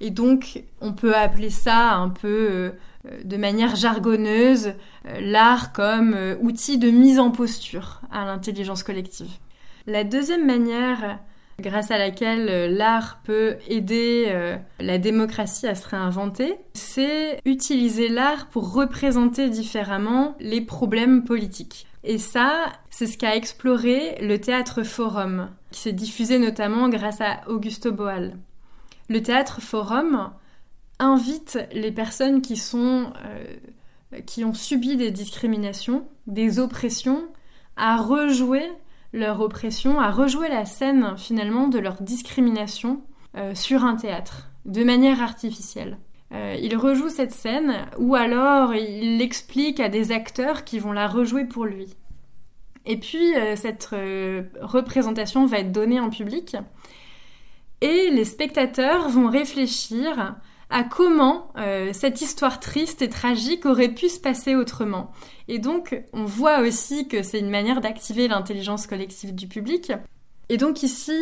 Et 0.00 0.10
donc 0.10 0.62
on 0.80 0.92
peut 0.92 1.16
appeler 1.16 1.50
ça 1.50 1.94
un 1.94 2.08
peu 2.08 2.70
de 3.24 3.36
manière 3.36 3.76
jargonneuse 3.76 4.74
euh, 5.06 5.20
l'art 5.20 5.72
comme 5.72 6.14
euh, 6.14 6.36
outil 6.40 6.78
de 6.78 6.90
mise 6.90 7.18
en 7.18 7.30
posture 7.30 8.00
à 8.10 8.24
l'intelligence 8.24 8.82
collective. 8.82 9.30
La 9.86 10.04
deuxième 10.04 10.46
manière 10.46 11.18
grâce 11.60 11.90
à 11.90 11.98
laquelle 11.98 12.48
euh, 12.48 12.68
l'art 12.68 13.20
peut 13.24 13.56
aider 13.68 14.32
la 14.80 14.98
démocratie 14.98 15.66
à 15.66 15.74
se 15.74 15.88
réinventer, 15.88 16.56
c'est 16.74 17.40
utiliser 17.44 18.08
l'art 18.08 18.46
pour 18.46 18.72
représenter 18.72 19.48
différemment 19.48 20.36
les 20.40 20.60
problèmes 20.60 21.24
politiques. 21.24 21.86
Et 22.04 22.18
ça, 22.18 22.66
c'est 22.90 23.06
ce 23.06 23.18
qu'a 23.18 23.34
exploré 23.34 24.18
le 24.20 24.38
théâtre 24.38 24.82
Forum, 24.82 25.48
qui 25.72 25.80
s'est 25.80 25.92
diffusé 25.92 26.38
notamment 26.38 26.88
grâce 26.88 27.20
à 27.20 27.40
Augusto 27.48 27.92
Boal. 27.92 28.36
Le 29.08 29.22
théâtre 29.22 29.60
Forum 29.60 30.30
invite 30.98 31.58
les 31.72 31.92
personnes 31.92 32.42
qui 32.42 32.56
sont 32.56 33.12
qui 34.26 34.44
ont 34.44 34.54
subi 34.54 34.96
des 34.96 35.10
discriminations, 35.10 36.08
des 36.26 36.58
oppressions, 36.58 37.28
à 37.76 37.96
rejouer 37.96 38.66
leur 39.12 39.40
oppression, 39.40 40.00
à 40.00 40.10
rejouer 40.10 40.48
la 40.48 40.64
scène 40.64 41.14
finalement 41.16 41.68
de 41.68 41.78
leur 41.78 42.02
discrimination 42.02 43.02
euh, 43.36 43.54
sur 43.54 43.84
un 43.84 43.96
théâtre, 43.96 44.50
de 44.64 44.84
manière 44.84 45.22
artificielle. 45.22 45.98
Euh, 46.32 46.56
il 46.60 46.76
rejoue 46.76 47.08
cette 47.08 47.32
scène 47.32 47.86
ou 47.98 48.14
alors 48.14 48.74
il 48.74 49.16
l'explique 49.16 49.80
à 49.80 49.88
des 49.88 50.12
acteurs 50.12 50.64
qui 50.64 50.78
vont 50.78 50.92
la 50.92 51.08
rejouer 51.08 51.46
pour 51.46 51.64
lui. 51.64 51.86
Et 52.84 52.98
puis 52.98 53.34
euh, 53.34 53.56
cette 53.56 53.88
représentation 54.60 55.46
va 55.46 55.60
être 55.60 55.72
donnée 55.72 56.00
en 56.00 56.10
public 56.10 56.56
et 57.80 58.10
les 58.10 58.24
spectateurs 58.24 59.08
vont 59.08 59.30
réfléchir 59.30 60.34
à 60.70 60.84
comment 60.84 61.50
euh, 61.56 61.92
cette 61.92 62.20
histoire 62.20 62.60
triste 62.60 63.00
et 63.02 63.08
tragique 63.08 63.64
aurait 63.64 63.88
pu 63.88 64.08
se 64.08 64.20
passer 64.20 64.54
autrement. 64.54 65.10
Et 65.48 65.58
donc, 65.58 66.02
on 66.12 66.24
voit 66.24 66.60
aussi 66.60 67.08
que 67.08 67.22
c'est 67.22 67.38
une 67.38 67.50
manière 67.50 67.80
d'activer 67.80 68.28
l'intelligence 68.28 68.86
collective 68.86 69.34
du 69.34 69.48
public. 69.48 69.92
Et 70.50 70.56
donc 70.56 70.82
ici, 70.82 71.16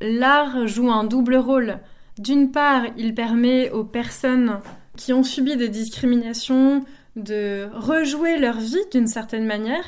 l'art 0.00 0.66
joue 0.66 0.90
un 0.90 1.04
double 1.04 1.36
rôle. 1.36 1.78
D'une 2.18 2.50
part, 2.50 2.84
il 2.96 3.14
permet 3.14 3.70
aux 3.70 3.84
personnes 3.84 4.60
qui 4.96 5.12
ont 5.12 5.22
subi 5.22 5.56
des 5.56 5.68
discriminations 5.68 6.84
de 7.16 7.68
rejouer 7.74 8.38
leur 8.38 8.58
vie 8.58 8.84
d'une 8.90 9.06
certaine 9.06 9.46
manière 9.46 9.84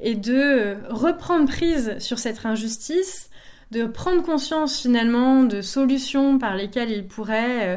et 0.00 0.14
de 0.14 0.76
reprendre 0.88 1.46
prise 1.46 1.98
sur 1.98 2.18
cette 2.18 2.44
injustice, 2.44 3.30
de 3.70 3.84
prendre 3.84 4.22
conscience 4.22 4.80
finalement 4.80 5.44
de 5.44 5.60
solutions 5.60 6.38
par 6.38 6.56
lesquelles 6.56 6.90
ils 6.90 7.06
pourraient 7.06 7.76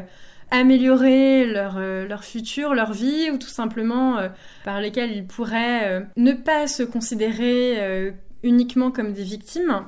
améliorer 0.50 1.46
leur, 1.46 1.76
euh, 1.76 2.06
leur 2.06 2.24
futur, 2.24 2.74
leur 2.74 2.92
vie, 2.92 3.30
ou 3.30 3.38
tout 3.38 3.48
simplement 3.48 4.18
euh, 4.18 4.28
par 4.64 4.80
lesquels 4.80 5.12
ils 5.12 5.26
pourraient 5.26 5.88
euh, 5.88 6.00
ne 6.16 6.32
pas 6.32 6.66
se 6.66 6.82
considérer 6.82 8.14
uniquement 8.42 8.90
comme 8.90 9.12
des 9.12 9.24
victimes. 9.24 9.84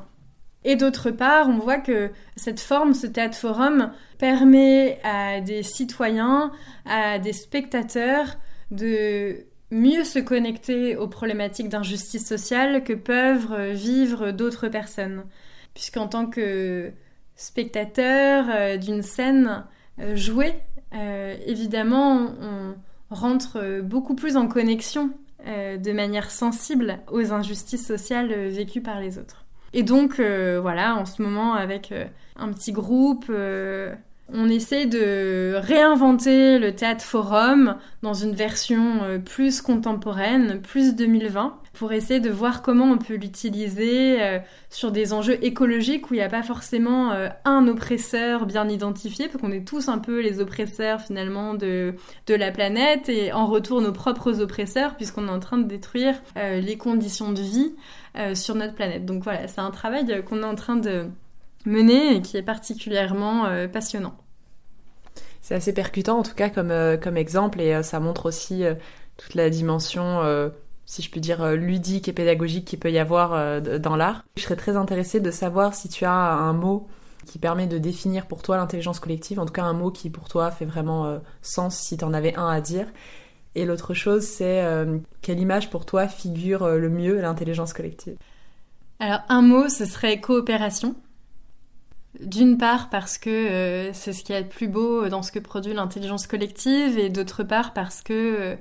Et 0.64 0.74
d'autre 0.74 1.10
part, 1.10 1.48
on 1.48 1.58
voit 1.58 1.78
que 1.78 2.10
cette 2.36 2.60
forme, 2.60 2.92
ce 2.92 3.06
théâtre 3.06 3.36
forum, 3.36 3.92
permet 4.18 5.00
à 5.04 5.40
des 5.40 5.62
citoyens, 5.62 6.50
à 6.84 7.18
des 7.18 7.32
spectateurs 7.32 8.36
de 8.72 9.46
mieux 9.70 10.02
se 10.02 10.18
connecter 10.18 10.96
aux 10.96 11.06
problématiques 11.06 11.68
d'injustice 11.68 12.26
sociale 12.26 12.82
que 12.82 12.92
peuvent 12.92 13.70
vivre 13.70 14.32
d'autres 14.32 14.68
personnes. 14.68 15.24
Puisqu'en 15.74 16.08
tant 16.08 16.26
que 16.26 16.90
spectateur 17.36 18.78
d'une 18.78 19.02
scène, 19.02 19.64
jouer, 20.14 20.54
euh, 20.94 21.36
évidemment, 21.46 22.32
on 22.40 22.74
rentre 23.14 23.80
beaucoup 23.82 24.14
plus 24.14 24.36
en 24.36 24.48
connexion 24.48 25.10
euh, 25.46 25.76
de 25.76 25.92
manière 25.92 26.30
sensible 26.30 26.98
aux 27.10 27.32
injustices 27.32 27.86
sociales 27.86 28.32
vécues 28.48 28.82
par 28.82 29.00
les 29.00 29.18
autres. 29.18 29.44
Et 29.72 29.82
donc, 29.82 30.20
voilà, 30.20 30.96
en 30.96 31.04
ce 31.04 31.20
moment, 31.22 31.54
avec 31.54 31.92
un 32.36 32.52
petit 32.52 32.72
groupe, 32.72 33.30
on 34.32 34.48
essaie 34.48 34.86
de 34.86 35.54
réinventer 35.56 36.58
le 36.58 36.74
théâtre 36.74 37.04
forum 37.04 37.76
dans 38.02 38.14
une 38.14 38.34
version 38.34 39.02
euh, 39.02 39.18
plus 39.18 39.62
contemporaine, 39.62 40.60
plus 40.60 40.94
2020, 40.94 41.58
pour 41.78 41.92
essayer 41.92 42.20
de 42.20 42.30
voir 42.30 42.62
comment 42.62 42.86
on 42.86 42.98
peut 42.98 43.14
l'utiliser 43.14 44.20
euh, 44.20 44.38
sur 44.70 44.90
des 44.92 45.12
enjeux 45.12 45.42
écologiques 45.44 46.10
où 46.10 46.14
il 46.14 46.18
n'y 46.18 46.22
a 46.22 46.28
pas 46.28 46.42
forcément 46.42 47.12
euh, 47.12 47.28
un 47.44 47.66
oppresseur 47.68 48.46
bien 48.46 48.68
identifié, 48.68 49.28
parce 49.28 49.40
qu'on 49.40 49.52
est 49.52 49.66
tous 49.66 49.88
un 49.88 49.98
peu 49.98 50.20
les 50.20 50.40
oppresseurs 50.40 51.00
finalement 51.00 51.54
de, 51.54 51.94
de 52.26 52.34
la 52.34 52.50
planète 52.50 53.08
et 53.08 53.32
en 53.32 53.46
retour 53.46 53.80
nos 53.80 53.92
propres 53.92 54.40
oppresseurs, 54.40 54.96
puisqu'on 54.96 55.28
est 55.28 55.30
en 55.30 55.40
train 55.40 55.58
de 55.58 55.66
détruire 55.66 56.20
les 56.36 56.76
conditions 56.76 57.32
de 57.32 57.40
vie 57.40 57.74
sur 58.34 58.54
notre 58.54 58.74
planète. 58.74 59.04
Donc 59.04 59.22
voilà, 59.22 59.48
c'est 59.48 59.60
un 59.60 59.70
travail 59.70 60.24
qu'on 60.24 60.42
est 60.42 60.46
en 60.46 60.54
train 60.54 60.76
de 60.76 61.06
mener 61.68 62.16
et 62.16 62.22
qui 62.22 62.36
est 62.36 62.42
particulièrement 62.42 63.46
euh, 63.46 63.68
passionnant. 63.68 64.16
C'est 65.40 65.54
assez 65.54 65.72
percutant 65.72 66.18
en 66.18 66.22
tout 66.22 66.34
cas 66.34 66.50
comme, 66.50 66.70
euh, 66.70 66.96
comme 66.96 67.16
exemple 67.16 67.60
et 67.60 67.74
euh, 67.74 67.82
ça 67.82 68.00
montre 68.00 68.26
aussi 68.26 68.64
toute 69.16 69.34
la 69.34 69.50
dimension, 69.50 70.20
si 70.90 71.02
je 71.02 71.10
puis 71.10 71.20
dire, 71.20 71.52
ludique 71.52 72.08
et 72.08 72.12
pédagogique 72.12 72.64
qu'il 72.64 72.78
peut 72.78 72.90
y 72.90 72.98
avoir 72.98 73.60
dans 73.60 73.94
l'art. 73.94 74.24
Je 74.36 74.42
serais 74.42 74.56
très 74.56 74.76
intéressée 74.76 75.20
de 75.20 75.30
savoir 75.30 75.74
si 75.74 75.88
tu 75.88 76.06
as 76.06 76.32
un 76.32 76.54
mot 76.54 76.88
qui 77.26 77.38
permet 77.38 77.66
de 77.66 77.76
définir 77.76 78.26
pour 78.26 78.40
toi 78.40 78.56
l'intelligence 78.56 78.98
collective, 78.98 79.38
en 79.38 79.44
tout 79.44 79.52
cas 79.52 79.64
un 79.64 79.74
mot 79.74 79.90
qui 79.90 80.08
pour 80.08 80.28
toi 80.28 80.50
fait 80.50 80.64
vraiment 80.64 81.20
sens 81.42 81.76
si 81.76 81.98
tu 81.98 82.04
en 82.04 82.14
avais 82.14 82.34
un 82.36 82.48
à 82.48 82.62
dire. 82.62 82.86
Et 83.54 83.66
l'autre 83.66 83.92
chose, 83.92 84.24
c'est 84.24 84.64
quelle 85.20 85.40
image 85.40 85.68
pour 85.68 85.84
toi 85.84 86.08
figure 86.08 86.66
le 86.66 86.88
mieux 86.88 87.20
l'intelligence 87.20 87.74
collective? 87.74 88.16
Alors 89.00 89.20
un 89.28 89.42
mot, 89.42 89.68
ce 89.68 89.84
serait 89.84 90.20
coopération. 90.20 90.96
D'une 92.20 92.58
part 92.58 92.90
parce 92.90 93.16
que 93.18 93.30
euh, 93.30 93.92
c'est 93.92 94.12
ce 94.12 94.24
qui 94.24 94.32
est 94.32 94.40
le 94.40 94.48
plus 94.48 94.66
beau 94.66 95.08
dans 95.08 95.22
ce 95.22 95.30
que 95.30 95.38
produit 95.38 95.72
l'intelligence 95.72 96.26
collective 96.26 96.98
et 96.98 97.10
d'autre 97.10 97.44
part 97.44 97.74
parce 97.74 98.02
que 98.02 98.12
euh, 98.12 98.56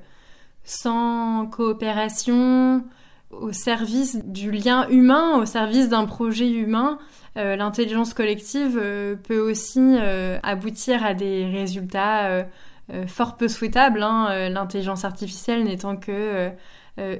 sans 0.68 1.46
coopération 1.46 2.84
au 3.30 3.52
service 3.52 4.24
du 4.24 4.50
lien 4.50 4.88
humain, 4.88 5.38
au 5.38 5.44
service 5.44 5.88
d'un 5.88 6.06
projet 6.06 6.48
humain, 6.48 6.98
euh, 7.36 7.56
l'intelligence 7.56 8.14
collective 8.14 8.80
peut 9.22 9.40
aussi 9.40 9.96
aboutir 10.42 11.04
à 11.04 11.14
des 11.14 11.46
résultats 11.46 12.46
fort 13.06 13.36
peu 13.36 13.48
souhaitables. 13.48 14.02
Hein. 14.02 14.48
L'intelligence 14.48 15.04
artificielle 15.04 15.64
n'étant 15.64 15.96
que 15.96 16.50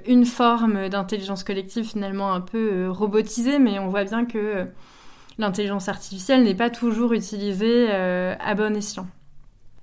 une 0.07 0.25
forme 0.25 0.89
d'intelligence 0.89 1.45
collective 1.45 1.85
finalement 1.85 2.33
un 2.33 2.41
peu 2.41 2.89
robotisée, 2.91 3.59
mais 3.59 3.79
on 3.79 3.89
voit 3.89 4.05
bien 4.05 4.25
que 4.25 4.67
l'intelligence 5.39 5.89
artificielle 5.89 6.43
n'est 6.43 6.55
pas 6.55 6.71
toujours 6.71 7.13
utilisée 7.13 7.87
euh, 7.91 8.35
à 8.41 8.55
bon 8.55 8.77
escient. 8.77 9.07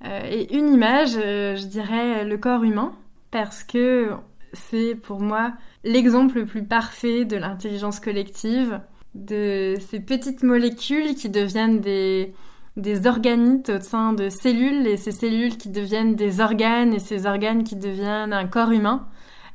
Euh, 0.06 0.22
et 0.30 0.54
une 0.56 0.74
image, 0.74 1.16
euh, 1.18 1.56
je 1.56 1.66
dirais 1.66 2.26
le 2.26 2.38
corps 2.38 2.64
humain, 2.64 2.94
parce 3.36 3.66
que 3.66 4.12
c'est 4.54 4.96
pour 4.96 5.20
moi 5.20 5.52
l'exemple 5.84 6.38
le 6.38 6.46
plus 6.46 6.64
parfait 6.64 7.26
de 7.26 7.36
l'intelligence 7.36 8.00
collective, 8.00 8.80
de 9.14 9.76
ces 9.90 10.00
petites 10.00 10.42
molécules 10.42 11.16
qui 11.16 11.28
deviennent 11.28 11.82
des, 11.82 12.34
organites 13.06 13.72
au 13.72 13.82
sein 13.82 14.14
de 14.14 14.30
cellules, 14.30 14.88
et 14.88 14.96
ces 14.96 15.12
cellules 15.12 15.58
qui 15.58 15.68
deviennent 15.68 16.16
des 16.16 16.40
organes, 16.40 16.94
et 16.94 17.00
ces 17.00 17.26
organes 17.26 17.66
qui 17.66 17.76
deviennent 17.76 18.32
un 18.32 18.48
corps 18.48 18.72
humain. 18.72 19.06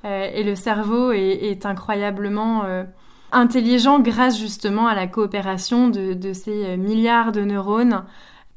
et 0.05 0.45
le 0.45 0.55
cerveau 0.57 1.12
est, 1.12 1.64
incroyablement 1.64 2.85
intelligent 3.33 3.99
grâce 4.01 4.39
justement 4.39 4.89
à 4.89 4.95
la 4.95 5.07
coopération 5.07 5.89
de, 5.89 6.33
ces 6.35 6.66
euh, 6.66 6.76
milliards 6.76 7.33
de 7.33 7.43
neurones 7.43 8.05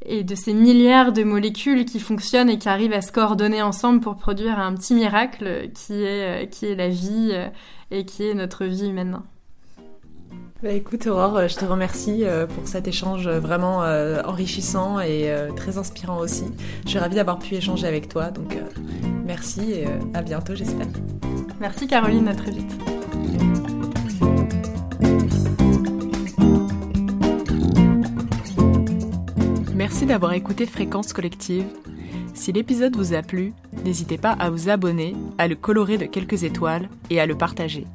et 0.05 0.23
de 0.23 0.35
ces 0.35 0.53
milliards 0.53 1.11
de 1.11 1.23
molécules 1.23 1.85
qui 1.85 1.99
fonctionnent 1.99 2.49
et 2.49 2.57
qui 2.57 2.69
arrivent 2.69 2.93
à 2.93 3.01
se 3.01 3.11
coordonner 3.11 3.61
ensemble 3.61 3.99
pour 3.99 4.17
produire 4.17 4.59
un 4.59 4.73
petit 4.73 4.93
miracle 4.93 5.69
qui 5.73 6.03
est, 6.03 6.43
euh, 6.43 6.45
qui 6.45 6.65
est 6.65 6.75
la 6.75 6.89
vie 6.89 7.31
euh, 7.33 7.47
et 7.91 8.05
qui 8.05 8.27
est 8.27 8.33
notre 8.33 8.65
vie 8.65 8.89
humaine. 8.89 9.19
Bah 10.61 10.71
écoute 10.71 11.07
Aurore, 11.07 11.47
je 11.47 11.55
te 11.55 11.65
remercie 11.65 12.23
pour 12.55 12.69
cet 12.69 12.87
échange 12.87 13.27
vraiment 13.27 13.79
enrichissant 13.79 15.01
et 15.01 15.29
très 15.57 15.77
inspirant 15.77 16.19
aussi. 16.19 16.45
Je 16.85 16.91
suis 16.91 16.99
ravie 16.99 17.15
d'avoir 17.15 17.37
pu 17.37 17.55
échanger 17.55 17.85
avec 17.85 18.07
toi, 18.07 18.31
donc 18.31 18.57
merci 19.25 19.73
et 19.73 19.85
à 20.13 20.21
bientôt 20.21 20.55
j'espère. 20.55 20.87
Merci 21.59 21.85
Caroline, 21.85 22.29
à 22.29 22.33
très 22.33 22.51
vite. 22.51 23.02
Merci 29.84 30.05
d'avoir 30.05 30.31
écouté 30.31 30.65
Fréquence 30.65 31.11
Collective. 31.11 31.65
Si 32.34 32.53
l'épisode 32.53 32.95
vous 32.95 33.13
a 33.13 33.21
plu, 33.21 33.51
n'hésitez 33.84 34.17
pas 34.17 34.31
à 34.31 34.49
vous 34.49 34.69
abonner, 34.69 35.13
à 35.38 35.49
le 35.49 35.55
colorer 35.55 35.97
de 35.97 36.05
quelques 36.05 36.45
étoiles 36.45 36.88
et 37.09 37.19
à 37.19 37.25
le 37.25 37.36
partager. 37.36 37.86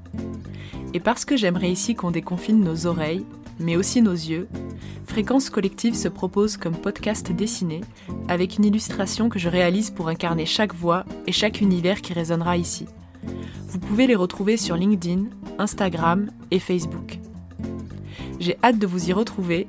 Et 0.93 1.01
parce 1.01 1.24
que 1.24 1.34
j'aimerais 1.34 1.70
ici 1.70 1.95
qu'on 1.95 2.11
déconfine 2.11 2.61
nos 2.61 2.84
oreilles, 2.84 3.24
mais 3.59 3.76
aussi 3.76 4.03
nos 4.03 4.12
yeux, 4.12 4.49
Fréquence 5.07 5.49
Collective 5.49 5.95
se 5.95 6.09
propose 6.09 6.59
comme 6.59 6.76
podcast 6.76 7.32
dessiné, 7.32 7.80
avec 8.28 8.59
une 8.59 8.66
illustration 8.66 9.30
que 9.30 9.39
je 9.39 9.49
réalise 9.49 9.89
pour 9.89 10.09
incarner 10.09 10.45
chaque 10.45 10.74
voix 10.74 11.07
et 11.26 11.32
chaque 11.32 11.62
univers 11.62 12.03
qui 12.03 12.12
résonnera 12.12 12.59
ici. 12.59 12.84
Vous 13.66 13.78
pouvez 13.78 14.07
les 14.07 14.14
retrouver 14.14 14.59
sur 14.59 14.76
LinkedIn, 14.76 15.22
Instagram 15.59 16.28
et 16.51 16.59
Facebook. 16.59 17.18
J'ai 18.41 18.59
hâte 18.62 18.78
de 18.78 18.86
vous 18.86 19.09
y 19.09 19.14
retrouver. 19.14 19.66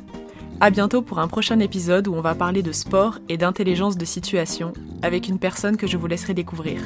À 0.61 0.71
bientôt 0.71 1.01
pour 1.01 1.19
un 1.19 1.29
prochain 1.29 1.59
épisode 1.59 2.09
où 2.09 2.13
on 2.13 2.21
va 2.21 2.35
parler 2.35 2.61
de 2.61 2.73
sport 2.73 3.19
et 3.29 3.37
d'intelligence 3.37 3.97
de 3.97 4.03
situation 4.03 4.73
avec 5.01 5.29
une 5.29 5.39
personne 5.39 5.77
que 5.77 5.87
je 5.87 5.95
vous 5.95 6.07
laisserai 6.07 6.33
découvrir. 6.33 6.81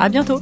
À 0.00 0.08
bientôt! 0.08 0.40